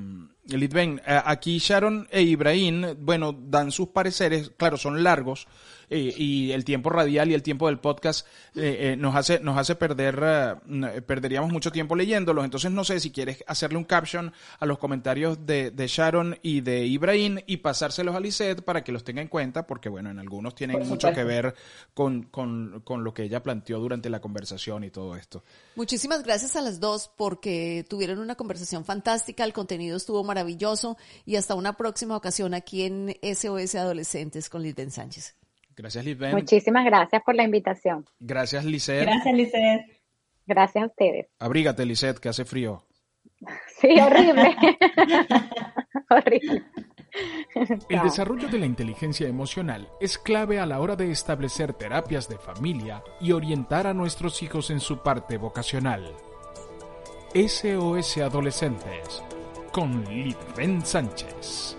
Litven, 0.45 1.01
aquí 1.06 1.60
Sharon 1.60 2.08
e 2.12 2.21
Ibrahim, 2.21 2.95
bueno, 2.99 3.32
dan 3.34 3.71
sus 3.71 3.88
pareceres, 3.89 4.51
claro, 4.58 4.77
son 4.77 5.01
largos, 5.03 5.47
eh, 5.93 6.12
y 6.17 6.51
el 6.53 6.65
tiempo 6.65 6.89
radial 6.89 7.29
y 7.29 7.36
el 7.36 7.43
tiempo 7.43 7.67
del 7.67 7.77
podcast 7.77 8.25
eh, 8.56 8.93
eh, 8.93 8.95
nos 8.97 9.15
hace, 9.15 9.39
nos 9.39 9.60
hace 9.60 9.75
perder, 9.75 10.17
uh, 10.17 11.01
perderíamos 11.03 11.51
mucho 11.51 11.71
tiempo 11.71 11.95
leyéndolos, 11.95 12.43
entonces 12.43 12.71
no 12.71 12.84
sé 12.84 12.99
si 12.99 13.12
quieres 13.12 13.43
hacerle 13.45 13.77
un 13.77 13.84
caption 13.84 14.34
a 14.60 14.65
los 14.65 14.79
comentarios 14.79 15.45
de, 15.45 15.69
de 15.69 15.88
Sharon 15.88 16.39
y 16.41 16.62
de 16.62 16.88
Ibrahim 16.88 17.38
y 17.45 17.58
pasárselos 17.58 18.15
a 18.15 18.19
Lisette 18.19 18.63
para 18.63 18.84
que 18.84 18.91
los 18.91 19.03
tenga 19.03 19.21
en 19.21 19.27
cuenta, 19.27 19.67
porque 19.67 19.88
bueno, 19.88 20.10
en 20.10 20.17
algunos 20.17 20.56
tienen 20.56 20.88
mucho 20.88 21.13
que 21.13 21.23
ver 21.23 21.53
con, 21.93 22.23
con, 22.23 22.82
con 22.84 23.03
lo 23.03 23.13
que 23.13 23.23
ella 23.23 23.43
planteó 23.43 23.79
durante 23.79 24.10
la 24.10 24.19
conversación 24.19 24.84
y 24.84 24.89
todo 24.89 25.15
esto. 25.15 25.43
Muchísimas 25.75 26.23
gracias 26.23 26.56
a 26.56 26.62
las 26.62 26.79
dos 26.79 27.12
porque 27.15 27.86
tuvieron 27.88 28.17
una 28.17 28.34
conversación 28.34 28.84
fantástica, 28.84 29.43
el 29.43 29.53
contenido 29.53 29.95
estuvo 29.95 30.23
maravilloso 30.23 30.97
y 31.23 31.36
hasta 31.36 31.53
una 31.53 31.77
próxima 31.77 32.17
ocasión 32.17 32.56
aquí 32.56 32.82
en 32.82 33.15
SOS 33.21 33.75
Adolescentes 33.75 34.49
con 34.49 34.63
Lisbeth 34.63 34.89
Sánchez. 34.89 35.42
Gracias, 35.75 36.05
Lisbeth. 36.05 36.33
Muchísimas 36.33 36.86
gracias 36.86 37.21
por 37.23 37.36
la 37.36 37.43
invitación. 37.43 38.05
Gracias, 38.19 38.65
Lisette. 38.65 39.05
Gracias, 39.05 39.33
Lisette. 39.33 40.01
Gracias 40.45 40.83
a 40.83 40.88
ustedes. 40.88 41.27
Abrígate, 41.39 41.86
Lisette, 41.86 42.19
que 42.19 42.29
hace 42.29 42.45
frío. 42.45 42.83
Sí, 43.81 43.99
horrible. 43.99 44.55
horrible. 46.09 46.63
El 47.89 48.01
desarrollo 48.01 48.47
de 48.47 48.57
la 48.57 48.65
inteligencia 48.65 49.28
emocional 49.28 49.89
es 49.99 50.17
clave 50.17 50.59
a 50.59 50.65
la 50.65 50.80
hora 50.80 50.95
de 50.95 51.11
establecer 51.11 51.74
terapias 51.74 52.30
de 52.30 52.38
familia 52.38 53.03
y 53.19 53.34
orientar 53.34 53.86
a 53.86 53.93
nuestros 53.93 54.41
hijos 54.41 54.69
en 54.69 54.80
su 54.80 55.03
parte 55.03 55.38
vocacional. 55.38 56.15
SOS 57.36 58.19
Adolescentes 58.19 59.21
con 59.74 60.05
Litven 60.05 60.86
Sánchez. 60.86 61.78